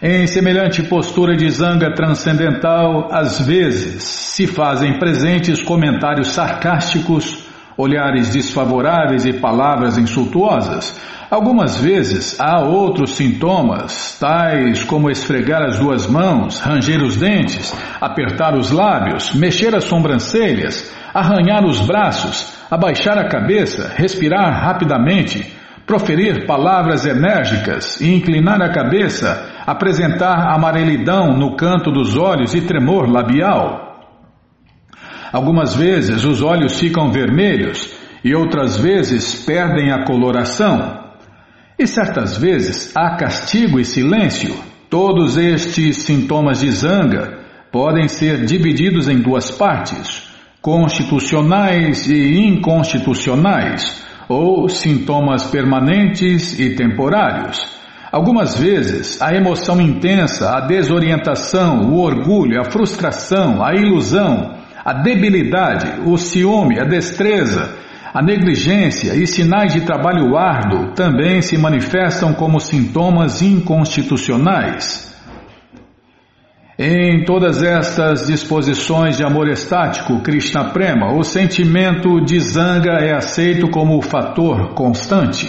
Em 0.00 0.28
semelhante 0.28 0.84
postura 0.84 1.36
de 1.36 1.50
zanga 1.50 1.92
transcendental, 1.92 3.08
às 3.10 3.44
vezes 3.44 4.04
se 4.04 4.46
fazem 4.46 4.96
presentes 5.00 5.60
comentários 5.60 6.28
sarcásticos, 6.28 7.44
olhares 7.76 8.30
desfavoráveis 8.30 9.24
e 9.24 9.32
palavras 9.32 9.98
insultuosas. 9.98 10.96
Algumas 11.28 11.76
vezes 11.76 12.38
há 12.38 12.60
outros 12.62 13.16
sintomas, 13.16 14.16
tais 14.20 14.84
como 14.84 15.10
esfregar 15.10 15.62
as 15.62 15.80
duas 15.80 16.06
mãos, 16.06 16.60
ranger 16.60 17.02
os 17.02 17.16
dentes, 17.16 17.74
apertar 18.00 18.56
os 18.56 18.70
lábios, 18.70 19.34
mexer 19.34 19.74
as 19.74 19.82
sobrancelhas, 19.82 20.88
arranhar 21.14 21.64
os 21.64 21.80
braços, 21.80 22.56
abaixar 22.70 23.18
a 23.18 23.28
cabeça, 23.28 23.92
respirar 23.96 24.64
rapidamente, 24.64 25.52
proferir 25.86 26.46
palavras 26.46 27.06
enérgicas 27.06 28.00
e 28.00 28.14
inclinar 28.14 28.62
a 28.62 28.72
cabeça 28.72 29.50
apresentar 29.66 30.52
amarelidão 30.52 31.36
no 31.36 31.56
canto 31.56 31.90
dos 31.90 32.16
olhos 32.16 32.54
e 32.54 32.60
tremor 32.60 33.08
labial. 33.08 33.88
Algumas 35.32 35.76
vezes 35.76 36.24
os 36.24 36.42
olhos 36.42 36.78
ficam 36.78 37.12
vermelhos 37.12 37.94
e 38.24 38.34
outras 38.34 38.78
vezes 38.78 39.44
perdem 39.44 39.92
a 39.92 40.04
coloração. 40.04 40.98
E 41.78 41.86
certas 41.86 42.36
vezes 42.36 42.94
há 42.96 43.16
castigo 43.16 43.78
e 43.78 43.84
silêncio. 43.84 44.54
Todos 44.90 45.38
estes 45.38 45.98
sintomas 45.98 46.60
de 46.60 46.70
zanga 46.72 47.38
podem 47.70 48.08
ser 48.08 48.44
divididos 48.44 49.08
em 49.08 49.20
duas 49.20 49.52
partes: 49.52 50.29
constitucionais 50.60 52.06
e 52.06 52.46
inconstitucionais, 52.46 54.04
ou 54.28 54.68
sintomas 54.68 55.46
permanentes 55.46 56.58
e 56.58 56.76
temporários. 56.76 57.66
Algumas 58.12 58.58
vezes, 58.58 59.20
a 59.22 59.34
emoção 59.34 59.80
intensa, 59.80 60.50
a 60.56 60.60
desorientação, 60.60 61.90
o 61.90 62.00
orgulho, 62.00 62.60
a 62.60 62.70
frustração, 62.70 63.64
a 63.64 63.74
ilusão, 63.74 64.54
a 64.84 64.92
debilidade, 64.92 66.00
o 66.04 66.16
ciúme, 66.16 66.80
a 66.80 66.84
destreza, 66.84 67.76
a 68.12 68.22
negligência 68.22 69.14
e 69.14 69.26
sinais 69.26 69.72
de 69.72 69.82
trabalho 69.82 70.36
árduo 70.36 70.92
também 70.94 71.40
se 71.40 71.56
manifestam 71.56 72.34
como 72.34 72.58
sintomas 72.60 73.40
inconstitucionais. 73.42 75.09
Em 76.82 77.26
todas 77.26 77.62
estas 77.62 78.26
disposições 78.26 79.18
de 79.18 79.22
amor 79.22 79.50
estático, 79.50 80.22
Krishna 80.22 80.70
Prema, 80.70 81.12
o 81.12 81.22
sentimento 81.22 82.22
de 82.22 82.40
zanga 82.40 82.92
é 82.92 83.14
aceito 83.14 83.68
como 83.68 84.00
fator 84.00 84.72
constante. 84.72 85.46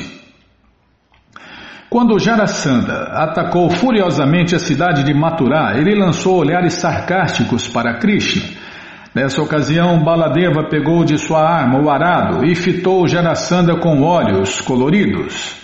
Quando 1.89 2.19
Jarasandha 2.19 3.13
atacou 3.13 3.69
furiosamente 3.69 4.53
a 4.57 4.59
cidade 4.59 5.05
de 5.05 5.13
Mathura, 5.13 5.77
ele 5.77 5.95
lançou 5.95 6.39
olhares 6.39 6.73
sarcásticos 6.73 7.65
para 7.65 7.97
Krishna. 7.97 8.43
Nessa 9.15 9.41
ocasião, 9.41 10.03
Baladeva 10.03 10.67
pegou 10.69 11.05
de 11.05 11.17
sua 11.17 11.49
arma 11.49 11.82
o 11.82 11.89
arado 11.89 12.43
e 12.43 12.53
fitou 12.55 13.07
Jarasandha 13.07 13.77
com 13.77 14.01
olhos 14.01 14.59
coloridos. 14.59 15.55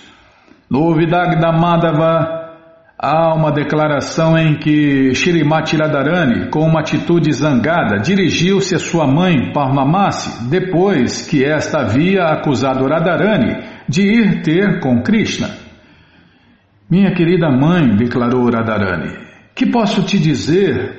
No 0.70 0.94
Vidagda 0.94 1.52
Madhava, 1.52 2.47
há 2.98 3.32
uma 3.32 3.52
declaração 3.52 4.36
em 4.36 4.56
que 4.58 5.14
Shrimati 5.14 5.76
Radharani, 5.76 6.50
com 6.50 6.66
uma 6.66 6.80
atitude 6.80 7.32
zangada, 7.32 8.00
dirigiu-se 8.00 8.74
a 8.74 8.78
sua 8.78 9.06
mãe 9.06 9.52
Parmamasi, 9.52 10.48
depois 10.50 11.26
que 11.26 11.44
esta 11.44 11.82
havia 11.82 12.24
acusado 12.24 12.88
Radharani 12.88 13.62
de 13.88 14.02
ir 14.02 14.42
ter 14.42 14.80
com 14.80 15.00
Krishna. 15.02 15.50
Minha 16.90 17.14
querida 17.14 17.48
mãe, 17.50 17.94
declarou 17.94 18.50
Radharani, 18.50 19.14
que 19.54 19.66
posso 19.66 20.02
te 20.02 20.18
dizer? 20.18 20.96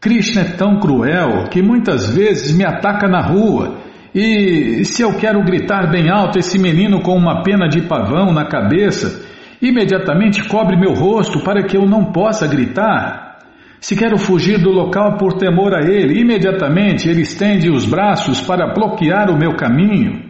Krishna 0.00 0.42
é 0.42 0.56
tão 0.56 0.80
cruel 0.80 1.44
que 1.50 1.62
muitas 1.62 2.12
vezes 2.12 2.56
me 2.56 2.64
ataca 2.64 3.08
na 3.08 3.20
rua 3.20 3.78
e 4.14 4.84
se 4.84 5.02
eu 5.02 5.14
quero 5.14 5.42
gritar 5.44 5.90
bem 5.90 6.10
alto 6.10 6.38
esse 6.38 6.58
menino 6.58 7.02
com 7.02 7.16
uma 7.16 7.42
pena 7.42 7.68
de 7.68 7.82
pavão 7.82 8.32
na 8.32 8.46
cabeça, 8.46 9.35
imediatamente 9.60 10.46
cobre 10.48 10.76
meu 10.76 10.92
rosto 10.92 11.40
para 11.40 11.62
que 11.64 11.76
eu 11.76 11.86
não 11.86 12.12
possa 12.12 12.46
gritar. 12.46 13.38
Se 13.80 13.94
quero 13.94 14.18
fugir 14.18 14.58
do 14.58 14.70
local 14.70 15.16
por 15.16 15.34
temor 15.34 15.74
a 15.74 15.80
ele, 15.80 16.20
imediatamente 16.20 17.08
ele 17.08 17.22
estende 17.22 17.70
os 17.70 17.84
braços 17.84 18.40
para 18.40 18.72
bloquear 18.72 19.30
o 19.30 19.38
meu 19.38 19.54
caminho. 19.54 20.24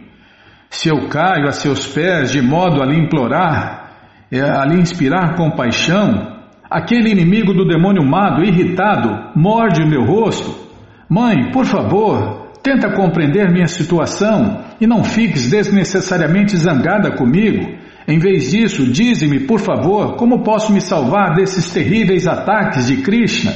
Se 0.69 0.89
eu 0.89 1.07
caio 1.07 1.47
a 1.47 1.51
seus 1.51 1.87
pés 1.87 2.31
de 2.31 2.41
modo 2.41 2.81
a 2.81 2.85
lhe 2.85 2.99
implorar, 2.99 3.87
é, 4.31 4.41
ali 4.41 4.79
inspirar 4.79 5.35
compaixão, 5.35 6.37
aquele 6.69 7.09
inimigo 7.09 7.53
do 7.53 7.65
demônio 7.65 8.03
mado, 8.05 8.43
irritado, 8.43 9.31
morde 9.35 9.81
o 9.81 9.87
meu 9.87 10.03
rosto. 10.03 10.67
Mãe, 11.09 11.51
por 11.51 11.65
favor, 11.65 12.51
tenta 12.61 12.91
compreender 12.91 13.49
minha 13.49 13.67
situação 13.67 14.65
e 14.79 14.85
não 14.85 15.03
fiques 15.03 15.49
desnecessariamente 15.49 16.57
zangada 16.57 17.11
comigo. 17.11 17.86
Em 18.07 18.19
vez 18.19 18.51
disso, 18.51 18.89
dize-me, 18.89 19.41
por 19.41 19.59
favor, 19.59 20.15
como 20.15 20.41
posso 20.41 20.71
me 20.71 20.79
salvar 20.79 21.35
desses 21.35 21.69
terríveis 21.69 22.25
ataques 22.25 22.87
de 22.87 23.01
Krishna? 23.01 23.51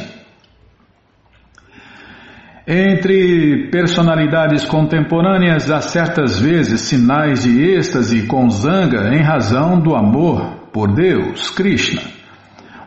Entre 2.68 3.70
personalidades 3.72 4.66
contemporâneas 4.66 5.72
há 5.72 5.80
certas 5.80 6.40
vezes 6.40 6.82
sinais 6.82 7.44
de 7.44 7.62
êxtase 7.76 8.28
com 8.28 8.50
zanga 8.50 9.16
em 9.16 9.22
razão 9.22 9.80
do 9.80 9.96
amor 9.96 10.70
por 10.74 10.94
Deus, 10.94 11.50
Krishna. 11.50 12.02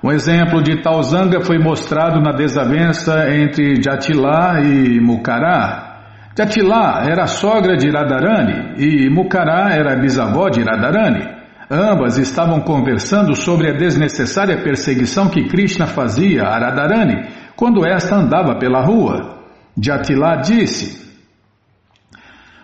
Um 0.02 0.12
exemplo 0.12 0.62
de 0.62 0.82
tal 0.82 1.02
zanga 1.02 1.40
foi 1.40 1.58
mostrado 1.58 2.20
na 2.20 2.32
desavença 2.32 3.34
entre 3.34 3.82
Jatila 3.82 4.60
e 4.60 5.00
Mukara. 5.00 5.94
Jatila 6.36 7.04
era 7.08 7.26
sogra 7.26 7.74
de 7.74 7.90
Radharani 7.90 8.74
e 8.76 9.08
Mukara 9.08 9.74
era 9.74 9.96
bisavó 9.96 10.50
de 10.50 10.62
Radharani. 10.62 11.33
Ambas 11.70 12.18
estavam 12.18 12.60
conversando 12.60 13.34
sobre 13.34 13.70
a 13.70 13.76
desnecessária 13.76 14.62
perseguição 14.62 15.28
que 15.28 15.48
Krishna 15.48 15.86
fazia 15.86 16.42
a 16.42 16.58
Radharani 16.58 17.28
quando 17.56 17.86
esta 17.86 18.16
andava 18.16 18.58
pela 18.58 18.84
rua. 18.84 19.38
Jatila 19.80 20.36
disse: 20.36 21.04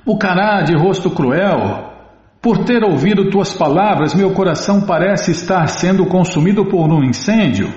Mukara, 0.06 0.62
de 0.62 0.74
rosto 0.76 1.10
cruel, 1.10 1.90
por 2.42 2.64
ter 2.64 2.84
ouvido 2.84 3.30
tuas 3.30 3.52
palavras, 3.54 4.14
meu 4.14 4.32
coração 4.32 4.82
parece 4.82 5.30
estar 5.30 5.66
sendo 5.68 6.06
consumido 6.06 6.66
por 6.66 6.90
um 6.90 7.02
incêndio. 7.02 7.72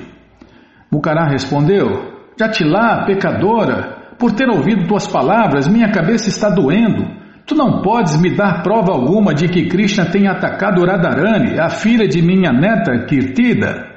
Mucará 0.91 1.25
respondeu: 1.27 2.13
Jatilá, 2.37 3.05
pecadora, 3.05 4.13
por 4.19 4.31
ter 4.33 4.49
ouvido 4.49 4.87
tuas 4.87 5.07
palavras, 5.07 5.67
minha 5.67 5.91
cabeça 5.91 6.29
está 6.29 6.49
doendo. 6.49 7.22
Tu 7.45 7.55
não 7.55 7.81
podes 7.81 8.19
me 8.21 8.35
dar 8.35 8.63
prova 8.63 8.93
alguma 8.93 9.33
de 9.33 9.49
que 9.49 9.67
Krishna 9.67 10.05
tenha 10.05 10.31
atacado 10.31 10.85
Radharani, 10.85 11.59
a 11.59 11.69
filha 11.69 12.07
de 12.07 12.21
minha 12.21 12.53
neta 12.53 13.05
Kirtida. 13.05 13.91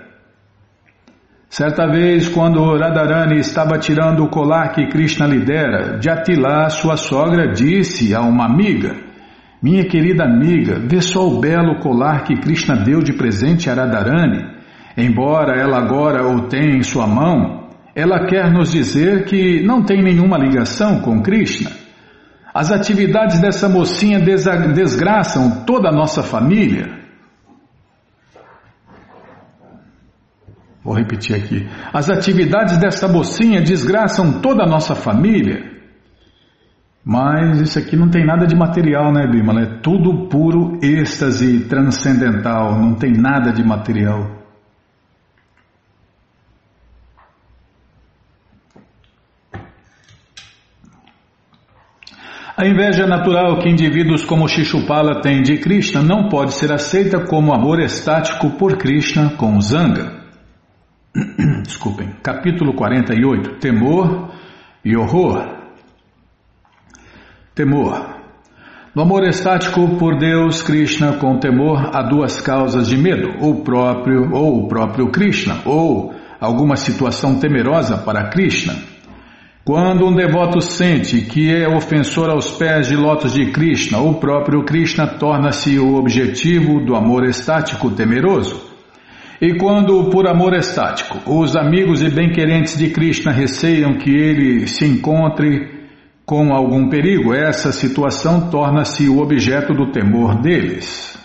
Certa 1.49 1.87
vez, 1.87 2.29
quando 2.29 2.77
Radharani 2.77 3.39
estava 3.39 3.79
tirando 3.79 4.25
o 4.25 4.29
colar 4.29 4.73
que 4.73 4.89
Krishna 4.89 5.27
lhe 5.27 5.39
dera, 5.39 6.01
Jatila, 6.03 6.69
sua 6.71 6.97
sogra, 6.97 7.53
disse 7.53 8.13
a 8.13 8.21
uma 8.21 8.47
amiga: 8.47 8.97
minha 9.63 9.85
querida 9.85 10.25
amiga, 10.25 10.81
vê 10.81 11.01
só 11.01 11.29
o 11.29 11.41
belo 11.41 11.79
colar 11.79 12.25
que 12.25 12.37
Krishna 12.41 12.77
deu 12.77 13.01
de 13.01 13.13
presente 13.13 13.71
a 13.71 13.75
Radharani. 13.75 14.57
Embora 14.97 15.57
ela 15.57 15.79
agora 15.79 16.27
o 16.27 16.49
tenha 16.49 16.77
em 16.77 16.83
sua 16.83 17.07
mão, 17.07 17.69
ela 17.95 18.27
quer 18.27 18.51
nos 18.53 18.73
dizer 18.73 19.25
que 19.25 19.63
não 19.63 19.85
tem 19.85 20.03
nenhuma 20.03 20.37
ligação 20.37 21.01
com 21.01 21.23
Krishna. 21.23 21.86
As 22.57 22.73
atividades 22.73 23.39
dessa 23.39 23.69
mocinha 23.69 24.19
desgraçam 24.19 25.67
toda 25.67 25.91
a 25.91 25.93
nossa 25.93 26.23
família. 26.23 26.87
Vou 30.83 30.95
repetir 30.95 31.37
aqui. 31.37 31.69
As 31.93 32.09
atividades 32.09 32.79
dessa 32.79 33.07
mocinha 33.07 33.61
desgraçam 33.61 34.41
toda 34.41 34.65
a 34.65 34.67
nossa 34.67 34.95
família. 34.95 35.71
Mas 37.05 37.61
isso 37.61 37.79
aqui 37.79 37.95
não 37.95 38.09
tem 38.09 38.25
nada 38.25 38.47
de 38.47 38.57
material, 38.57 39.13
né, 39.13 39.27
Bimala? 39.31 39.61
É 39.61 39.81
tudo 39.83 40.27
puro 40.31 40.79
êxtase 40.83 41.67
transcendental, 41.69 42.81
não 42.81 42.95
tem 42.95 43.13
nada 43.13 43.53
de 43.53 43.63
material. 43.63 44.36
A 52.59 52.67
inveja 52.67 53.07
natural 53.07 53.59
que 53.59 53.69
indivíduos 53.69 54.25
como 54.25 54.49
Shishupala 54.49 55.21
têm 55.21 55.43
de 55.43 55.59
Krishna 55.59 56.03
não 56.03 56.31
pode 56.31 56.55
ser 56.55 56.73
aceita 56.73 57.21
como 57.21 57.53
amor 57.53 57.79
estático 57.81 58.53
por 58.53 58.79
Krishna 58.79 59.37
com 59.37 59.61
Zanga. 59.61 60.25
Desculpem. 61.63 62.15
Capítulo 62.23 62.73
48. 62.73 63.59
Temor 63.61 64.31
e 64.83 64.97
horror. 64.97 65.47
Temor. 67.55 68.23
No 68.95 69.03
amor 69.03 69.25
estático 69.25 69.99
por 69.99 70.17
Deus, 70.17 70.63
Krishna, 70.63 71.19
com 71.19 71.39
temor, 71.39 71.91
há 71.95 72.03
duas 72.05 72.41
causas 72.41 72.89
de 72.89 72.97
medo, 72.97 73.35
ou 73.39 73.63
próprio, 73.63 74.33
ou 74.33 74.65
o 74.65 74.67
próprio 74.69 75.11
Krishna, 75.11 75.61
ou 75.67 76.15
alguma 76.41 76.77
situação 76.77 77.39
temerosa 77.39 77.99
para 77.99 78.31
Krishna. 78.31 78.96
Quando 79.67 80.07
um 80.07 80.15
devoto 80.15 80.61
sente 80.61 81.23
que 81.23 81.53
é 81.53 81.67
ofensor 81.67 82.31
aos 82.31 82.49
pés 82.53 82.87
de 82.87 82.95
lotos 82.95 83.33
de 83.33 83.51
Krishna, 83.51 83.99
o 83.99 84.15
próprio 84.15 84.65
Krishna 84.65 85.09
torna-se 85.09 85.77
o 85.77 85.97
objetivo 85.97 86.79
do 86.85 86.95
amor 86.95 87.25
estático 87.25 87.91
temeroso. 87.91 88.63
E 89.43 89.59
quando, 89.59 90.09
por 90.09 90.29
amor 90.29 90.55
estático, 90.55 91.19
os 91.27 91.57
amigos 91.57 92.01
e 92.01 92.09
bem-querentes 92.09 92.79
de 92.79 92.91
Krishna 92.91 93.33
receiam 93.33 93.99
que 93.99 94.09
ele 94.09 94.69
se 94.69 94.87
encontre 94.87 95.89
com 96.25 96.55
algum 96.55 96.89
perigo, 96.89 97.35
essa 97.35 97.73
situação 97.73 98.49
torna-se 98.49 99.09
o 99.09 99.19
objeto 99.19 99.75
do 99.75 99.91
temor 99.91 100.41
deles. 100.41 101.19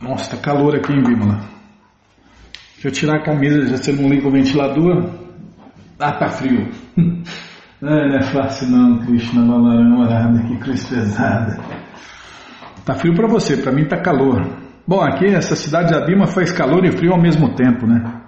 Nossa, 0.00 0.36
tá 0.36 0.42
calor 0.42 0.74
aqui 0.74 0.92
em 0.92 1.00
Bímola. 1.00 1.48
Deixa 2.74 2.88
eu 2.88 2.90
tirar 2.90 3.18
a 3.18 3.22
camisa, 3.22 3.68
já 3.68 3.76
você 3.76 3.92
não 3.92 4.08
liga 4.08 4.26
o 4.26 4.32
ventilador. 4.32 5.25
Ah, 5.98 6.12
tá 6.12 6.28
frio. 6.28 6.68
não, 7.80 8.08
não 8.08 8.16
é 8.16 8.22
fácil 8.22 8.68
não, 8.68 8.98
Krishna 8.98 9.42
Balarama, 9.42 10.42
que 10.46 10.56
cruz 10.58 10.84
pesada. 10.88 11.58
Tá 12.84 12.94
frio 12.94 13.14
para 13.14 13.26
você, 13.26 13.56
para 13.56 13.72
mim 13.72 13.86
tá 13.86 13.96
calor. 13.96 14.46
Bom, 14.86 15.00
aqui 15.00 15.26
essa 15.26 15.56
cidade 15.56 15.88
de 15.88 15.94
Abima 15.94 16.26
faz 16.26 16.52
calor 16.52 16.84
e 16.84 16.92
frio 16.92 17.12
ao 17.12 17.20
mesmo 17.20 17.54
tempo, 17.54 17.86
né? 17.86 18.22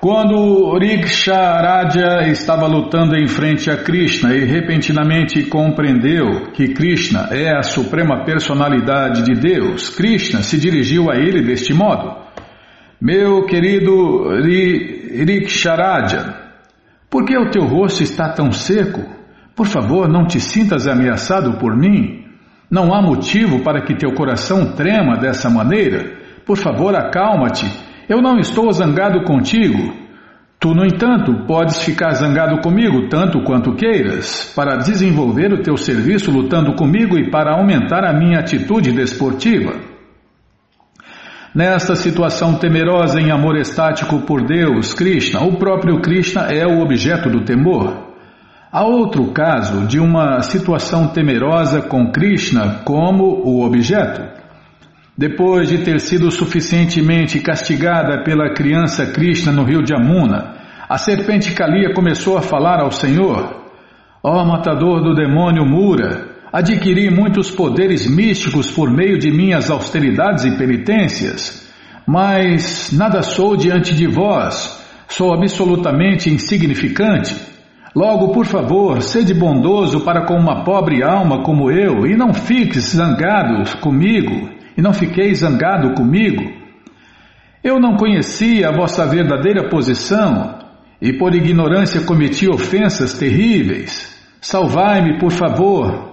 Quando 0.00 0.78
Riksha 0.78 1.36
estava 2.28 2.66
lutando 2.66 3.14
em 3.18 3.26
frente 3.26 3.70
a 3.70 3.76
Krishna 3.76 4.34
e 4.34 4.46
repentinamente 4.46 5.42
compreendeu 5.42 6.52
que 6.54 6.72
Krishna 6.72 7.28
é 7.30 7.54
a 7.54 7.62
suprema 7.62 8.24
personalidade 8.24 9.22
de 9.22 9.34
Deus, 9.34 9.90
Krishna 9.90 10.42
se 10.42 10.58
dirigiu 10.58 11.10
a 11.10 11.16
ele 11.16 11.42
deste 11.42 11.74
modo: 11.74 12.16
Meu 13.00 13.46
querido 13.46 14.28
Riksharaja, 15.24 16.34
por 17.08 17.24
que 17.24 17.34
o 17.34 17.50
teu 17.50 17.64
rosto 17.64 18.02
está 18.02 18.28
tão 18.28 18.52
seco? 18.52 19.00
Por 19.56 19.66
favor, 19.66 20.06
não 20.06 20.26
te 20.26 20.38
sintas 20.38 20.86
ameaçado 20.86 21.54
por 21.54 21.74
mim. 21.74 22.26
Não 22.70 22.94
há 22.94 23.00
motivo 23.00 23.60
para 23.60 23.80
que 23.80 23.96
teu 23.96 24.12
coração 24.12 24.74
trema 24.74 25.16
dessa 25.16 25.48
maneira. 25.48 26.12
Por 26.44 26.58
favor, 26.58 26.94
acalma-te. 26.94 27.64
Eu 28.06 28.20
não 28.20 28.38
estou 28.38 28.70
zangado 28.70 29.24
contigo. 29.24 29.94
Tu, 30.58 30.74
no 30.74 30.84
entanto, 30.84 31.46
podes 31.46 31.82
ficar 31.82 32.10
zangado 32.10 32.60
comigo 32.60 33.08
tanto 33.08 33.42
quanto 33.44 33.76
queiras, 33.76 34.52
para 34.54 34.76
desenvolver 34.76 35.54
o 35.54 35.62
teu 35.62 35.74
serviço 35.78 36.30
lutando 36.30 36.74
comigo 36.74 37.16
e 37.18 37.30
para 37.30 37.54
aumentar 37.54 38.04
a 38.04 38.12
minha 38.12 38.40
atitude 38.40 38.92
desportiva. 38.92 39.89
Nesta 41.52 41.96
situação 41.96 42.54
temerosa 42.54 43.20
em 43.20 43.32
amor 43.32 43.56
estático 43.56 44.20
por 44.20 44.46
Deus, 44.46 44.94
Krishna, 44.94 45.42
o 45.42 45.56
próprio 45.56 46.00
Krishna 46.00 46.42
é 46.42 46.64
o 46.64 46.80
objeto 46.80 47.28
do 47.28 47.44
temor. 47.44 48.14
Há 48.70 48.84
outro 48.84 49.32
caso 49.32 49.84
de 49.84 49.98
uma 49.98 50.42
situação 50.42 51.08
temerosa 51.08 51.82
com 51.82 52.12
Krishna 52.12 52.82
como 52.84 53.24
o 53.24 53.66
objeto. 53.66 54.22
Depois 55.18 55.68
de 55.68 55.78
ter 55.78 55.98
sido 55.98 56.30
suficientemente 56.30 57.40
castigada 57.40 58.22
pela 58.22 58.54
criança 58.54 59.06
Krishna 59.06 59.50
no 59.50 59.64
rio 59.64 59.82
de 59.82 59.92
Amuna, 59.92 60.54
a 60.88 60.96
serpente 60.98 61.52
Kalia 61.52 61.92
começou 61.92 62.38
a 62.38 62.42
falar 62.42 62.80
ao 62.80 62.92
Senhor: 62.92 63.56
Ó 64.22 64.40
oh, 64.40 64.44
matador 64.44 65.02
do 65.02 65.16
demônio 65.16 65.66
Mura, 65.66 66.29
adquiri 66.52 67.10
muitos 67.10 67.50
poderes 67.50 68.06
místicos 68.06 68.70
por 68.70 68.90
meio 68.90 69.18
de 69.18 69.30
minhas 69.30 69.70
austeridades 69.70 70.44
e 70.44 70.56
penitências, 70.56 71.68
mas 72.06 72.90
nada 72.92 73.22
sou 73.22 73.56
diante 73.56 73.94
de 73.94 74.06
vós, 74.06 74.78
sou 75.08 75.32
absolutamente 75.32 76.28
insignificante. 76.28 77.36
Logo, 77.94 78.32
por 78.32 78.46
favor, 78.46 79.02
sede 79.02 79.34
bondoso 79.34 80.00
para 80.00 80.24
com 80.24 80.34
uma 80.34 80.64
pobre 80.64 81.02
alma 81.02 81.42
como 81.42 81.70
eu, 81.70 82.06
e 82.06 82.16
não 82.16 82.32
fiques 82.32 82.94
zangado 82.96 83.78
comigo, 83.78 84.48
e 84.76 84.82
não 84.82 84.92
fiqueis 84.92 85.38
zangado 85.38 85.94
comigo. 85.94 86.42
Eu 87.62 87.78
não 87.78 87.96
conhecia 87.96 88.68
a 88.68 88.72
vossa 88.72 89.06
verdadeira 89.06 89.68
posição, 89.68 90.58
e 91.02 91.12
por 91.12 91.34
ignorância 91.34 92.02
cometi 92.02 92.48
ofensas 92.48 93.14
terríveis. 93.14 94.16
Salvai-me, 94.40 95.18
por 95.18 95.30
favor. 95.30 96.09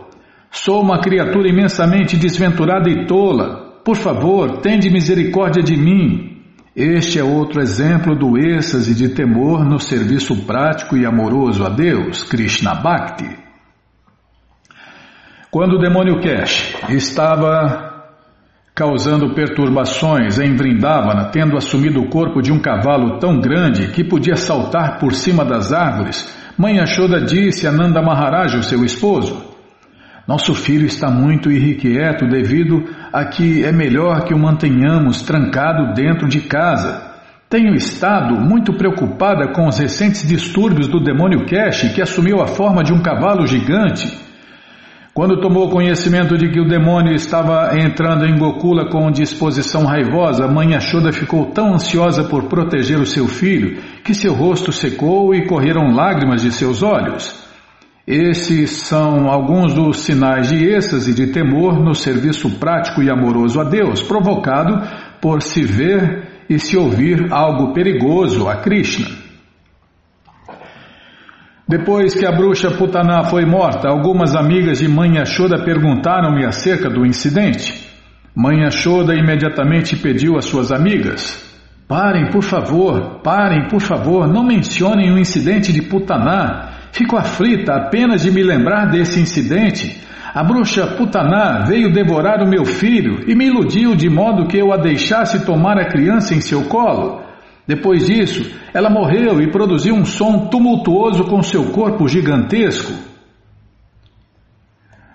Sou 0.52 0.82
uma 0.82 1.00
criatura 1.00 1.50
imensamente 1.50 2.18
desventurada 2.18 2.90
e 2.90 3.06
tola. 3.06 3.82
Por 3.84 3.96
favor, 3.96 4.58
tende 4.58 4.90
misericórdia 4.90 5.64
de 5.64 5.78
mim. 5.78 6.42
Este 6.76 7.20
é 7.20 7.24
outro 7.24 7.62
exemplo 7.62 8.16
do 8.16 8.38
êxtase 8.38 8.94
de 8.94 9.10
temor 9.10 9.66
no 9.66 9.80
serviço 9.80 10.46
prático 10.46 10.96
e 10.96 11.06
amoroso 11.06 11.66
a 11.66 11.70
Deus, 11.70 12.24
Krishna 12.24 12.76
Bhakti. 12.76 13.48
Quando 15.50 15.74
o 15.74 15.80
demônio 15.80 16.20
Kesh 16.20 16.76
estava 16.90 17.88
causando 18.76 19.34
perturbações 19.34 20.38
em 20.38 20.56
Vrindavana, 20.56 21.32
tendo 21.32 21.58
assumido 21.58 22.00
o 22.00 22.10
corpo 22.10 22.44
de 22.44 22.52
um 22.52 22.60
cavalo 22.60 23.18
tão 23.18 23.40
grande 23.40 23.88
que 23.88 24.04
podia 24.04 24.36
saltar 24.36 25.00
por 25.00 25.14
cima 25.14 25.44
das 25.44 25.74
árvores, 25.74 26.32
Mãe 26.56 26.80
Ashoda 26.80 27.20
disse 27.20 27.66
a 27.66 27.72
Nanda 27.72 28.04
Maharaj, 28.04 28.56
o 28.56 28.62
seu 28.62 28.86
esposo, 28.86 29.57
nosso 30.28 30.54
filho 30.54 30.86
está 30.86 31.10
muito 31.10 31.50
irrequieto 31.50 32.28
devido 32.28 32.84
a 33.14 33.24
que 33.24 33.64
é 33.64 33.72
melhor 33.72 34.26
que 34.26 34.34
o 34.34 34.38
mantenhamos 34.38 35.22
trancado 35.22 35.94
dentro 35.94 36.28
de 36.28 36.42
casa. 36.42 37.16
Tenho 37.50 37.74
estado 37.74 38.36
muito 38.36 38.74
preocupada 38.74 39.54
com 39.54 39.70
os 39.70 39.80
recentes 39.80 40.28
distúrbios 40.28 40.90
do 40.90 41.00
demônio 41.00 41.46
Kesh, 41.46 41.94
que 41.96 42.02
assumiu 42.02 42.42
a 42.42 42.48
forma 42.48 42.84
de 42.84 42.92
um 42.92 43.02
cavalo 43.02 43.48
gigante. 43.48 44.28
Quando 45.14 45.40
tomou 45.40 45.70
conhecimento 45.70 46.38
de 46.38 46.50
que 46.50 46.60
o 46.60 46.68
demônio 46.68 47.16
estava 47.16 47.80
entrando 47.80 48.26
em 48.26 48.38
Gokula 48.38 48.90
com 48.90 49.10
disposição 49.10 49.86
raivosa, 49.86 50.44
a 50.44 50.52
mãe 50.52 50.76
Ashoda 50.76 51.14
ficou 51.14 51.46
tão 51.52 51.74
ansiosa 51.74 52.26
por 52.26 52.44
proteger 52.50 53.00
o 53.00 53.06
seu 53.06 53.30
filho 53.30 53.82
que 54.04 54.14
seu 54.14 54.34
rosto 54.34 54.74
secou 54.74 55.34
e 55.34 55.48
correram 55.48 55.96
lágrimas 55.96 56.42
de 56.42 56.52
seus 56.52 56.84
olhos. 56.84 57.47
Esses 58.08 58.72
são 58.84 59.30
alguns 59.30 59.74
dos 59.74 60.00
sinais 60.00 60.48
de 60.48 60.66
êxtase 60.66 61.12
e 61.12 61.14
de 61.14 61.28
temor 61.28 61.78
no 61.78 61.94
serviço 61.94 62.50
prático 62.52 63.04
e 63.04 63.10
amoroso 63.10 63.60
a 63.60 63.66
Deus, 63.66 64.02
provocado 64.02 64.82
por 65.20 65.42
se 65.42 65.62
ver 65.66 66.46
e 66.50 66.58
se 66.58 66.78
ouvir 66.78 67.28
algo 67.34 67.74
perigoso 67.74 68.48
a 68.48 68.62
Krishna. 68.62 69.10
Depois 71.68 72.14
que 72.14 72.26
a 72.26 72.32
bruxa 72.32 72.72
Putaná 72.72 73.26
foi 73.26 73.46
morta, 73.46 73.90
algumas 73.90 74.34
amigas 74.38 74.80
de 74.80 74.88
Mãe 74.88 75.18
Ashoda 75.18 75.66
perguntaram-me 75.66 76.46
acerca 76.46 76.90
do 76.90 77.06
incidente. 77.06 77.92
Mãe 78.34 78.64
Ashoda 78.64 79.14
imediatamente 79.16 79.98
pediu 79.98 80.38
às 80.38 80.46
suas 80.46 80.72
amigas: 80.72 81.44
Parem, 81.86 82.32
por 82.32 82.42
favor, 82.42 83.20
parem, 83.22 83.68
por 83.68 83.82
favor, 83.82 84.30
não 84.30 84.46
mencionem 84.46 85.12
o 85.12 85.20
incidente 85.20 85.74
de 85.74 85.82
Putaná. 85.82 86.77
Fico 86.92 87.18
aflita 87.18 87.74
apenas 87.74 88.22
de 88.22 88.32
me 88.32 88.44
lembrar 88.44 88.86
desse 88.88 89.20
incidente. 89.20 90.02
A 90.34 90.44
bruxa 90.44 90.86
Putaná 90.88 91.64
veio 91.66 91.92
devorar 91.92 92.44
o 92.44 92.48
meu 92.48 92.66
filho 92.66 93.24
e 93.28 93.36
me 93.36 93.48
iludiu 93.48 93.96
de 93.96 94.10
modo 94.10 94.48
que 94.48 94.58
eu 94.58 94.72
a 94.72 94.78
deixasse 94.78 95.46
tomar 95.46 95.78
a 95.78 95.86
criança 95.86 96.36
em 96.36 96.42
seu 96.42 96.66
colo. 96.66 97.22
Depois 97.68 98.06
disso, 98.06 98.50
ela 98.74 98.90
morreu 98.90 99.42
e 99.42 99.52
produziu 99.52 99.96
um 99.96 100.06
som 100.06 100.48
tumultuoso 100.48 101.26
com 101.26 101.42
seu 101.42 101.72
corpo 101.72 102.08
gigantesco. 102.08 102.94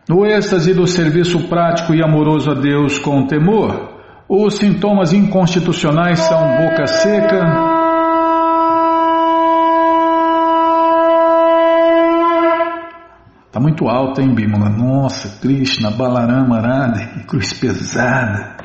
No 0.08 0.26
êxtase 0.26 0.74
do 0.74 0.86
serviço 0.86 1.48
prático 1.48 1.94
e 1.94 2.02
amoroso 2.02 2.50
a 2.50 2.54
Deus 2.54 2.98
com 2.98 3.26
temor, 3.26 3.92
os 4.28 4.56
sintomas 4.56 5.12
inconstitucionais 5.12 6.18
são 6.18 6.38
boca 6.58 6.86
seca, 6.86 7.71
Está 13.52 13.60
muito 13.60 13.86
alta, 13.86 14.22
hein, 14.22 14.34
Bimala? 14.34 14.70
Nossa, 14.70 15.38
Krishna, 15.38 15.90
Balarama, 15.90 16.56
Arada, 16.56 17.06
que 17.08 17.26
cruz 17.26 17.52
pesada. 17.52 18.56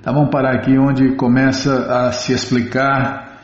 Tá, 0.00 0.12
vamos 0.12 0.30
parar 0.30 0.54
aqui 0.54 0.78
onde 0.78 1.16
começa 1.16 1.92
a 1.92 2.12
se 2.12 2.32
explicar 2.32 3.40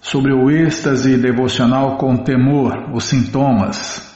sobre 0.00 0.32
o 0.32 0.48
êxtase 0.48 1.16
devocional 1.16 1.96
com 1.96 2.18
temor, 2.18 2.92
os 2.94 3.06
sintomas. 3.06 4.08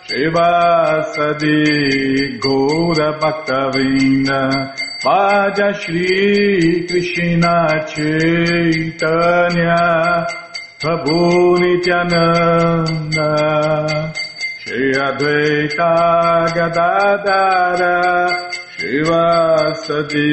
Shri 0.06 0.26
Vasadi 0.36 1.64
Gaura 2.44 3.10
Bhaktavrinda 3.18 4.42
Vaja 5.06 5.70
Shri 5.80 6.86
Krishna 6.86 7.56
Chaitanya 7.88 9.80
Prabhu 10.82 11.22
Nityananda 11.64 13.30
Shri 14.68 14.94
Advaita 14.94 15.92
Gadadara 16.56 17.96
Shivasadi 18.80 20.30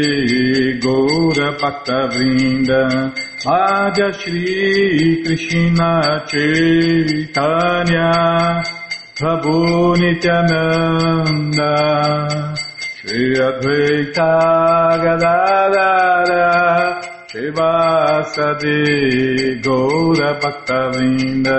Gaura 0.81 1.49
Bhaktavrinda 1.61 2.81
Vaja 3.45 4.09
Shri 4.19 5.23
Krishna 5.23 6.25
Chaitanya 6.31 8.11
Prabhu 9.17 9.59
Nityananda. 10.01 11.73
Shri 12.97 13.37
Advaita 13.37 14.33
Gadadara 15.05 16.49
Shivasadi 17.29 18.81
Gaura 19.63 20.31
Bhaktavinda 20.41 21.59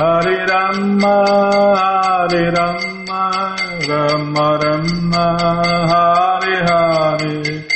Hare 0.00 0.46
Rama, 0.46 1.14
Hare 1.76 2.50
Rama, 2.56 3.54
Rama 3.86 4.46
Rama, 4.62 5.26
Hare 5.92 6.56
Hare. 6.68 7.66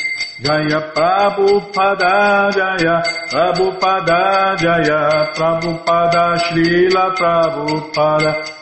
Jaya 0.45 0.81
Prabhupada 0.93 2.53
Jaya 2.53 3.01
Prabhupada 3.33 4.57
Jaya 4.61 5.33
Prabhupada 5.33 6.37
Srila 6.37 7.17
Prabhupada 7.17 8.33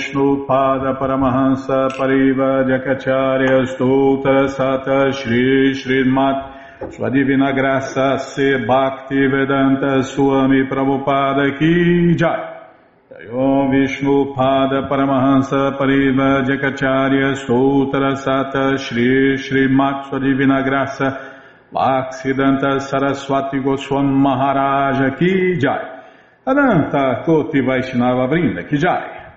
Om 0.00 0.06
Vishnu 0.06 0.46
Pada 0.46 0.98
Paramahansa 0.98 1.90
Pariva 1.90 2.64
Jakacharya 2.64 3.66
Stoutra 3.66 4.48
Sata 4.48 5.12
Shri 5.12 5.74
Srimat 5.74 6.94
Sua 6.94 7.10
Divina 7.10 7.52
Graça 7.52 8.18
Se 8.18 8.64
Bhakti 8.66 9.26
Vedanta 9.26 10.02
Swami 10.02 10.64
Prabhupada 10.64 11.58
Ki 11.58 12.14
Jai. 12.16 13.28
Om 13.30 13.70
Vishnu 13.70 14.34
Pada 14.34 14.88
Paramahansa 14.88 15.76
Pariva 15.76 16.46
Jakacharya 16.48 17.36
Stoutra 17.36 18.16
Sata 18.16 18.78
Shri 18.78 19.36
Srimat 19.36 20.08
Sua 20.08 20.18
Divina 20.18 20.62
Graça 20.62 21.18
Bhaksidanta 21.70 22.80
Saraswati 22.80 23.58
Goswam 23.58 24.06
Maharaja 24.06 25.14
Ki 25.18 25.58
Jai. 25.58 26.00
Ananta 26.46 27.22
Koti 27.26 27.60
Vaishnava 27.60 28.26
Vrinda 28.28 28.66
Ki 28.66 28.78
Jai 28.78 29.19